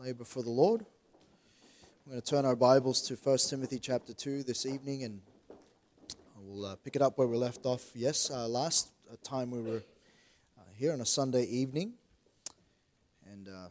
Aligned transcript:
lay 0.00 0.12
before 0.12 0.42
the 0.42 0.48
Lord. 0.48 0.86
We're 2.06 2.12
going 2.12 2.22
to 2.22 2.26
turn 2.26 2.46
our 2.46 2.56
Bibles 2.56 3.02
to 3.02 3.16
1 3.16 3.36
Timothy 3.50 3.78
chapter 3.78 4.14
2 4.14 4.44
this 4.44 4.64
evening 4.64 5.04
and 5.04 5.20
we'll 6.38 6.64
uh, 6.64 6.76
pick 6.76 6.96
it 6.96 7.02
up 7.02 7.18
where 7.18 7.26
we 7.26 7.36
left 7.36 7.66
off. 7.66 7.90
Yes, 7.94 8.30
uh, 8.30 8.48
last 8.48 8.92
uh, 9.12 9.16
time 9.22 9.50
we 9.50 9.60
were 9.60 9.82
uh, 10.58 10.62
here 10.74 10.94
on 10.94 11.02
a 11.02 11.04
Sunday 11.04 11.44
evening. 11.44 11.92
And 13.30 13.46
uh, 13.48 13.50
I'm 13.50 13.68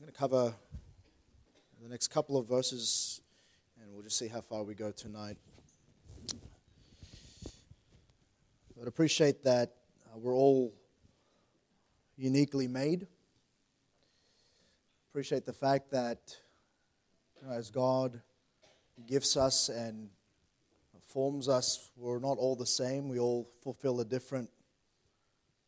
going 0.00 0.10
to 0.10 0.18
cover 0.18 0.54
the 1.82 1.88
next 1.90 2.08
couple 2.08 2.38
of 2.38 2.48
verses 2.48 3.20
and 3.78 3.92
we'll 3.92 4.04
just 4.04 4.16
see 4.16 4.28
how 4.28 4.40
far 4.40 4.62
we 4.62 4.72
go 4.74 4.90
tonight. 4.90 5.36
But 8.78 8.88
appreciate 8.88 9.44
that 9.44 9.74
uh, 10.06 10.16
we're 10.16 10.34
all 10.34 10.72
uniquely 12.16 12.68
made 12.68 13.06
appreciate 15.12 15.44
the 15.44 15.52
fact 15.52 15.90
that 15.90 16.38
you 17.38 17.46
know, 17.46 17.52
as 17.52 17.70
God 17.70 18.22
gifts 19.06 19.36
us 19.36 19.68
and 19.68 20.08
forms 21.02 21.50
us, 21.50 21.90
we're 21.98 22.18
not 22.18 22.38
all 22.38 22.56
the 22.56 22.64
same. 22.64 23.10
We 23.10 23.18
all 23.18 23.46
fulfill 23.62 24.00
a 24.00 24.06
different 24.06 24.48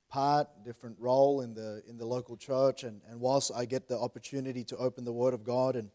part, 0.09 0.49
different 0.65 0.97
role 0.99 1.43
in 1.43 1.53
the 1.53 1.83
in 1.87 1.99
the 1.99 2.07
local 2.07 2.39
church. 2.39 2.85
And, 2.85 3.03
and 3.07 3.21
whilst 3.21 3.53
I 3.55 3.67
get 3.67 3.87
the 3.87 3.99
opportunity 3.99 4.65
to 4.65 4.79
open 4.79 5.05
the 5.05 5.13
Word 5.13 5.35
of 5.35 5.45
God 5.45 5.77
and, 5.77 5.91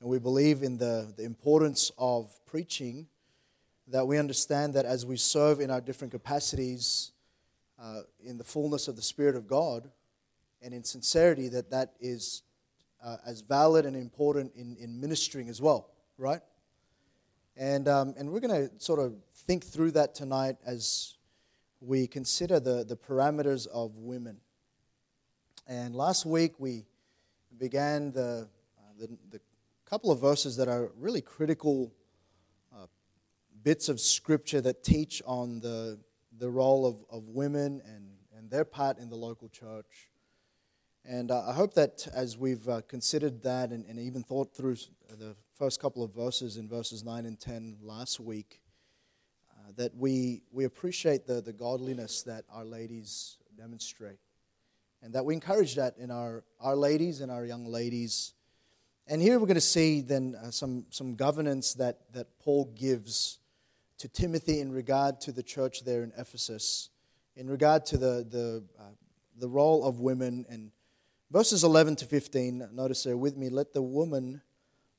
and 0.00 0.08
we 0.08 0.18
believe 0.18 0.62
in 0.62 0.78
the, 0.78 1.12
the 1.18 1.24
importance 1.24 1.92
of 1.98 2.30
preaching, 2.46 3.08
that 3.88 4.06
we 4.06 4.16
understand 4.16 4.72
that 4.72 4.86
as 4.86 5.04
we 5.04 5.18
serve 5.18 5.60
in 5.60 5.70
our 5.70 5.82
different 5.82 6.12
capacities 6.12 7.12
uh, 7.78 8.00
in 8.24 8.38
the 8.38 8.44
fullness 8.44 8.88
of 8.88 8.96
the 8.96 9.02
Spirit 9.02 9.36
of 9.36 9.46
God 9.46 9.90
and 10.62 10.72
in 10.72 10.82
sincerity, 10.82 11.48
that 11.48 11.70
that 11.72 11.92
is 12.00 12.42
uh, 13.06 13.18
as 13.24 13.40
valid 13.40 13.86
and 13.86 13.94
important 13.94 14.52
in, 14.56 14.76
in 14.80 15.00
ministering 15.00 15.48
as 15.48 15.62
well, 15.62 15.90
right? 16.18 16.40
And, 17.56 17.86
um, 17.88 18.14
and 18.18 18.30
we're 18.30 18.40
going 18.40 18.68
to 18.68 18.70
sort 18.78 18.98
of 18.98 19.14
think 19.46 19.64
through 19.64 19.92
that 19.92 20.14
tonight 20.14 20.56
as 20.66 21.14
we 21.80 22.08
consider 22.08 22.58
the, 22.58 22.84
the 22.84 22.96
parameters 22.96 23.68
of 23.68 23.96
women. 23.96 24.38
And 25.68 25.94
last 25.94 26.26
week 26.26 26.54
we 26.58 26.84
began 27.56 28.10
the, 28.10 28.48
uh, 28.76 28.82
the, 28.98 29.08
the, 29.30 29.40
couple 29.88 30.10
of 30.10 30.20
verses 30.20 30.56
that 30.56 30.66
are 30.66 30.90
really 30.98 31.20
critical 31.20 31.92
uh, 32.74 32.86
bits 33.62 33.88
of 33.88 34.00
scripture 34.00 34.60
that 34.60 34.82
teach 34.82 35.22
on 35.24 35.60
the, 35.60 35.96
the 36.38 36.50
role 36.50 36.84
of, 36.84 37.04
of 37.08 37.28
women 37.28 37.80
and, 37.86 38.08
and 38.36 38.50
their 38.50 38.64
part 38.64 38.98
in 38.98 39.08
the 39.08 39.14
local 39.14 39.48
church. 39.48 40.08
And 41.08 41.30
uh, 41.30 41.44
I 41.46 41.52
hope 41.52 41.74
that 41.74 42.08
as 42.12 42.36
we've 42.36 42.68
uh, 42.68 42.80
considered 42.88 43.40
that 43.44 43.70
and, 43.70 43.84
and, 43.86 43.96
even 44.00 44.24
thought 44.24 44.52
through 44.52 44.74
the 45.08 45.36
first 45.56 45.80
couple 45.80 46.02
of 46.02 46.12
verses 46.12 46.56
in 46.56 46.68
verses 46.68 47.04
9 47.04 47.26
and 47.26 47.38
10 47.38 47.76
last 47.80 48.18
week, 48.18 48.60
uh, 49.52 49.70
that 49.76 49.94
we, 49.94 50.42
we 50.50 50.64
appreciate 50.64 51.24
the, 51.24 51.40
the 51.40 51.52
godliness 51.52 52.22
that 52.24 52.44
our 52.52 52.64
ladies 52.64 53.36
demonstrate. 53.56 54.18
And 55.00 55.14
that 55.14 55.24
we 55.24 55.34
encourage 55.34 55.76
that 55.76 55.96
in 55.96 56.10
our, 56.10 56.42
our 56.60 56.74
ladies 56.74 57.20
and 57.20 57.30
our 57.30 57.44
young 57.44 57.66
ladies. 57.66 58.34
And 59.06 59.22
here 59.22 59.38
we're 59.38 59.46
going 59.46 59.54
to 59.54 59.60
see 59.60 60.00
then 60.00 60.34
uh, 60.42 60.50
some, 60.50 60.86
some 60.90 61.14
governance 61.14 61.74
that, 61.74 62.00
that 62.14 62.26
Paul 62.40 62.72
gives 62.74 63.38
to 63.98 64.08
Timothy 64.08 64.58
in 64.58 64.72
regard 64.72 65.20
to 65.20 65.30
the 65.30 65.44
church 65.44 65.84
there 65.84 66.02
in 66.02 66.12
Ephesus, 66.18 66.90
in 67.36 67.48
regard 67.48 67.86
to 67.86 67.96
the, 67.96 68.26
the, 68.28 68.64
uh, 68.76 68.82
the 69.38 69.48
role 69.48 69.84
of 69.84 70.00
women 70.00 70.44
and 70.48 70.72
Verses 71.30 71.64
11 71.64 71.96
to 71.96 72.04
15, 72.04 72.68
notice 72.72 73.02
there 73.02 73.16
with 73.16 73.36
me, 73.36 73.48
let 73.48 73.72
the 73.72 73.82
woman 73.82 74.42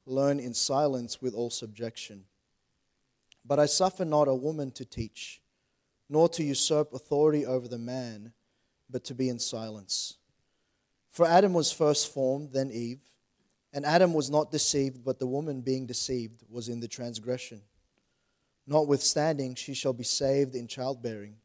learn 0.06 0.40
in 0.40 0.54
silence 0.54 1.22
with 1.22 1.34
all 1.34 1.50
subjection. 1.50 2.26
But 3.46 3.60
I 3.60 3.66
suffer 3.66 4.04
not 4.04 4.28
a 4.28 4.36
woman 4.36 4.72
to 4.72 4.84
teach, 4.84 5.42
nor 6.10 6.28
to 6.30 6.44
usurp 6.44 6.94
authority 6.94 7.46
over 7.46 7.70
the 7.70 7.78
man, 7.78 8.34
but 8.90 9.06
to 9.06 9.14
be 9.14 9.30
in 9.30 9.40
silence. 9.40 10.18
For 11.12 11.26
Adam 11.26 11.54
was 11.54 11.72
first 11.72 12.14
formed, 12.14 12.52
then 12.52 12.72
Eve. 12.72 13.00
And 13.72 13.86
Adam 13.86 14.14
was 14.14 14.30
not 14.30 14.52
deceived, 14.52 15.06
but 15.06 15.20
the 15.20 15.28
woman 15.28 15.62
being 15.62 15.86
deceived 15.86 16.44
was 16.50 16.68
in 16.68 16.82
the 16.82 16.88
transgression. 16.90 17.62
Notwithstanding, 18.66 19.56
she 19.56 19.74
shall 19.74 19.94
be 19.94 20.04
saved 20.04 20.56
in 20.56 20.68
childbearing, 20.68 21.36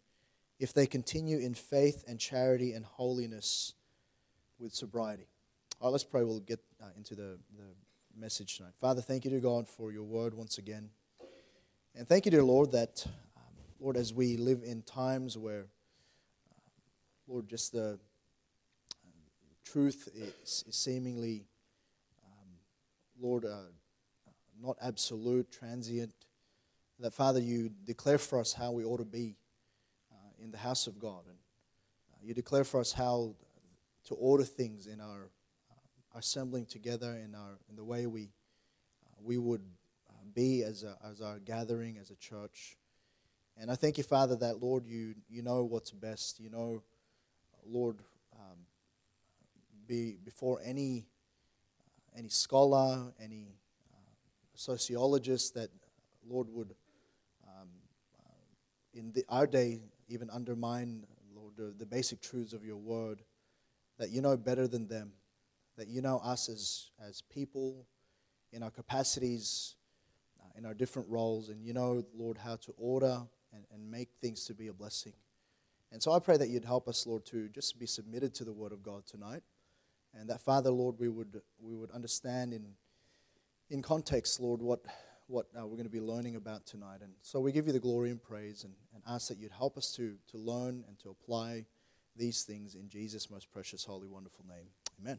if 0.59 0.72
they 0.72 0.87
continue 0.87 1.38
in 1.38 1.54
faith 1.54 2.04
and 2.09 2.19
charity 2.19 2.72
and 2.72 2.84
holiness 2.84 3.75
with 4.62 4.73
sobriety. 4.73 5.27
All 5.81 5.89
right, 5.89 5.93
let's 5.93 6.05
pray. 6.05 6.23
We'll 6.23 6.39
get 6.39 6.61
uh, 6.81 6.87
into 6.97 7.17
the, 7.17 7.37
the 7.56 7.65
message 8.17 8.59
tonight. 8.59 8.75
Father, 8.81 9.03
thank 9.03 9.25
you, 9.25 9.31
to 9.33 9.41
God, 9.41 9.67
for 9.67 9.91
your 9.91 10.05
word 10.05 10.34
once 10.34 10.59
again. 10.59 10.89
And 11.97 12.06
thank 12.06 12.27
you, 12.27 12.31
dear 12.31 12.45
Lord, 12.45 12.71
that, 12.71 13.05
um, 13.37 13.43
Lord, 13.81 13.97
as 13.97 14.15
we 14.15 14.37
live 14.37 14.62
in 14.65 14.83
times 14.83 15.37
where, 15.37 15.62
uh, 15.62 16.61
Lord, 17.27 17.49
just 17.49 17.72
the 17.72 17.95
uh, 17.95 19.09
truth 19.65 20.09
is, 20.15 20.65
is 20.69 20.77
seemingly, 20.77 21.45
um, 22.25 22.49
Lord, 23.21 23.45
uh, 23.45 23.72
not 24.62 24.77
absolute, 24.81 25.51
transient, 25.51 26.15
that, 27.01 27.12
Father, 27.12 27.41
you 27.41 27.72
declare 27.84 28.19
for 28.19 28.39
us 28.39 28.53
how 28.53 28.71
we 28.71 28.84
ought 28.84 28.99
to 28.99 29.05
be 29.05 29.34
uh, 30.12 30.45
in 30.45 30.53
the 30.53 30.59
house 30.59 30.87
of 30.87 31.01
God. 31.01 31.25
And 31.27 31.37
uh, 32.15 32.19
you 32.22 32.33
declare 32.33 32.62
for 32.62 32.78
us 32.78 32.93
how 32.93 33.34
to 34.05 34.15
order 34.15 34.45
things 34.45 34.87
in 34.87 35.01
our 35.01 35.31
uh, 35.71 36.19
assembling 36.19 36.67
together 36.67 37.15
in 37.15 37.35
our 37.35 37.59
in 37.69 37.77
the 37.77 37.85
way 37.85 38.07
we 38.07 38.25
uh, 38.25 39.21
we 39.23 39.39
would 39.39 39.63
uh, 40.09 40.13
be 40.35 40.63
as 40.63 40.83
a, 40.83 40.97
as 41.09 41.21
our 41.21 41.39
gathering 41.39 41.99
as 41.99 42.11
a 42.11 42.17
church. 42.17 42.77
And 43.59 43.71
I 43.71 43.75
thank 43.75 43.99
you, 43.99 44.05
Father, 44.05 44.37
that 44.37 44.63
Lord, 44.63 44.87
you 44.87 45.15
you 45.29 45.43
know 45.43 45.65
what's 45.65 45.91
best. 45.91 46.41
You 46.41 46.51
know, 46.51 46.83
Lord, 47.67 47.99
um, 48.35 48.59
be 49.87 50.17
before 50.25 50.61
any 50.65 51.07
uh, 51.79 52.19
any 52.19 52.29
scholar, 52.29 53.13
any 53.23 53.55
uh, 53.93 54.11
sociologist 54.55 55.55
that 55.55 55.71
Lord 56.29 56.49
would 56.51 56.75
um, 57.47 57.69
uh, 58.19 58.99
in 58.99 59.13
the, 59.13 59.25
our 59.29 59.47
day 59.47 59.81
even 60.09 60.31
undermine 60.31 61.05
Lord 61.34 61.53
the, 61.57 61.75
the 61.79 61.87
basic 61.87 62.21
truths 62.21 62.53
of 62.53 62.65
your 62.65 62.77
word 62.77 63.23
that 63.98 64.10
you 64.10 64.20
know 64.20 64.36
better 64.36 64.66
than 64.66 64.88
them, 64.88 65.12
that 65.76 65.88
you 65.88 66.03
know 66.03 66.19
us 66.19 66.48
as, 66.48 66.91
as 67.06 67.22
people 67.22 67.86
in 68.53 68.62
our 68.62 68.70
capacities, 68.70 69.76
uh, 70.41 70.58
in 70.58 70.66
our 70.66 70.75
different 70.75 71.08
roles, 71.08 71.48
and 71.48 71.64
you 71.64 71.72
know, 71.72 72.04
Lord, 72.14 72.38
how 72.38 72.56
to 72.56 72.75
order 72.76 73.22
and, 73.53 73.64
and 73.72 73.91
make 73.91 74.08
things 74.20 74.44
to 74.47 74.54
be 74.54 74.69
a 74.69 74.72
blessing. 74.72 75.12
And 75.91 76.03
so 76.03 76.12
I 76.12 76.19
pray 76.19 76.38
that 76.38 76.48
you'd 76.48 76.64
help 76.64 76.88
us, 76.88 77.06
Lord, 77.06 77.26
to 77.26 77.48
just 77.48 77.78
be 77.78 77.86
submitted 77.86 78.34
to 78.36 78.44
the 78.44 78.53
Word 78.53 78.72
of 78.72 78.82
God 78.82 79.06
tonight. 79.06 79.42
And 80.14 80.28
that, 80.30 80.41
Father, 80.41 80.70
Lord, 80.70 80.97
we 80.98 81.09
would, 81.09 81.41
we 81.60 81.74
would 81.76 81.91
understand 81.91 82.53
in, 82.53 82.66
in 83.70 83.82
context, 83.82 84.41
Lord, 84.41 84.62
what, 84.62 84.80
what 85.26 85.47
uh, 85.59 85.66
we're 85.66 85.76
going 85.76 85.84
to 85.84 85.91
be 85.91 86.00
learning 86.00 86.36
about 86.36 86.66
tonight. 86.66 87.00
And 87.03 87.12
so 87.20 87.41
we 87.41 87.53
give 87.53 87.66
you 87.66 87.72
the 87.72 87.80
glory 87.80 88.10
and 88.10 88.22
praise 88.22 88.64
and, 88.64 88.74
and 88.94 89.03
ask 89.06 89.28
that 89.28 89.38
you'd 89.38 89.53
help 89.53 89.76
us 89.76 89.94
to, 89.97 90.14
to 90.30 90.38
learn 90.38 90.84
and 90.88 90.98
to 91.00 91.10
apply 91.10 91.66
these 92.17 92.43
things 92.43 92.75
in 92.75 92.89
Jesus' 92.89 93.31
most 93.31 93.50
precious, 93.53 93.84
holy, 93.84 94.09
wonderful 94.09 94.45
name. 94.49 94.67
Amen. 95.00 95.19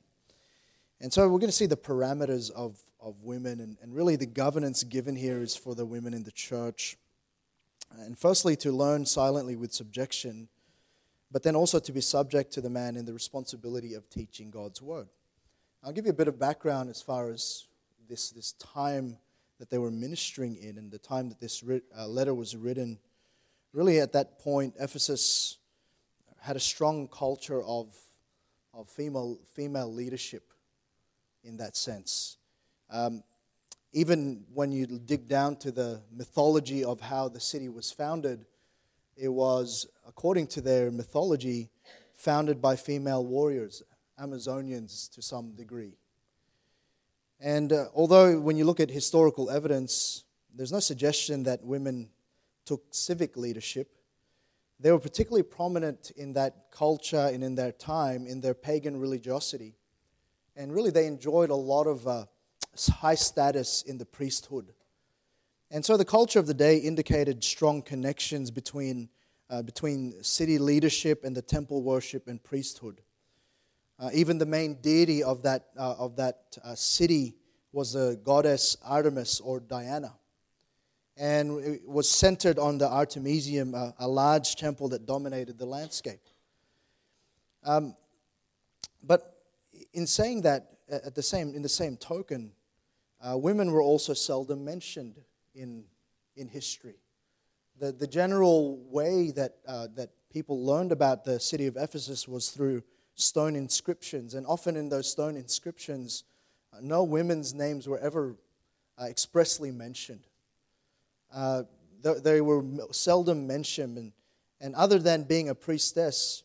And 1.02 1.12
so 1.12 1.24
we're 1.24 1.40
going 1.40 1.50
to 1.50 1.52
see 1.52 1.66
the 1.66 1.76
parameters 1.76 2.50
of, 2.52 2.80
of 3.02 3.22
women, 3.22 3.60
and, 3.60 3.78
and 3.82 3.94
really 3.94 4.16
the 4.16 4.26
governance 4.26 4.84
given 4.84 5.16
here 5.16 5.42
is 5.42 5.56
for 5.56 5.76
the 5.76 5.86
women 5.86 6.14
in 6.14 6.24
the 6.24 6.32
church. 6.32 6.98
And 8.00 8.18
firstly, 8.18 8.56
to 8.58 8.72
learn 8.72 9.06
silently 9.06 9.56
with 9.56 9.74
subjection, 9.74 10.48
but 11.32 11.44
then 11.44 11.56
also 11.56 11.80
to 11.80 11.92
be 11.92 12.02
subject 12.02 12.54
to 12.54 12.62
the 12.62 12.70
man 12.70 12.96
in 12.96 13.06
the 13.06 13.14
responsibility 13.14 13.96
of 13.96 14.10
teaching 14.10 14.50
God's 14.50 14.82
word. 14.82 15.08
I'll 15.84 15.92
give 15.92 16.06
you 16.06 16.12
a 16.12 16.16
bit 16.16 16.28
of 16.28 16.40
background 16.40 16.90
as 16.90 17.02
far 17.02 17.30
as 17.30 17.68
this, 18.08 18.30
this 18.30 18.54
time 18.54 19.18
that 19.60 19.70
they 19.70 19.78
were 19.78 19.92
ministering 19.92 20.56
in 20.56 20.78
and 20.78 20.92
the 20.92 20.98
time 20.98 21.30
that 21.30 21.40
this 21.40 21.64
uh, 21.98 22.08
letter 22.08 22.34
was 22.34 22.56
written. 22.56 23.00
Really, 23.74 24.00
at 24.00 24.14
that 24.14 24.40
point, 24.40 24.76
Ephesus 24.80 25.58
had 26.44 26.58
a 26.58 26.60
strong 26.60 27.08
culture 27.08 27.64
of, 27.64 27.96
of 28.74 28.90
female, 28.90 29.40
female 29.54 29.92
leadership 29.92 30.52
in 31.46 31.56
that 31.56 31.78
sense. 31.78 32.36
Um, 32.90 33.24
even 33.94 34.44
when 34.54 34.74
you 34.74 34.86
dig 34.86 35.30
down 35.30 35.56
to 35.58 35.72
the 35.72 36.02
mythology 36.12 36.84
of 36.84 37.00
how 37.00 37.30
the 37.30 37.40
city 37.40 37.70
was 37.70 37.94
founded, 37.94 38.46
it 39.16 39.30
was, 39.30 39.88
according 40.06 40.48
to 40.48 40.60
their 40.60 40.92
mythology, 40.92 41.70
founded 42.14 42.62
by 42.62 42.76
female 42.76 43.26
warriors, 43.26 43.82
Amazonians 44.20 45.10
to 45.14 45.22
some 45.22 45.54
degree. 45.54 45.94
And 47.40 47.72
uh, 47.72 47.86
although, 47.96 48.42
when 48.42 48.58
you 48.58 48.66
look 48.66 48.82
at 48.82 48.90
historical 48.90 49.50
evidence, 49.50 50.26
there's 50.54 50.74
no 50.74 50.82
suggestion 50.82 51.44
that 51.44 51.64
women 51.64 52.10
took 52.66 52.84
civic 52.92 53.38
leadership, 53.38 53.96
they 54.84 54.92
were 54.92 55.00
particularly 55.00 55.44
prominent 55.44 56.12
in 56.18 56.34
that 56.34 56.66
culture 56.70 57.30
and 57.34 57.42
in 57.42 57.56
their 57.56 57.72
time, 57.72 58.28
in 58.28 58.42
their 58.42 58.54
pagan 58.54 59.00
religiosity. 59.00 59.76
And 60.58 60.74
really, 60.74 60.92
they 60.92 61.08
enjoyed 61.08 61.50
a 61.52 61.56
lot 61.56 61.88
of 61.88 62.06
uh, 62.06 62.26
high 62.92 63.16
status 63.16 63.84
in 63.84 63.98
the 63.98 64.06
priesthood. 64.06 64.74
And 65.72 65.86
so 65.86 65.96
the 65.96 66.04
culture 66.04 66.38
of 66.38 66.48
the 66.48 66.54
day 66.54 66.80
indicated 66.80 67.46
strong 67.46 67.82
connections 67.82 68.52
between, 68.52 69.08
uh, 69.50 69.62
between 69.62 70.22
city 70.22 70.60
leadership 70.60 71.24
and 71.24 71.34
the 71.34 71.42
temple 71.42 71.82
worship 71.82 72.28
and 72.28 72.44
priesthood. 72.44 73.00
Uh, 73.98 74.10
even 74.14 74.38
the 74.38 74.46
main 74.46 74.82
deity 74.82 75.24
of 75.24 75.44
that, 75.44 75.68
uh, 75.80 75.96
of 75.98 76.18
that 76.18 76.58
uh, 76.62 76.76
city 76.76 77.36
was 77.72 77.94
the 77.94 78.20
goddess 78.26 78.76
Artemis 78.84 79.40
or 79.40 79.62
Diana. 79.62 80.14
And 81.16 81.64
it 81.64 81.88
was 81.88 82.10
centered 82.10 82.58
on 82.58 82.80
the 82.80 82.88
Artemisium, 82.88 83.76
uh, 83.76 83.92
a 84.00 84.08
large 84.08 84.56
temple 84.56 84.90
that 84.90 85.06
dominated 85.06 85.60
the 85.60 85.66
landscape. 85.66 86.22
Um, 87.64 87.96
but 89.04 89.38
in 89.94 90.08
saying 90.08 90.42
that, 90.42 90.70
at 90.90 91.16
the 91.16 91.24
same, 91.24 91.54
in 91.54 91.62
the 91.62 91.70
same 91.70 91.98
token, 91.98 92.52
uh, 93.22 93.38
women 93.38 93.72
were 93.72 93.82
also 93.82 94.14
seldom 94.14 94.66
mentioned 94.66 95.22
in, 95.56 95.86
in 96.36 96.48
history. 96.48 96.96
The, 97.80 97.92
the 97.92 98.08
general 98.08 98.78
way 98.90 99.32
that, 99.32 99.56
uh, 99.68 99.88
that 99.96 100.10
people 100.32 100.66
learned 100.66 100.92
about 100.92 101.24
the 101.24 101.40
city 101.40 101.68
of 101.68 101.78
Ephesus 101.78 102.28
was 102.28 102.50
through 102.50 102.84
stone 103.16 103.56
inscriptions. 103.56 104.34
And 104.34 104.46
often 104.46 104.76
in 104.76 104.90
those 104.90 105.10
stone 105.10 105.36
inscriptions, 105.36 106.24
uh, 106.74 106.78
no 106.82 107.04
women's 107.04 107.54
names 107.54 107.88
were 107.88 108.00
ever 108.00 108.36
uh, 109.00 109.06
expressly 109.06 109.72
mentioned. 109.72 110.28
Uh, 111.34 111.64
they, 112.02 112.14
they 112.20 112.42
were 112.42 112.64
seldom 112.92 113.48
mentioned. 113.48 113.98
And, 113.98 114.12
and 114.62 114.76
other 114.76 115.00
than 115.00 115.24
being 115.24 115.50
a 115.50 115.56
priestess, 115.56 116.44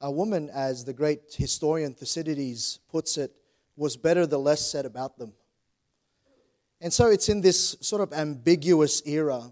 a 0.00 0.10
woman, 0.10 0.50
as 0.52 0.84
the 0.84 0.92
great 0.92 1.34
historian 1.34 1.94
Thucydides 1.94 2.80
puts 2.90 3.16
it, 3.16 3.32
was 3.76 3.96
better 3.96 4.26
the 4.26 4.38
less 4.38 4.64
said 4.64 4.86
about 4.86 5.18
them. 5.18 5.32
And 6.80 6.92
so 6.92 7.06
it's 7.06 7.28
in 7.28 7.40
this 7.40 7.76
sort 7.80 8.02
of 8.02 8.12
ambiguous 8.12 9.02
era 9.06 9.50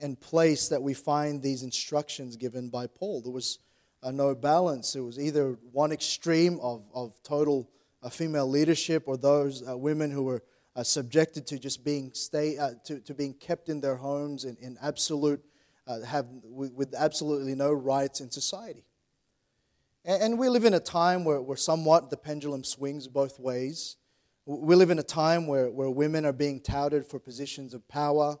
and 0.00 0.18
place 0.20 0.68
that 0.68 0.82
we 0.82 0.94
find 0.94 1.42
these 1.42 1.62
instructions 1.62 2.36
given 2.36 2.68
by 2.68 2.86
Paul. 2.86 3.20
There 3.20 3.32
was 3.32 3.58
uh, 4.02 4.10
no 4.10 4.34
balance. 4.34 4.94
It 4.94 5.00
was 5.00 5.18
either 5.18 5.58
one 5.72 5.92
extreme 5.92 6.58
of, 6.60 6.84
of 6.94 7.14
total 7.22 7.68
uh, 8.02 8.08
female 8.08 8.48
leadership 8.48 9.04
or 9.06 9.16
those 9.16 9.66
uh, 9.68 9.76
women 9.76 10.10
who 10.10 10.24
were 10.24 10.42
uh, 10.78 10.84
subjected 10.84 11.44
to 11.44 11.58
just 11.58 11.82
being, 11.82 12.12
stay, 12.14 12.56
uh, 12.56 12.70
to, 12.84 13.00
to 13.00 13.12
being 13.12 13.34
kept 13.34 13.68
in 13.68 13.80
their 13.80 13.96
homes 13.96 14.44
in, 14.44 14.56
in 14.60 14.78
absolute, 14.80 15.44
uh, 15.88 16.00
have, 16.02 16.26
with, 16.44 16.72
with, 16.72 16.94
absolutely 16.96 17.56
no 17.56 17.72
rights 17.72 18.20
in 18.20 18.30
society. 18.30 18.84
And, 20.04 20.22
and 20.22 20.38
we 20.38 20.48
live 20.48 20.64
in 20.64 20.74
a 20.74 20.80
time 20.80 21.24
where, 21.24 21.42
where 21.42 21.56
somewhat 21.56 22.10
the 22.10 22.16
pendulum 22.16 22.62
swings 22.62 23.08
both 23.08 23.40
ways. 23.40 23.96
We 24.46 24.76
live 24.76 24.90
in 24.90 25.00
a 25.00 25.02
time 25.02 25.48
where, 25.48 25.68
where 25.68 25.90
women 25.90 26.24
are 26.24 26.32
being 26.32 26.60
touted 26.60 27.04
for 27.04 27.18
positions 27.18 27.74
of 27.74 27.86
power 27.88 28.36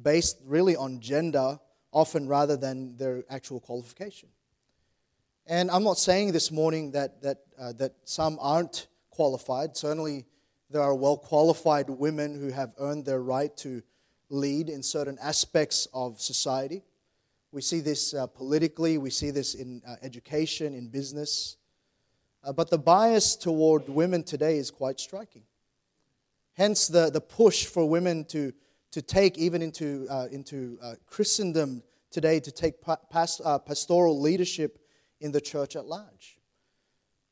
based 0.00 0.38
really 0.46 0.76
on 0.76 1.00
gender, 1.00 1.58
often 1.90 2.28
rather 2.28 2.56
than 2.56 2.96
their 2.96 3.24
actual 3.28 3.58
qualification. 3.58 4.28
And 5.48 5.68
I'm 5.68 5.82
not 5.82 5.98
saying 5.98 6.30
this 6.30 6.52
morning 6.52 6.92
that, 6.92 7.22
that, 7.22 7.38
uh, 7.58 7.72
that 7.72 7.94
some 8.04 8.38
aren't 8.40 8.86
qualified. 9.10 9.76
Certainly, 9.76 10.26
there 10.72 10.82
are 10.82 10.94
well 10.94 11.18
qualified 11.18 11.90
women 11.90 12.38
who 12.38 12.48
have 12.48 12.74
earned 12.78 13.04
their 13.04 13.20
right 13.22 13.54
to 13.58 13.82
lead 14.30 14.70
in 14.70 14.82
certain 14.82 15.18
aspects 15.20 15.86
of 15.92 16.20
society. 16.20 16.82
We 17.52 17.60
see 17.60 17.80
this 17.80 18.14
uh, 18.14 18.26
politically, 18.26 18.96
we 18.96 19.10
see 19.10 19.30
this 19.30 19.54
in 19.54 19.82
uh, 19.86 19.96
education, 20.02 20.74
in 20.74 20.88
business. 20.88 21.58
Uh, 22.42 22.52
but 22.52 22.70
the 22.70 22.78
bias 22.78 23.36
toward 23.36 23.88
women 23.88 24.24
today 24.24 24.56
is 24.56 24.70
quite 24.70 24.98
striking. 24.98 25.42
Hence, 26.54 26.88
the, 26.88 27.10
the 27.10 27.20
push 27.20 27.66
for 27.66 27.88
women 27.88 28.24
to, 28.26 28.52
to 28.92 29.02
take, 29.02 29.36
even 29.36 29.60
into, 29.60 30.06
uh, 30.10 30.28
into 30.32 30.78
uh, 30.82 30.94
Christendom 31.06 31.82
today, 32.10 32.40
to 32.40 32.50
take 32.50 32.74
past, 33.10 33.42
uh, 33.44 33.58
pastoral 33.58 34.18
leadership 34.18 34.78
in 35.20 35.32
the 35.32 35.40
church 35.40 35.76
at 35.76 35.84
large. 35.84 36.38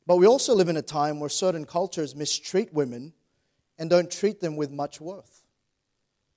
But 0.05 0.17
we 0.17 0.27
also 0.27 0.53
live 0.53 0.69
in 0.69 0.77
a 0.77 0.81
time 0.81 1.19
where 1.19 1.29
certain 1.29 1.65
cultures 1.65 2.15
mistreat 2.15 2.73
women 2.73 3.13
and 3.81 3.89
don't 3.89 4.11
treat 4.11 4.39
them 4.39 4.55
with 4.55 4.69
much 4.69 5.01
worth. 5.01 5.41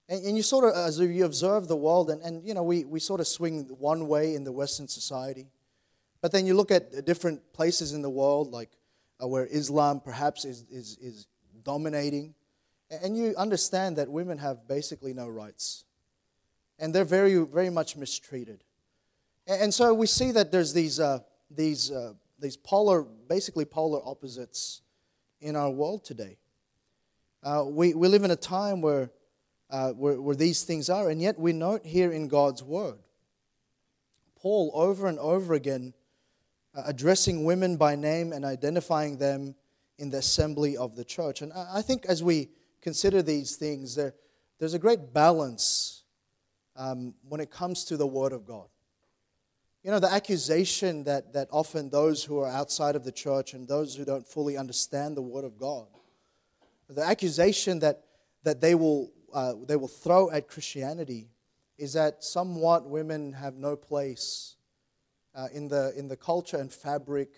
And, 0.08 0.25
and 0.25 0.35
you 0.35 0.43
sort 0.43 0.64
of, 0.64 0.75
as 0.75 0.99
you 0.99 1.26
observe 1.26 1.69
the 1.69 1.76
world, 1.76 2.08
and, 2.08 2.23
and 2.23 2.43
you 2.43 2.55
know, 2.55 2.62
we, 2.62 2.85
we 2.85 2.99
sort 2.99 3.20
of 3.20 3.26
swing 3.26 3.67
one 3.79 4.08
way 4.08 4.35
in 4.35 4.44
the 4.44 4.50
Western 4.50 4.88
society. 4.88 5.49
But 6.23 6.32
then 6.32 6.46
you 6.46 6.55
look 6.55 6.70
at 6.70 7.05
different 7.05 7.52
places 7.52 7.93
in 7.93 8.00
the 8.00 8.08
world, 8.08 8.50
like 8.50 8.70
uh, 9.23 9.29
where 9.29 9.44
Islam 9.44 10.00
perhaps 10.00 10.46
is, 10.46 10.64
is, 10.70 10.96
is 11.02 11.26
dominating, 11.62 12.35
and 12.91 13.14
you 13.14 13.35
understand 13.37 13.97
that 13.97 14.08
women 14.08 14.38
have 14.38 14.67
basically 14.67 15.12
no 15.12 15.29
rights. 15.29 15.85
And 16.79 16.94
they're 16.94 17.05
very, 17.05 17.37
very 17.44 17.69
much 17.69 17.94
mistreated. 17.94 18.64
And, 19.47 19.64
and 19.64 19.75
so 19.75 19.93
we 19.93 20.06
see 20.06 20.32
that 20.32 20.50
there's 20.50 20.73
these, 20.73 20.99
uh, 20.99 21.19
these, 21.50 21.90
uh, 21.90 22.14
these 22.38 22.56
polar, 22.56 23.02
basically 23.02 23.67
polar 23.67 24.00
opposites 24.02 24.81
in 25.43 25.56
our 25.56 25.70
world 25.70 26.06
today. 26.06 26.38
Uh, 27.44 27.62
we, 27.67 27.93
we 27.93 28.08
live 28.08 28.25
in 28.25 28.31
a 28.31 28.37
time 28.37 28.81
where, 28.81 29.11
uh, 29.69 29.91
where, 29.91 30.19
where 30.19 30.35
these 30.35 30.62
things 30.62 30.88
are, 30.88 31.11
and 31.11 31.20
yet 31.20 31.38
we 31.38 31.52
note 31.52 31.85
here 31.85 32.11
in 32.11 32.26
God's 32.26 32.62
Word, 32.62 32.99
Paul 34.35 34.70
over 34.73 35.06
and 35.08 35.19
over 35.19 35.52
again 35.52 35.93
uh, 36.75 36.85
addressing 36.87 37.44
women 37.44 37.76
by 37.76 37.96
name 37.96 38.32
and 38.32 38.46
identifying 38.46 39.19
them 39.19 39.55
in 39.99 40.08
the 40.08 40.19
assembly 40.19 40.79
of 40.79 40.96
the 40.96 41.05
church. 41.05 41.43
And 41.43 41.52
I, 41.52 41.67
I 41.75 41.82
think 41.82 42.06
as 42.06 42.23
we 42.23 42.49
consider 42.81 43.20
these 43.20 43.56
things, 43.56 43.94
there, 43.94 44.14
there's 44.58 44.75
a 44.75 44.79
great 44.79 45.12
balance 45.12 46.02
um, 46.76 47.14
when 47.29 47.43
it 47.43 47.50
comes 47.50 47.85
to 47.85 47.99
the 47.99 48.06
Word 48.06 48.32
of 48.32 48.47
God. 48.47 48.69
You 49.82 49.90
know, 49.90 49.99
the 49.99 50.11
accusation 50.11 51.05
that, 51.05 51.35
that 51.35 51.49
often 51.50 51.90
those 51.90 52.25
who 52.25 52.38
are 52.38 52.49
outside 52.49 52.97
of 52.97 53.05
the 53.05 53.12
church 53.12 53.52
and 53.52 53.69
those 53.69 53.94
who 53.94 54.06
don't 54.06 54.26
fully 54.26 54.56
understand 54.56 55.14
the 55.14 55.23
Word 55.23 55.44
of 55.44 55.58
God, 55.58 55.88
the 56.88 57.02
accusation 57.02 57.78
that, 57.81 58.04
that 58.42 58.60
they, 58.60 58.75
will, 58.75 59.12
uh, 59.32 59.54
they 59.66 59.76
will 59.76 59.88
throw 59.88 60.31
at 60.31 60.48
Christianity 60.48 61.28
is 61.78 61.94
that 61.94 62.22
somewhat 62.22 62.88
women 62.88 63.32
have 63.32 63.56
no 63.56 63.76
place 63.76 64.56
uh, 65.34 65.48
in, 65.52 65.69
the, 65.69 65.92
in 65.96 66.08
the 66.08 66.16
culture 66.16 66.56
and 66.56 66.72
fabric 66.72 67.31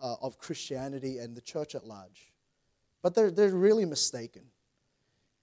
uh, 0.00 0.16
of 0.22 0.38
Christianity 0.38 1.18
and 1.18 1.36
the 1.36 1.40
church 1.40 1.74
at 1.74 1.86
large. 1.86 2.32
But 3.02 3.14
they're, 3.14 3.30
they're 3.30 3.54
really 3.54 3.84
mistaken. 3.84 4.42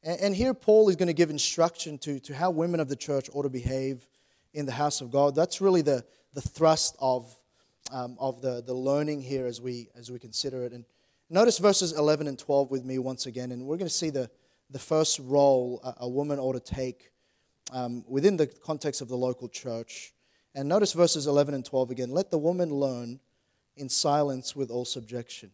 And, 0.03 0.19
and 0.19 0.35
here, 0.35 0.53
Paul 0.53 0.89
is 0.89 0.95
going 0.95 1.07
to 1.07 1.13
give 1.13 1.29
instruction 1.29 1.97
to, 1.99 2.19
to 2.21 2.35
how 2.35 2.51
women 2.51 2.79
of 2.79 2.89
the 2.89 2.95
church 2.95 3.29
ought 3.33 3.43
to 3.43 3.49
behave 3.49 4.07
in 4.53 4.65
the 4.65 4.71
house 4.71 5.01
of 5.01 5.11
God. 5.11 5.35
That's 5.35 5.61
really 5.61 5.81
the, 5.81 6.03
the 6.33 6.41
thrust 6.41 6.95
of, 6.99 7.33
um, 7.91 8.17
of 8.19 8.41
the, 8.41 8.61
the 8.65 8.73
learning 8.73 9.21
here 9.21 9.45
as 9.45 9.61
we, 9.61 9.89
as 9.95 10.11
we 10.11 10.19
consider 10.19 10.63
it. 10.63 10.73
And 10.73 10.85
notice 11.29 11.57
verses 11.57 11.93
11 11.93 12.27
and 12.27 12.37
12 12.37 12.71
with 12.71 12.85
me 12.85 12.99
once 12.99 13.25
again, 13.25 13.51
and 13.51 13.65
we're 13.65 13.77
going 13.77 13.89
to 13.89 13.93
see 13.93 14.09
the, 14.09 14.29
the 14.69 14.79
first 14.79 15.19
role 15.19 15.81
a, 15.83 16.05
a 16.05 16.09
woman 16.09 16.39
ought 16.39 16.53
to 16.53 16.59
take 16.59 17.11
um, 17.71 18.03
within 18.07 18.37
the 18.37 18.47
context 18.47 19.01
of 19.01 19.07
the 19.07 19.17
local 19.17 19.49
church. 19.49 20.13
And 20.55 20.67
notice 20.67 20.93
verses 20.93 21.27
11 21.27 21.53
and 21.53 21.63
12 21.63 21.91
again. 21.91 22.09
Let 22.11 22.31
the 22.31 22.37
woman 22.37 22.69
learn 22.69 23.19
in 23.75 23.89
silence 23.89 24.55
with 24.55 24.71
all 24.71 24.85
subjection. 24.85 25.51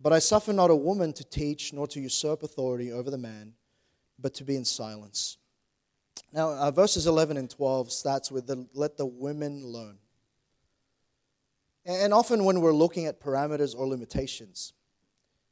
But 0.00 0.12
I 0.12 0.18
suffer 0.18 0.52
not 0.52 0.70
a 0.70 0.76
woman 0.76 1.12
to 1.14 1.24
teach, 1.24 1.72
nor 1.72 1.86
to 1.88 2.00
usurp 2.00 2.42
authority 2.42 2.92
over 2.92 3.10
the 3.10 3.18
man, 3.18 3.54
but 4.18 4.32
to 4.34 4.44
be 4.44 4.56
in 4.56 4.64
silence. 4.64 5.38
Now, 6.32 6.52
uh, 6.52 6.70
verses 6.70 7.06
11 7.06 7.36
and 7.36 7.50
12 7.50 7.90
starts 7.90 8.30
with 8.30 8.46
the, 8.46 8.66
let 8.74 8.96
the 8.96 9.06
women 9.06 9.64
learn. 9.64 9.98
And 11.88 12.12
often 12.12 12.44
when 12.44 12.60
we're 12.60 12.74
looking 12.74 13.06
at 13.06 13.18
parameters 13.18 13.74
or 13.74 13.86
limitations, 13.86 14.74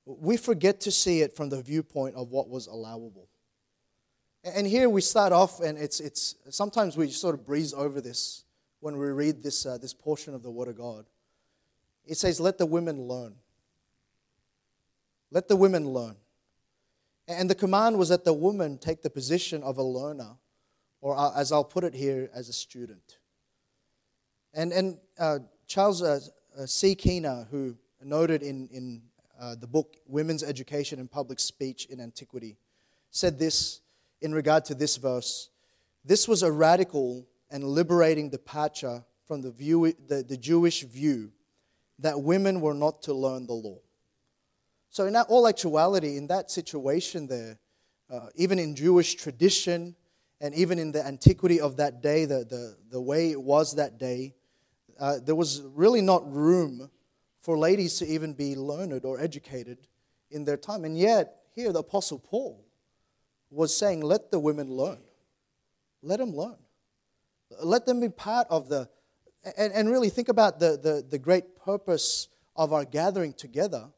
we 0.05 0.37
forget 0.37 0.83
to 0.83 0.93
see 0.93 1.23
it 1.23 1.35
from 1.35 1.49
the 1.49 1.63
viewpoint 1.63 2.15
of 2.15 2.31
what 2.31 2.51
was 2.51 2.67
allowable. 2.67 3.31
And 4.45 4.67
here 4.67 4.91
we 4.91 5.01
start 5.01 5.33
off, 5.33 5.61
and 5.61 5.79
it's, 5.79 5.99
it's 5.99 6.37
sometimes 6.51 6.95
we 6.95 7.09
sort 7.09 7.35
of 7.35 7.47
breeze 7.47 7.73
over 7.73 8.03
this 8.03 8.45
when 8.81 8.99
we 8.99 9.07
read 9.07 9.43
this, 9.43 9.65
uh, 9.65 9.79
this 9.79 9.95
portion 9.95 10.35
of 10.35 10.43
the 10.43 10.51
Word 10.51 10.69
of 10.69 10.77
God. 10.77 11.07
It 12.05 12.19
says, 12.19 12.39
Let 12.39 12.59
the 12.59 12.67
women 12.67 13.09
learn. 13.09 13.35
Let 15.31 15.49
the 15.49 15.57
women 15.57 15.89
learn. 15.89 16.17
And 17.27 17.49
the 17.49 17.55
command 17.55 17.99
was 17.99 18.11
that 18.11 18.25
the 18.25 18.35
woman 18.35 18.77
take 18.77 19.03
the 19.03 19.11
position 19.11 19.63
of 19.63 19.79
a 19.79 19.83
learner, 19.83 20.37
or 21.01 21.17
uh, 21.17 21.33
as 21.35 21.51
I'll 21.51 21.65
put 21.65 21.83
it 21.83 21.95
here, 21.95 22.31
as 22.35 22.51
a 22.51 22.53
student. 22.53 23.19
And, 24.53 24.73
and 24.73 24.99
uh, 25.19 25.39
Charles 25.67 26.03
uh, 26.03 26.21
uh, 26.59 26.67
C. 26.67 26.95
Keener, 26.95 27.47
who 27.51 27.77
noted 28.03 28.43
in, 28.43 28.69
in 28.73 29.03
uh, 29.41 29.57
the 29.57 29.67
book 29.67 29.97
Women's 30.07 30.43
Education 30.43 31.01
and 31.01 31.11
Public 31.11 31.41
Speech 31.41 31.87
in 31.87 32.01
Antiquity, 32.01 32.57
said 33.11 33.39
this 33.39 33.81
in 34.21 34.33
regard 34.33 34.65
to 34.67 34.75
this 34.75 34.97
verse. 34.97 35.51
This 36.05 36.29
was 36.29 36.43
a 36.43 36.53
radical 36.53 37.27
and 37.51 37.65
liberating 37.65 38.31
departure 38.31 39.05
from 39.27 39.43
the, 39.43 39.51
view, 39.51 39.93
the, 40.07 40.23
the 40.23 40.37
Jewish 40.37 40.83
view 40.83 41.33
that 41.99 42.21
women 42.21 42.61
were 42.61 42.75
not 42.75 43.03
to 43.03 43.15
learn 43.15 43.47
the 43.47 43.55
law. 43.55 43.79
So, 44.91 45.07
in 45.07 45.17
all 45.17 45.49
actuality, 45.49 46.17
in 46.17 46.29
that 46.29 46.51
situation 46.51 47.27
there, 47.27 47.59
uh, 48.09 48.29
even 48.37 48.59
in 48.59 48.77
Jewish 48.77 49.17
tradition 49.17 49.97
and 50.41 50.55
even 50.55 50.79
in 50.79 50.93
the 50.93 51.05
antiquity 51.05 51.61
of 51.61 51.77
that 51.79 52.03
day, 52.03 52.25
the, 52.25 52.45
the, 52.45 52.77
the 52.91 53.01
way 53.01 53.31
it 53.31 53.41
was 53.41 53.75
that 53.75 53.99
day, 53.99 54.35
uh, 54.99 55.19
there 55.23 55.35
was 55.35 55.63
really 55.75 56.01
not 56.01 56.31
room 56.33 56.91
for 57.41 57.57
ladies 57.57 57.99
to 57.99 58.07
even 58.07 58.33
be 58.33 58.57
learned 58.57 59.05
or 59.05 59.21
educated 59.21 59.79
in 60.31 60.45
their 60.45 60.57
time. 60.57 60.85
And 60.85 60.99
yet, 60.99 61.43
here 61.55 61.73
the 61.73 61.81
Apostle 61.81 62.19
Paul 62.19 62.65
was 63.51 63.77
saying, 63.77 64.01
Let 64.01 64.31
the 64.31 64.39
women 64.39 64.71
learn. 64.71 64.99
Let 66.03 66.19
them 66.19 66.35
learn. 66.35 66.57
Let 67.63 67.87
them 67.87 68.01
be 68.01 68.09
part 68.09 68.47
of 68.51 68.69
the. 68.69 68.89
And, 69.57 69.73
and 69.73 69.89
really 69.89 70.11
think 70.11 70.29
about 70.29 70.59
the, 70.59 70.77
the, 70.77 71.05
the 71.09 71.19
great 71.19 71.57
purpose 71.57 72.29
of 72.57 72.73
our 72.73 72.85
gathering 72.85 73.33
together 73.33 73.91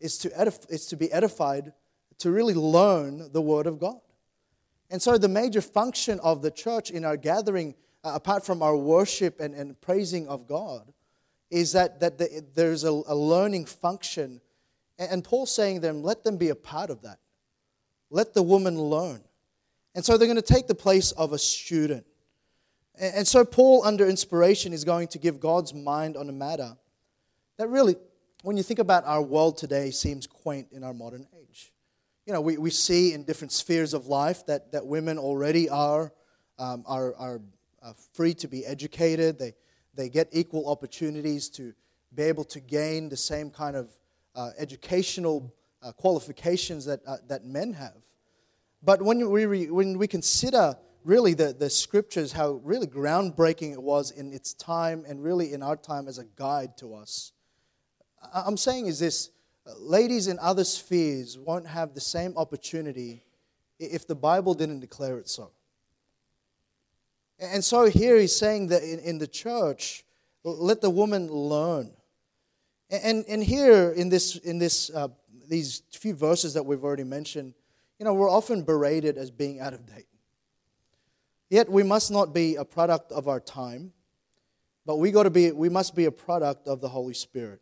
is 0.00 0.18
to, 0.18 0.28
edif- 0.30 0.70
is 0.70 0.86
to 0.86 0.96
be 0.96 1.10
edified, 1.10 1.72
to 2.18 2.30
really 2.30 2.54
learn 2.54 3.32
the 3.32 3.40
Word 3.40 3.66
of 3.66 3.78
God. 3.78 4.00
And 4.90 5.00
so, 5.00 5.16
the 5.16 5.28
major 5.28 5.62
function 5.62 6.20
of 6.20 6.42
the 6.42 6.50
church 6.50 6.90
in 6.90 7.04
our 7.04 7.16
gathering, 7.16 7.74
uh, 8.04 8.12
apart 8.14 8.44
from 8.44 8.62
our 8.62 8.76
worship 8.76 9.40
and, 9.40 9.54
and 9.54 9.80
praising 9.80 10.28
of 10.28 10.46
God, 10.46 10.92
is 11.50 11.72
that, 11.72 12.00
that 12.00 12.18
the, 12.18 12.44
there's 12.54 12.84
a, 12.84 12.90
a 12.90 13.14
learning 13.14 13.64
function. 13.64 14.40
And, 14.98 15.10
and 15.10 15.24
Paul's 15.24 15.54
saying 15.54 15.80
them, 15.80 16.02
let 16.02 16.22
them 16.22 16.36
be 16.36 16.50
a 16.50 16.54
part 16.54 16.90
of 16.90 17.02
that. 17.02 17.18
Let 18.10 18.34
the 18.34 18.42
woman 18.42 18.78
learn. 18.80 19.22
And 19.94 20.04
so, 20.04 20.16
they're 20.16 20.28
going 20.28 20.36
to 20.36 20.42
take 20.42 20.66
the 20.66 20.74
place 20.74 21.12
of 21.12 21.32
a 21.32 21.38
student. 21.38 22.04
And, 22.98 23.14
and 23.16 23.26
so, 23.28 23.44
Paul, 23.44 23.84
under 23.84 24.06
inspiration, 24.06 24.72
is 24.72 24.84
going 24.84 25.08
to 25.08 25.18
give 25.18 25.40
God's 25.40 25.72
mind 25.72 26.16
on 26.16 26.28
a 26.28 26.32
matter 26.32 26.76
that 27.56 27.68
really, 27.68 27.96
when 28.42 28.56
you 28.56 28.62
think 28.62 28.80
about 28.80 29.04
our 29.06 29.22
world 29.22 29.56
today, 29.56 29.90
seems 29.90 30.26
quaint 30.26 30.68
in 30.72 30.82
our 30.82 30.92
modern 30.92 31.26
age. 31.40 31.72
You 32.26 32.32
know, 32.32 32.40
we, 32.40 32.58
we 32.58 32.70
see 32.70 33.12
in 33.12 33.24
different 33.24 33.52
spheres 33.52 33.94
of 33.94 34.06
life 34.06 34.44
that, 34.46 34.72
that 34.72 34.86
women 34.86 35.18
already 35.18 35.68
are, 35.68 36.12
um, 36.58 36.84
are, 36.86 37.14
are 37.14 37.40
uh, 37.84 37.92
free 38.12 38.34
to 38.34 38.48
be 38.48 38.64
educated. 38.64 39.38
They, 39.38 39.54
they 39.94 40.08
get 40.08 40.28
equal 40.32 40.68
opportunities 40.68 41.48
to 41.50 41.74
be 42.14 42.24
able 42.24 42.44
to 42.44 42.60
gain 42.60 43.08
the 43.08 43.16
same 43.16 43.50
kind 43.50 43.76
of 43.76 43.90
uh, 44.34 44.50
educational 44.58 45.54
uh, 45.82 45.92
qualifications 45.92 46.86
that, 46.86 47.00
uh, 47.06 47.18
that 47.28 47.44
men 47.44 47.74
have. 47.74 47.96
But 48.82 49.02
when 49.02 49.30
we, 49.30 49.46
re, 49.46 49.70
when 49.70 49.98
we 49.98 50.06
consider 50.06 50.76
really 51.04 51.34
the, 51.34 51.52
the 51.52 51.70
scriptures, 51.70 52.32
how 52.32 52.52
really 52.64 52.86
groundbreaking 52.86 53.72
it 53.72 53.82
was 53.82 54.10
in 54.10 54.32
its 54.32 54.54
time 54.54 55.04
and 55.06 55.22
really 55.22 55.52
in 55.52 55.62
our 55.62 55.76
time 55.76 56.08
as 56.08 56.18
a 56.18 56.24
guide 56.24 56.76
to 56.78 56.94
us, 56.94 57.32
I'm 58.32 58.56
saying 58.56 58.86
is 58.86 58.98
this 58.98 59.30
ladies 59.78 60.28
in 60.28 60.38
other 60.38 60.64
spheres 60.64 61.38
won't 61.38 61.66
have 61.66 61.94
the 61.94 62.00
same 62.00 62.36
opportunity 62.36 63.24
if 63.78 64.06
the 64.06 64.14
Bible 64.14 64.54
didn't 64.54 64.80
declare 64.80 65.18
it 65.18 65.28
so. 65.28 65.50
And 67.44 67.64
so 67.64 67.86
here 67.86 68.18
he's 68.18 68.34
saying 68.34 68.68
that 68.68 68.82
in, 68.82 68.98
in 69.00 69.18
the 69.18 69.26
church, 69.26 70.04
let 70.44 70.80
the 70.80 70.90
woman 70.90 71.28
learn. 71.28 71.92
And, 72.90 73.24
and 73.28 73.42
here 73.42 73.90
in 73.90 74.08
this, 74.08 74.36
in 74.36 74.58
this, 74.58 74.90
uh, 74.90 75.08
these 75.48 75.82
few 75.92 76.14
verses 76.14 76.54
that 76.54 76.64
we've 76.64 76.84
already 76.84 77.04
mentioned, 77.04 77.54
you 77.98 78.04
know, 78.04 78.14
we're 78.14 78.30
often 78.30 78.62
berated 78.62 79.16
as 79.16 79.30
being 79.30 79.60
out 79.60 79.72
of 79.72 79.86
date. 79.86 80.06
Yet 81.50 81.70
we 81.70 81.82
must 81.82 82.10
not 82.10 82.34
be 82.34 82.56
a 82.56 82.64
product 82.64 83.12
of 83.12 83.28
our 83.28 83.40
time, 83.40 83.92
but 84.86 84.96
we, 84.96 85.10
got 85.10 85.22
to 85.22 85.30
be, 85.30 85.52
we 85.52 85.68
must 85.68 85.94
be 85.94 86.04
a 86.04 86.12
product 86.12 86.68
of 86.68 86.80
the 86.80 86.88
Holy 86.88 87.14
Spirit. 87.14 87.60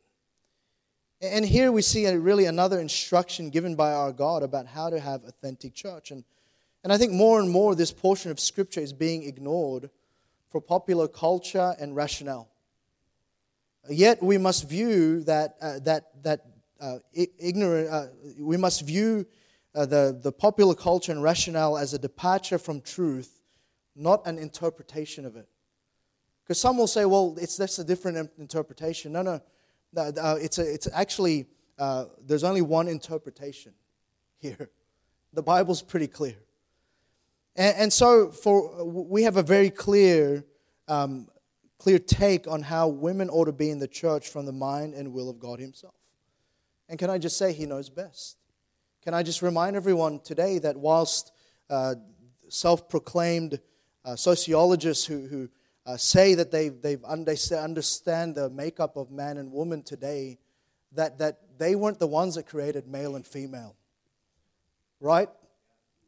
And 1.21 1.45
here 1.45 1.71
we 1.71 1.83
see 1.83 2.07
really 2.09 2.47
another 2.47 2.81
instruction 2.81 3.51
given 3.51 3.77
by 3.77 3.93
our 3.93 4.13
God 4.13 4.43
about 4.43 4.67
how 4.67 4.91
to 4.91 4.99
have 4.99 5.23
authentic 5.25 5.75
church. 5.75 6.11
And, 6.11 6.25
and 6.85 6.93
I 6.93 6.99
think 6.99 7.13
more 7.13 7.41
and 7.41 7.51
more 7.51 7.75
this 7.75 7.93
portion 7.93 8.31
of 8.31 8.41
Scripture 8.41 8.81
is 8.81 8.93
being 8.93 9.23
ignored 9.25 9.91
for 10.51 10.61
popular 10.61 11.09
culture 11.09 11.75
and 11.79 11.95
rationale. 11.95 12.49
Yet 13.89 14.23
we 14.23 14.39
must 14.39 14.69
view 14.69 15.25
that, 15.25 15.57
uh, 15.61 15.79
that, 15.81 16.23
that 16.23 16.47
uh, 16.81 16.99
ignorant, 17.39 17.89
uh, 17.89 18.07
we 18.39 18.57
must 18.57 18.87
view 18.87 19.27
uh, 19.75 19.87
the, 19.87 20.19
the 20.21 20.33
popular 20.33 20.75
culture 20.75 21.13
and 21.13 21.23
rationale 21.23 21.79
as 21.79 21.95
a 21.95 21.99
departure 21.99 22.59
from 22.59 22.81
truth, 22.81 23.41
not 23.97 24.27
an 24.27 24.39
interpretation 24.39 25.25
of 25.25 25.37
it. 25.37 25.49
Because 26.45 26.61
some 26.61 26.77
will 26.77 26.87
say, 26.87 27.05
well, 27.05 27.37
it's 27.41 27.57
that's 27.57 27.79
a 27.79 27.85
different 27.85 28.31
interpretation. 28.39 29.13
No, 29.13 29.23
no. 29.23 29.41
Uh, 29.97 30.37
it's, 30.41 30.59
a, 30.59 30.75
it's 30.75 30.89
actually, 30.93 31.47
uh, 31.79 32.07
there's 32.25 32.45
only 32.45 32.63
one 32.63 32.89
interpretation 32.89 33.73
here. 34.39 34.71
The 35.33 35.43
Bible's 35.43 35.83
pretty 35.83 36.09
clear. 36.09 36.37
And, 37.57 37.77
and 37.77 37.93
so 37.93 38.31
for, 38.31 38.85
we 38.85 39.25
have 39.25 39.37
a 39.37 39.43
very 39.43 39.71
clear, 39.71 40.45
um, 40.89 41.29
clear 41.79 41.99
take 41.99 42.47
on 42.47 42.63
how 42.63 42.89
women 42.89 43.29
ought 43.31 43.47
to 43.47 43.53
be 43.53 43.71
in 43.71 43.79
the 43.79 43.89
church 43.89 44.29
from 44.29 44.47
the 44.47 44.53
mind 44.53 44.95
and 44.95 45.13
will 45.13 45.29
of 45.29 45.39
God 45.39 45.59
Himself. 45.59 45.95
And 46.89 46.99
can 46.99 47.11
I 47.11 47.19
just 47.19 47.37
say, 47.37 47.53
He 47.53 47.67
knows 47.67 47.89
best? 47.89 48.37
Can 49.03 49.15
I 49.15 49.23
just 49.23 49.43
remind 49.43 49.77
everyone 49.77 50.21
today 50.21 50.59
that 50.61 50.77
whilst 50.77 51.33
uh, 51.69 51.97
self 52.49 52.89
proclaimed 52.89 53.61
uh, 54.05 54.17
sociologists 54.17 55.05
who, 55.05 55.27
who 55.27 55.49
uh, 55.87 55.97
say 55.97 56.35
that 56.35 56.51
they 56.51 56.69
they've 56.69 57.03
understand 57.05 58.35
the 58.35 58.49
makeup 58.51 58.97
of 58.97 59.11
man 59.11 59.39
and 59.39 59.51
woman 59.51 59.83
today, 59.83 60.39
that, 60.93 61.19
that 61.19 61.41
they 61.59 61.75
weren't 61.75 61.99
the 61.99 62.07
ones 62.07 62.37
that 62.37 62.47
created 62.47 62.87
male 62.87 63.17
and 63.17 63.27
female. 63.27 63.77
Right? 65.01 65.29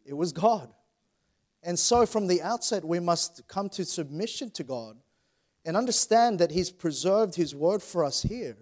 It 0.04 0.14
was 0.14 0.32
God. 0.32 0.72
And 1.64 1.78
so 1.78 2.04
from 2.04 2.26
the 2.26 2.42
outset, 2.42 2.84
we 2.84 3.00
must 3.00 3.48
come 3.48 3.70
to 3.70 3.86
submission 3.86 4.50
to 4.50 4.62
God 4.62 4.98
and 5.64 5.78
understand 5.78 6.38
that 6.38 6.50
He's 6.50 6.70
preserved 6.70 7.34
His 7.34 7.54
word 7.54 7.82
for 7.82 8.04
us 8.04 8.22
here. 8.22 8.58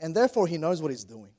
And 0.00 0.14
therefore, 0.14 0.48
He 0.48 0.58
knows 0.58 0.82
what 0.82 0.90
He's 0.90 1.04
doing. 1.04 1.30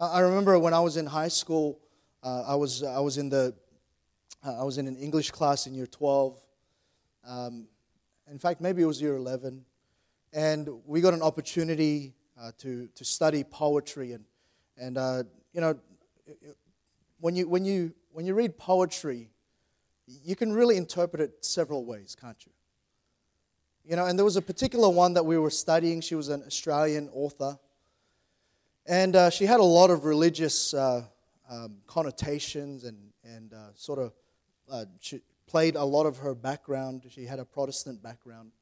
I 0.00 0.20
remember 0.20 0.58
when 0.58 0.72
I 0.72 0.80
was 0.80 0.96
in 0.96 1.06
high 1.06 1.28
school, 1.28 1.78
uh, 2.22 2.44
I, 2.48 2.54
was, 2.54 2.82
I, 2.82 3.00
was 3.00 3.18
in 3.18 3.28
the, 3.28 3.54
uh, 4.44 4.60
I 4.60 4.64
was 4.64 4.78
in 4.78 4.88
an 4.88 4.96
English 4.96 5.30
class 5.30 5.66
in 5.66 5.74
year 5.74 5.86
12. 5.86 6.38
Um, 7.28 7.68
in 8.30 8.38
fact, 8.38 8.60
maybe 8.60 8.82
it 8.82 8.86
was 8.86 9.00
year 9.00 9.14
11. 9.14 9.64
And 10.32 10.68
we 10.86 11.02
got 11.02 11.12
an 11.12 11.22
opportunity 11.22 12.14
uh, 12.40 12.52
to, 12.58 12.88
to 12.94 13.04
study 13.04 13.44
poetry. 13.44 14.12
And, 14.12 14.24
and 14.78 14.96
uh, 14.96 15.22
you 15.52 15.60
know, 15.60 15.78
when 17.20 17.36
you, 17.36 17.46
when, 17.46 17.66
you, 17.66 17.92
when 18.10 18.24
you 18.24 18.34
read 18.34 18.56
poetry, 18.56 19.28
you 20.06 20.36
can 20.36 20.52
really 20.52 20.76
interpret 20.76 21.20
it 21.20 21.44
several 21.44 21.84
ways, 21.84 22.16
can't 22.18 22.36
you? 22.44 22.52
You 23.84 23.96
know, 23.96 24.06
and 24.06 24.18
there 24.18 24.24
was 24.24 24.36
a 24.36 24.42
particular 24.42 24.88
one 24.88 25.14
that 25.14 25.24
we 25.24 25.38
were 25.38 25.50
studying. 25.50 26.00
She 26.00 26.14
was 26.14 26.28
an 26.28 26.42
Australian 26.46 27.08
author. 27.12 27.58
And 28.86 29.14
uh, 29.14 29.30
she 29.30 29.46
had 29.46 29.60
a 29.60 29.64
lot 29.64 29.90
of 29.90 30.04
religious 30.04 30.74
uh, 30.74 31.04
um, 31.50 31.76
connotations 31.86 32.84
and, 32.84 32.98
and 33.24 33.52
uh, 33.52 33.68
sort 33.74 33.98
of, 33.98 34.12
uh, 34.70 34.84
she, 35.00 35.20
played 35.52 35.76
a 35.76 35.84
lot 35.84 36.06
of 36.06 36.16
her 36.16 36.34
background. 36.34 37.04
She 37.10 37.26
had 37.26 37.38
a 37.38 37.44
Protestant 37.44 38.02
background. 38.02 38.52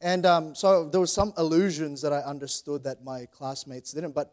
And 0.00 0.24
um, 0.24 0.54
so 0.54 0.88
there 0.88 1.00
were 1.00 1.08
some 1.08 1.32
allusions 1.36 2.00
that 2.02 2.12
I 2.12 2.18
understood 2.18 2.84
that 2.84 3.02
my 3.02 3.26
classmates 3.26 3.90
didn't. 3.92 4.14
But, 4.14 4.32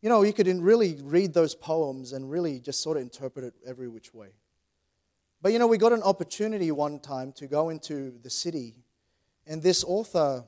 you 0.00 0.08
know, 0.08 0.22
you 0.22 0.32
could 0.32 0.46
really 0.46 0.96
read 1.02 1.34
those 1.34 1.56
poems 1.56 2.12
and 2.12 2.30
really 2.30 2.60
just 2.60 2.84
sort 2.84 2.98
of 2.98 3.02
interpret 3.02 3.44
it 3.46 3.54
every 3.66 3.88
which 3.88 4.14
way. 4.14 4.28
But, 5.46 5.52
you 5.52 5.60
know, 5.60 5.68
we 5.68 5.78
got 5.78 5.92
an 5.92 6.02
opportunity 6.02 6.72
one 6.72 6.98
time 6.98 7.30
to 7.34 7.46
go 7.46 7.68
into 7.68 8.18
the 8.24 8.28
city, 8.28 8.74
and 9.46 9.62
this 9.62 9.84
author, 9.84 10.42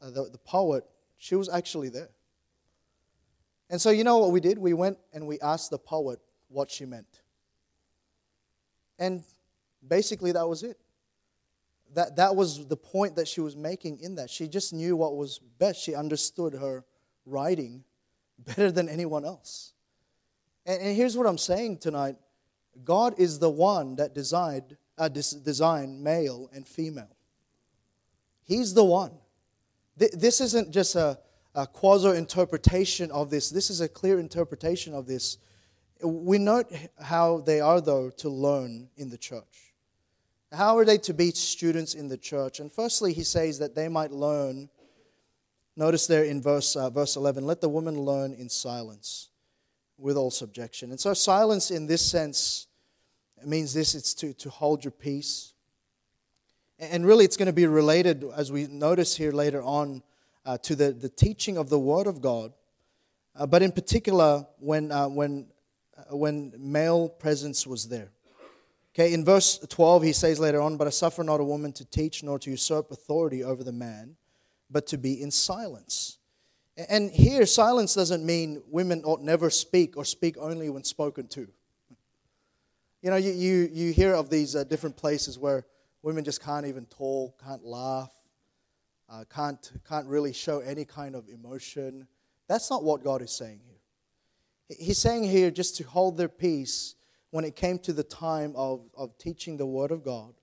uh, 0.00 0.10
the, 0.10 0.30
the 0.32 0.38
poet, 0.38 0.82
she 1.18 1.34
was 1.34 1.50
actually 1.50 1.90
there. 1.90 2.08
And 3.68 3.78
so, 3.78 3.90
you 3.90 4.02
know 4.02 4.16
what 4.16 4.32
we 4.32 4.40
did? 4.40 4.56
We 4.56 4.72
went 4.72 4.96
and 5.12 5.26
we 5.26 5.38
asked 5.40 5.68
the 5.68 5.78
poet 5.78 6.20
what 6.48 6.70
she 6.70 6.86
meant. 6.86 7.20
And 8.98 9.22
Basically, 9.86 10.32
that 10.32 10.48
was 10.48 10.62
it. 10.62 10.78
That, 11.92 12.16
that 12.16 12.34
was 12.34 12.66
the 12.66 12.78
point 12.78 13.16
that 13.16 13.28
she 13.28 13.42
was 13.42 13.54
making 13.54 14.00
in 14.00 14.14
that. 14.14 14.30
She 14.30 14.48
just 14.48 14.72
knew 14.72 14.96
what 14.96 15.16
was 15.16 15.38
best. 15.58 15.82
She 15.82 15.94
understood 15.94 16.54
her 16.54 16.82
writing 17.26 17.84
better 18.38 18.72
than 18.72 18.88
anyone 18.88 19.26
else. 19.26 19.74
And, 20.64 20.80
and 20.80 20.96
here's 20.96 21.14
what 21.14 21.26
I'm 21.26 21.36
saying 21.36 21.76
tonight 21.76 22.16
God 22.84 23.14
is 23.18 23.38
the 23.38 23.50
one 23.50 23.96
that 23.96 24.14
designed, 24.14 24.76
uh, 24.96 25.08
designed 25.08 26.02
male 26.02 26.50
and 26.52 26.66
female. 26.66 27.16
He's 28.44 28.74
the 28.74 28.84
one. 28.84 29.12
This 29.96 30.40
isn't 30.40 30.70
just 30.70 30.96
a, 30.96 31.18
a 31.54 31.66
quasi 31.66 32.16
interpretation 32.16 33.10
of 33.10 33.30
this, 33.30 33.50
this 33.50 33.70
is 33.70 33.80
a 33.80 33.88
clear 33.88 34.18
interpretation 34.18 34.94
of 34.94 35.06
this. 35.06 35.36
We 36.02 36.38
note 36.38 36.72
how 37.02 37.40
they 37.40 37.60
are, 37.60 37.80
though, 37.80 38.08
to 38.08 38.30
learn 38.30 38.88
in 38.96 39.10
the 39.10 39.18
church. 39.18 39.74
How 40.50 40.78
are 40.78 40.86
they 40.86 40.96
to 40.98 41.12
be 41.12 41.30
students 41.32 41.94
in 41.94 42.08
the 42.08 42.16
church? 42.16 42.60
And 42.60 42.72
firstly, 42.72 43.12
he 43.12 43.22
says 43.22 43.58
that 43.58 43.74
they 43.74 43.88
might 43.88 44.10
learn 44.10 44.70
Notice 45.80 46.06
there 46.06 46.24
in 46.24 46.42
verse, 46.42 46.76
uh, 46.76 46.90
verse 46.90 47.16
11 47.16 47.46
let 47.46 47.62
the 47.62 47.68
woman 47.70 47.98
learn 47.98 48.34
in 48.34 48.50
silence 48.50 49.29
with 50.00 50.16
all 50.16 50.30
subjection. 50.30 50.90
And 50.90 50.98
so, 50.98 51.14
silence 51.14 51.70
in 51.70 51.86
this 51.86 52.04
sense 52.04 52.66
means 53.44 53.72
this 53.72 53.94
it's 53.94 54.14
to, 54.14 54.32
to 54.34 54.50
hold 54.50 54.84
your 54.84 54.92
peace. 54.92 55.54
And 56.78 57.04
really, 57.06 57.24
it's 57.24 57.36
going 57.36 57.46
to 57.46 57.52
be 57.52 57.66
related, 57.66 58.24
as 58.34 58.50
we 58.50 58.66
notice 58.66 59.16
here 59.16 59.32
later 59.32 59.62
on, 59.62 60.02
uh, 60.46 60.56
to 60.58 60.74
the, 60.74 60.92
the 60.92 61.10
teaching 61.10 61.58
of 61.58 61.68
the 61.68 61.78
Word 61.78 62.06
of 62.06 62.20
God. 62.22 62.52
Uh, 63.36 63.46
but 63.46 63.62
in 63.62 63.70
particular, 63.70 64.46
when, 64.58 64.90
uh, 64.90 65.08
when, 65.08 65.46
uh, 65.96 66.16
when 66.16 66.54
male 66.58 67.08
presence 67.08 67.66
was 67.66 67.88
there. 67.88 68.10
Okay, 68.94 69.12
in 69.12 69.24
verse 69.24 69.58
12, 69.58 70.02
he 70.02 70.12
says 70.12 70.40
later 70.40 70.60
on, 70.60 70.76
But 70.76 70.86
I 70.86 70.90
suffer 70.90 71.22
not 71.22 71.40
a 71.40 71.44
woman 71.44 71.72
to 71.74 71.84
teach 71.84 72.22
nor 72.22 72.38
to 72.40 72.50
usurp 72.50 72.90
authority 72.90 73.44
over 73.44 73.62
the 73.62 73.72
man, 73.72 74.16
but 74.70 74.86
to 74.88 74.98
be 74.98 75.20
in 75.20 75.30
silence. 75.30 76.18
And 76.88 77.10
here, 77.10 77.44
silence 77.46 77.94
doesn't 77.94 78.24
mean 78.24 78.62
women 78.68 79.02
ought 79.04 79.20
never 79.20 79.50
speak 79.50 79.96
or 79.96 80.04
speak 80.04 80.36
only 80.38 80.70
when 80.70 80.84
spoken 80.84 81.26
to. 81.28 81.48
You 83.02 83.10
know, 83.10 83.16
you, 83.16 83.32
you, 83.32 83.70
you 83.72 83.92
hear 83.92 84.14
of 84.14 84.30
these 84.30 84.54
uh, 84.54 84.64
different 84.64 84.96
places 84.96 85.38
where 85.38 85.66
women 86.02 86.24
just 86.24 86.42
can't 86.42 86.66
even 86.66 86.86
talk, 86.86 87.42
can't 87.42 87.64
laugh, 87.64 88.12
uh, 89.08 89.24
can't, 89.34 89.72
can't 89.88 90.06
really 90.06 90.32
show 90.32 90.60
any 90.60 90.84
kind 90.84 91.14
of 91.14 91.28
emotion. 91.28 92.06
That's 92.46 92.70
not 92.70 92.84
what 92.84 93.02
God 93.02 93.22
is 93.22 93.32
saying 93.32 93.60
here. 93.64 94.76
He's 94.78 94.98
saying 94.98 95.24
here 95.24 95.50
just 95.50 95.76
to 95.78 95.84
hold 95.84 96.16
their 96.16 96.28
peace 96.28 96.94
when 97.30 97.44
it 97.44 97.56
came 97.56 97.78
to 97.80 97.92
the 97.92 98.04
time 98.04 98.54
of, 98.56 98.82
of 98.96 99.16
teaching 99.18 99.56
the 99.56 99.66
Word 99.66 99.90
of 99.90 100.04
God. 100.04 100.34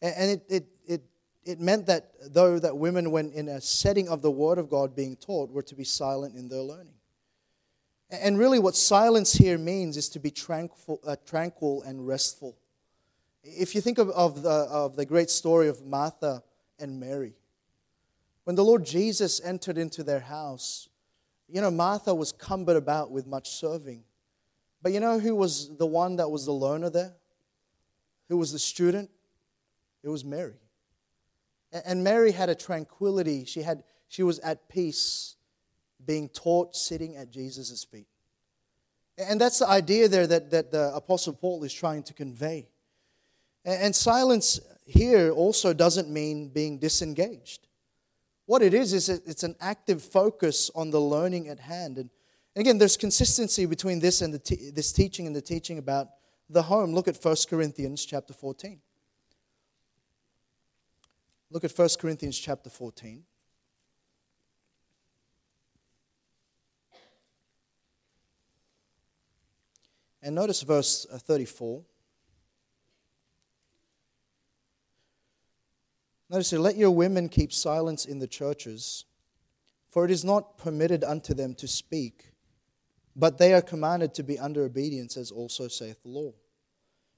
And, 0.00 0.30
it, 0.32 0.44
it, 0.48 0.66
it 0.86 1.02
it 1.44 1.60
meant 1.60 1.86
that 1.86 2.10
though 2.32 2.58
that 2.58 2.76
women, 2.76 3.10
when 3.10 3.32
in 3.32 3.48
a 3.48 3.60
setting 3.60 4.08
of 4.08 4.22
the 4.22 4.30
Word 4.30 4.58
of 4.58 4.68
God 4.68 4.94
being 4.94 5.16
taught, 5.16 5.50
were 5.50 5.62
to 5.62 5.74
be 5.74 5.84
silent 5.84 6.36
in 6.36 6.48
their 6.48 6.62
learning. 6.62 6.94
And 8.10 8.38
really, 8.38 8.58
what 8.58 8.76
silence 8.76 9.32
here 9.32 9.56
means 9.56 9.96
is 9.96 10.10
to 10.10 10.18
be 10.18 10.30
tranquil, 10.30 11.00
uh, 11.06 11.16
tranquil 11.26 11.82
and 11.82 12.06
restful. 12.06 12.56
If 13.42 13.74
you 13.74 13.80
think 13.80 13.98
of, 13.98 14.10
of, 14.10 14.42
the, 14.42 14.50
of 14.50 14.96
the 14.96 15.06
great 15.06 15.30
story 15.30 15.68
of 15.68 15.84
Martha 15.84 16.42
and 16.78 17.00
Mary, 17.00 17.34
when 18.44 18.54
the 18.54 18.64
Lord 18.64 18.84
Jesus 18.84 19.40
entered 19.42 19.78
into 19.78 20.02
their 20.02 20.20
house, 20.20 20.88
you 21.48 21.60
know, 21.60 21.70
Martha 21.70 22.14
was 22.14 22.32
cumbered 22.32 22.76
about 22.76 23.10
with 23.10 23.26
much 23.26 23.50
serving. 23.50 24.04
But 24.82 24.92
you 24.92 25.00
know 25.00 25.18
who 25.18 25.34
was 25.34 25.76
the 25.76 25.86
one 25.86 26.16
that 26.16 26.30
was 26.30 26.44
the 26.44 26.52
learner 26.52 26.90
there? 26.90 27.14
Who 28.28 28.36
was 28.36 28.52
the 28.52 28.58
student? 28.58 29.10
It 30.02 30.08
was 30.08 30.24
Mary. 30.24 30.54
And 31.72 32.04
Mary 32.04 32.32
had 32.32 32.48
a 32.48 32.54
tranquility. 32.54 33.44
She, 33.44 33.62
had, 33.62 33.82
she 34.08 34.22
was 34.22 34.38
at 34.40 34.68
peace 34.68 35.36
being 36.04 36.28
taught 36.28 36.76
sitting 36.76 37.16
at 37.16 37.30
Jesus' 37.30 37.84
feet. 37.84 38.06
And 39.18 39.40
that's 39.40 39.58
the 39.58 39.68
idea 39.68 40.08
there 40.08 40.26
that, 40.26 40.50
that 40.50 40.70
the 40.70 40.94
Apostle 40.94 41.34
Paul 41.34 41.64
is 41.64 41.72
trying 41.72 42.02
to 42.04 42.14
convey. 42.14 42.68
And 43.64 43.94
silence 43.94 44.60
here 44.86 45.30
also 45.30 45.72
doesn't 45.72 46.10
mean 46.10 46.48
being 46.48 46.78
disengaged. 46.78 47.68
What 48.46 48.62
it 48.62 48.74
is, 48.74 48.92
is 48.92 49.08
it's 49.08 49.44
an 49.44 49.54
active 49.60 50.02
focus 50.02 50.70
on 50.74 50.90
the 50.90 51.00
learning 51.00 51.48
at 51.48 51.60
hand. 51.60 51.96
And 51.98 52.10
again, 52.56 52.78
there's 52.78 52.96
consistency 52.96 53.66
between 53.66 54.00
this 54.00 54.20
and 54.20 54.34
the 54.34 54.72
this 54.74 54.92
teaching 54.92 55.26
and 55.26 55.36
the 55.36 55.40
teaching 55.40 55.78
about 55.78 56.08
the 56.50 56.62
home. 56.62 56.92
Look 56.92 57.06
at 57.06 57.16
1 57.22 57.36
Corinthians 57.48 58.04
chapter 58.04 58.32
14. 58.32 58.80
Look 61.52 61.64
at 61.64 61.78
1 61.78 61.88
Corinthians 62.00 62.38
chapter 62.38 62.70
14. 62.70 63.24
And 70.22 70.34
notice 70.34 70.62
verse 70.62 71.06
uh, 71.12 71.18
34. 71.18 71.82
Notice 76.30 76.48
here, 76.48 76.58
let 76.58 76.76
your 76.76 76.90
women 76.90 77.28
keep 77.28 77.52
silence 77.52 78.06
in 78.06 78.18
the 78.18 78.26
churches, 78.26 79.04
for 79.90 80.06
it 80.06 80.10
is 80.10 80.24
not 80.24 80.56
permitted 80.56 81.04
unto 81.04 81.34
them 81.34 81.54
to 81.56 81.68
speak, 81.68 82.32
but 83.14 83.36
they 83.36 83.52
are 83.52 83.60
commanded 83.60 84.14
to 84.14 84.22
be 84.22 84.38
under 84.38 84.64
obedience, 84.64 85.18
as 85.18 85.30
also 85.30 85.68
saith 85.68 86.02
the 86.02 86.08
law. 86.08 86.32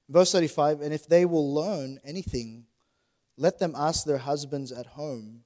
Verse 0.09 0.33
35 0.33 0.81
And 0.81 0.93
if 0.93 1.07
they 1.07 1.25
will 1.25 1.55
learn 1.55 2.01
anything, 2.05 2.67
let 3.37 3.59
them 3.59 3.75
ask 3.77 4.05
their 4.05 4.19
husbands 4.19 4.73
at 4.73 4.87
home, 4.87 5.45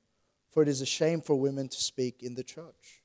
for 0.51 0.63
it 0.63 0.69
is 0.69 0.81
a 0.81 0.87
shame 0.87 1.21
for 1.21 1.35
women 1.37 1.69
to 1.69 1.81
speak 1.81 2.23
in 2.23 2.35
the 2.35 2.45
church. 2.45 3.03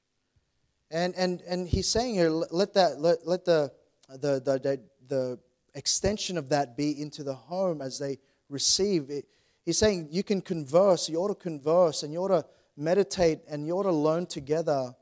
And, 0.92 1.16
and, 1.16 1.42
and 1.48 1.68
he's 1.68 1.88
saying 1.88 2.16
here, 2.16 2.30
let, 2.30 2.74
that, 2.74 3.00
let, 3.00 3.26
let 3.26 3.46
the, 3.46 3.72
the, 4.10 4.40
the, 4.40 4.82
the 5.08 5.40
extension 5.74 6.38
of 6.38 6.50
that 6.50 6.78
be 6.78 7.02
into 7.02 7.24
the 7.24 7.34
home 7.34 7.82
as 7.82 7.98
they 7.98 8.20
receive 8.50 9.10
it. 9.10 9.26
He's 9.66 9.78
saying 9.78 10.10
you 10.12 10.24
can 10.24 10.42
converse, 10.42 11.10
you 11.10 11.18
ought 11.18 11.30
to 11.30 11.36
converse, 11.36 12.04
and 12.04 12.14
you 12.14 12.20
ought 12.20 12.28
to 12.28 12.46
meditate, 12.76 13.40
and 13.48 13.66
you 13.66 13.74
ought 13.74 13.84
to 13.84 13.92
learn 13.92 14.26
together 14.26 14.94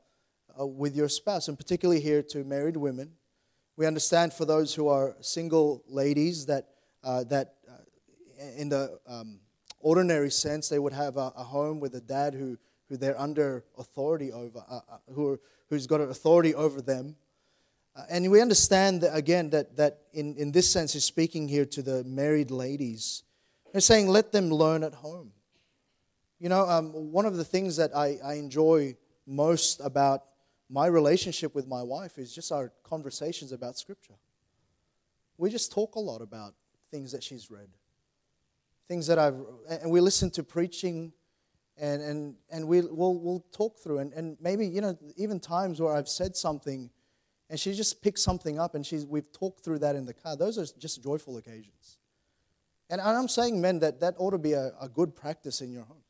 uh, 0.58 0.66
with 0.66 0.94
your 0.94 1.08
spouse, 1.08 1.48
and 1.48 1.58
particularly 1.58 2.00
here 2.00 2.22
to 2.22 2.44
married 2.44 2.76
women. 2.76 3.12
We 3.76 3.86
understand 3.86 4.32
for 4.32 4.44
those 4.44 4.74
who 4.74 4.88
are 4.88 5.16
single 5.20 5.82
ladies 5.88 6.46
that, 6.46 6.68
uh, 7.02 7.24
that 7.24 7.54
uh, 7.68 8.44
in 8.56 8.68
the 8.68 8.98
um, 9.06 9.40
ordinary 9.82 10.30
sense, 10.30 10.68
they 10.68 10.78
would 10.78 10.94
have 10.94 11.16
a, 11.16 11.32
a 11.36 11.44
home 11.44 11.78
with 11.80 11.94
a 11.94 12.00
dad 12.00 12.34
who, 12.34 12.56
who 12.88 12.96
they're 12.96 13.20
under 13.20 13.64
authority 13.76 14.32
over, 14.32 14.64
uh, 14.68 14.80
uh, 14.88 14.98
who 15.12 15.38
who's 15.72 15.86
got 15.86 16.02
authority 16.02 16.54
over 16.54 16.82
them. 16.82 17.16
Uh, 17.96 18.02
and 18.10 18.30
we 18.30 18.42
understand 18.42 19.00
that, 19.00 19.16
again, 19.16 19.48
that, 19.48 19.74
that 19.74 20.00
in, 20.12 20.36
in 20.36 20.52
this 20.52 20.70
sense, 20.70 20.92
he's 20.92 21.04
speaking 21.04 21.48
here 21.48 21.64
to 21.64 21.80
the 21.80 22.04
married 22.04 22.50
ladies. 22.50 23.22
They're 23.72 23.80
saying, 23.80 24.08
let 24.08 24.32
them 24.32 24.50
learn 24.50 24.84
at 24.84 24.92
home. 24.92 25.32
You 26.38 26.50
know, 26.50 26.68
um, 26.68 26.92
one 27.10 27.24
of 27.24 27.38
the 27.38 27.44
things 27.44 27.76
that 27.76 27.96
I, 27.96 28.18
I 28.22 28.34
enjoy 28.34 28.96
most 29.26 29.80
about 29.80 30.24
my 30.68 30.86
relationship 30.86 31.54
with 31.54 31.66
my 31.66 31.82
wife 31.82 32.18
is 32.18 32.34
just 32.34 32.52
our 32.52 32.70
conversations 32.82 33.50
about 33.50 33.78
Scripture. 33.78 34.18
We 35.38 35.48
just 35.48 35.72
talk 35.72 35.94
a 35.94 36.00
lot 36.00 36.20
about 36.20 36.52
things 36.90 37.12
that 37.12 37.22
she's 37.22 37.50
read 37.50 37.68
things 38.92 39.06
that 39.06 39.18
I've, 39.18 39.40
and 39.70 39.90
we 39.90 40.00
listen 40.00 40.30
to 40.32 40.42
preaching 40.42 41.14
and, 41.78 42.02
and, 42.02 42.34
and 42.50 42.68
we, 42.68 42.82
we'll, 42.82 43.14
we'll 43.14 43.42
talk 43.50 43.78
through. 43.78 44.00
And, 44.00 44.12
and 44.12 44.36
maybe, 44.38 44.66
you 44.66 44.82
know, 44.82 44.98
even 45.16 45.40
times 45.40 45.80
where 45.80 45.96
I've 45.96 46.10
said 46.10 46.36
something 46.36 46.90
and 47.48 47.58
she 47.58 47.72
just 47.72 48.02
picks 48.02 48.22
something 48.22 48.58
up 48.58 48.74
and 48.74 48.84
she's, 48.84 49.06
we've 49.06 49.32
talked 49.32 49.64
through 49.64 49.78
that 49.78 49.96
in 49.96 50.04
the 50.04 50.12
car. 50.12 50.36
Those 50.36 50.58
are 50.58 50.66
just 50.78 51.02
joyful 51.02 51.38
occasions. 51.38 51.96
And 52.90 53.00
I'm 53.00 53.28
saying, 53.28 53.62
men, 53.62 53.78
that 53.78 54.00
that 54.00 54.14
ought 54.18 54.32
to 54.32 54.38
be 54.38 54.52
a, 54.52 54.72
a 54.78 54.90
good 54.90 55.16
practice 55.16 55.62
in 55.62 55.72
your 55.72 55.84
home. 55.84 56.04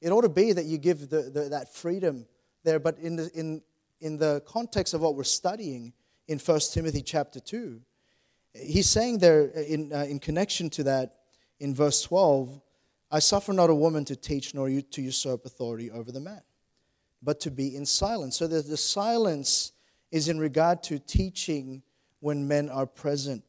It 0.00 0.10
ought 0.10 0.22
to 0.22 0.28
be 0.28 0.52
that 0.52 0.64
you 0.64 0.76
give 0.76 1.08
the, 1.08 1.22
the, 1.22 1.48
that 1.50 1.72
freedom 1.72 2.26
there, 2.64 2.80
but 2.80 2.98
in 2.98 3.14
the, 3.14 3.30
in, 3.32 3.62
in 4.00 4.16
the 4.16 4.42
context 4.44 4.92
of 4.92 5.02
what 5.02 5.14
we're 5.14 5.22
studying 5.22 5.92
in 6.26 6.40
1 6.40 6.60
Timothy 6.72 7.02
chapter 7.02 7.38
2, 7.38 7.80
he's 8.54 8.88
saying 8.88 9.18
there 9.18 9.44
in, 9.50 9.92
uh, 9.92 10.04
in 10.08 10.18
connection 10.18 10.68
to 10.70 10.82
that, 10.82 11.14
in 11.60 11.74
verse 11.74 12.02
12, 12.02 12.60
I 13.10 13.18
suffer 13.18 13.52
not 13.52 13.70
a 13.70 13.74
woman 13.74 14.04
to 14.06 14.16
teach 14.16 14.54
nor 14.54 14.68
to 14.68 15.02
usurp 15.02 15.44
authority 15.44 15.90
over 15.90 16.10
the 16.10 16.20
man, 16.20 16.42
but 17.22 17.40
to 17.40 17.50
be 17.50 17.76
in 17.76 17.86
silence. 17.86 18.36
So 18.36 18.46
the 18.46 18.76
silence 18.76 19.72
is 20.10 20.28
in 20.28 20.38
regard 20.38 20.82
to 20.84 20.98
teaching 20.98 21.82
when 22.20 22.48
men 22.48 22.68
are 22.68 22.86
present. 22.86 23.44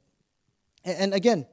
And 0.83 1.13
again, 1.13 1.45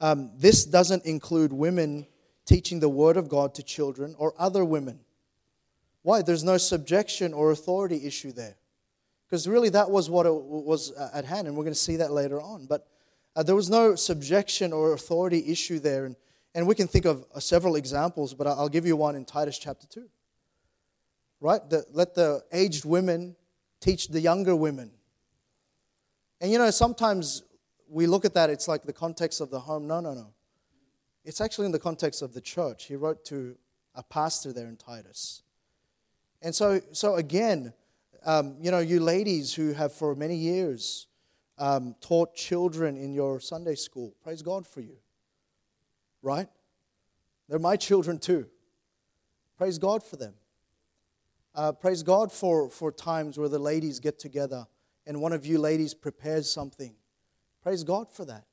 um, 0.00 0.30
this 0.36 0.64
doesn't 0.64 1.04
include 1.04 1.52
women 1.52 2.06
teaching 2.44 2.80
the 2.80 2.88
word 2.88 3.16
of 3.16 3.28
God 3.28 3.54
to 3.54 3.62
children 3.62 4.14
or 4.18 4.34
other 4.38 4.64
women. 4.64 5.00
Why? 6.02 6.20
There's 6.20 6.44
no 6.44 6.58
subjection 6.58 7.32
or 7.32 7.50
authority 7.50 8.06
issue 8.06 8.32
there. 8.32 8.56
Because 9.26 9.48
really, 9.48 9.70
that 9.70 9.90
was 9.90 10.10
what 10.10 10.26
it 10.26 10.34
was 10.34 10.92
at 10.92 11.24
hand, 11.24 11.48
and 11.48 11.56
we're 11.56 11.64
going 11.64 11.72
to 11.74 11.80
see 11.80 11.96
that 11.96 12.12
later 12.12 12.40
on. 12.40 12.66
But 12.66 12.86
uh, 13.36 13.42
there 13.42 13.54
was 13.54 13.68
no 13.68 13.94
subjection 13.94 14.72
or 14.72 14.92
authority 14.92 15.44
issue 15.50 15.78
there. 15.78 16.04
And, 16.06 16.16
and 16.54 16.66
we 16.66 16.74
can 16.74 16.86
think 16.86 17.04
of 17.04 17.24
uh, 17.34 17.40
several 17.40 17.76
examples, 17.76 18.34
but 18.34 18.46
I'll 18.46 18.68
give 18.68 18.86
you 18.86 18.96
one 18.96 19.16
in 19.16 19.24
Titus 19.24 19.58
chapter 19.58 19.86
2. 19.86 20.08
Right? 21.40 21.68
The, 21.68 21.84
let 21.92 22.14
the 22.14 22.42
aged 22.52 22.84
women 22.84 23.36
teach 23.80 24.08
the 24.08 24.20
younger 24.20 24.54
women. 24.54 24.90
And 26.40 26.50
you 26.50 26.58
know, 26.58 26.70
sometimes 26.70 27.42
we 27.88 28.06
look 28.06 28.24
at 28.24 28.34
that, 28.34 28.50
it's 28.50 28.68
like 28.68 28.82
the 28.82 28.92
context 28.92 29.40
of 29.40 29.50
the 29.50 29.60
home. 29.60 29.86
No, 29.86 30.00
no, 30.00 30.14
no. 30.14 30.32
It's 31.24 31.40
actually 31.40 31.66
in 31.66 31.72
the 31.72 31.78
context 31.78 32.22
of 32.22 32.34
the 32.34 32.40
church. 32.40 32.84
He 32.84 32.96
wrote 32.96 33.24
to 33.26 33.56
a 33.94 34.02
pastor 34.02 34.52
there 34.52 34.68
in 34.68 34.76
Titus. 34.76 35.42
And 36.42 36.54
so, 36.54 36.80
so 36.92 37.16
again, 37.16 37.72
um, 38.26 38.56
you 38.60 38.70
know, 38.70 38.78
you 38.78 39.00
ladies 39.00 39.54
who 39.54 39.72
have 39.72 39.92
for 39.92 40.14
many 40.14 40.36
years 40.36 41.06
um, 41.58 41.94
taught 42.00 42.34
children 42.34 42.96
in 42.96 43.12
your 43.12 43.40
Sunday 43.40 43.74
school. 43.74 44.14
Praise 44.22 44.42
God 44.42 44.66
for 44.66 44.80
you. 44.80 44.96
Right? 46.22 46.48
They're 47.48 47.58
my 47.58 47.76
children 47.76 48.18
too. 48.18 48.46
Praise 49.56 49.78
God 49.78 50.02
for 50.02 50.16
them. 50.16 50.34
Uh, 51.54 51.72
praise 51.72 52.02
God 52.02 52.32
for, 52.32 52.68
for 52.68 52.90
times 52.90 53.38
where 53.38 53.48
the 53.48 53.58
ladies 53.58 54.00
get 54.00 54.18
together 54.18 54.66
and 55.06 55.20
one 55.20 55.32
of 55.32 55.46
you 55.46 55.58
ladies 55.58 55.94
prepares 55.94 56.50
something. 56.50 56.94
Praise 57.62 57.84
God 57.84 58.10
for 58.10 58.24
that. 58.24 58.44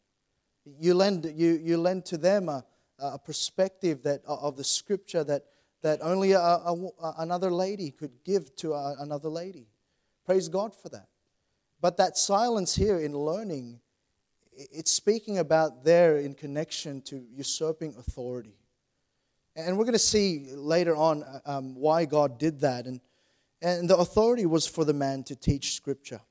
You 0.80 0.94
lend, 0.94 1.26
you, 1.36 1.60
you 1.62 1.78
lend 1.78 2.06
to 2.06 2.18
them 2.18 2.50
a, 2.50 2.64
a 3.00 3.18
perspective 3.18 4.04
that, 4.04 4.22
of 4.28 4.58
the 4.58 4.64
scripture 4.64 5.24
that, 5.24 5.46
that 5.82 6.00
only 6.04 6.34
a, 6.34 6.40
a, 6.40 6.92
another 7.18 7.50
lady 7.50 7.90
could 7.90 8.24
give 8.24 8.56
to 8.58 8.76
another 8.76 9.30
lady. 9.30 9.68
Praise 10.26 10.48
God 10.48 10.76
for 10.76 10.90
that. 10.90 11.08
But 11.82 11.98
that 11.98 12.18
silence 12.18 12.76
here 12.76 13.00
in 13.00 13.18
learning, 13.18 13.80
it's 14.54 14.92
speaking 14.92 15.40
about 15.40 15.84
there 15.84 16.18
in 16.18 16.36
connection 16.36 17.02
to 17.04 17.26
usurping 17.36 17.96
authority. 17.98 18.56
And 19.56 19.78
we're 19.78 19.86
going 19.86 19.94
to 19.94 20.00
see 20.00 20.46
later 20.54 20.96
on 20.96 21.26
um, 21.46 21.76
why 21.76 22.06
God 22.06 22.38
did 22.38 22.62
that. 22.62 22.86
And, 22.86 23.02
and 23.62 23.90
the 23.90 23.98
authority 23.98 24.46
was 24.46 24.68
for 24.68 24.86
the 24.86 24.94
man 24.94 25.24
to 25.24 25.36
teach 25.36 25.74
Scripture. 25.74 26.22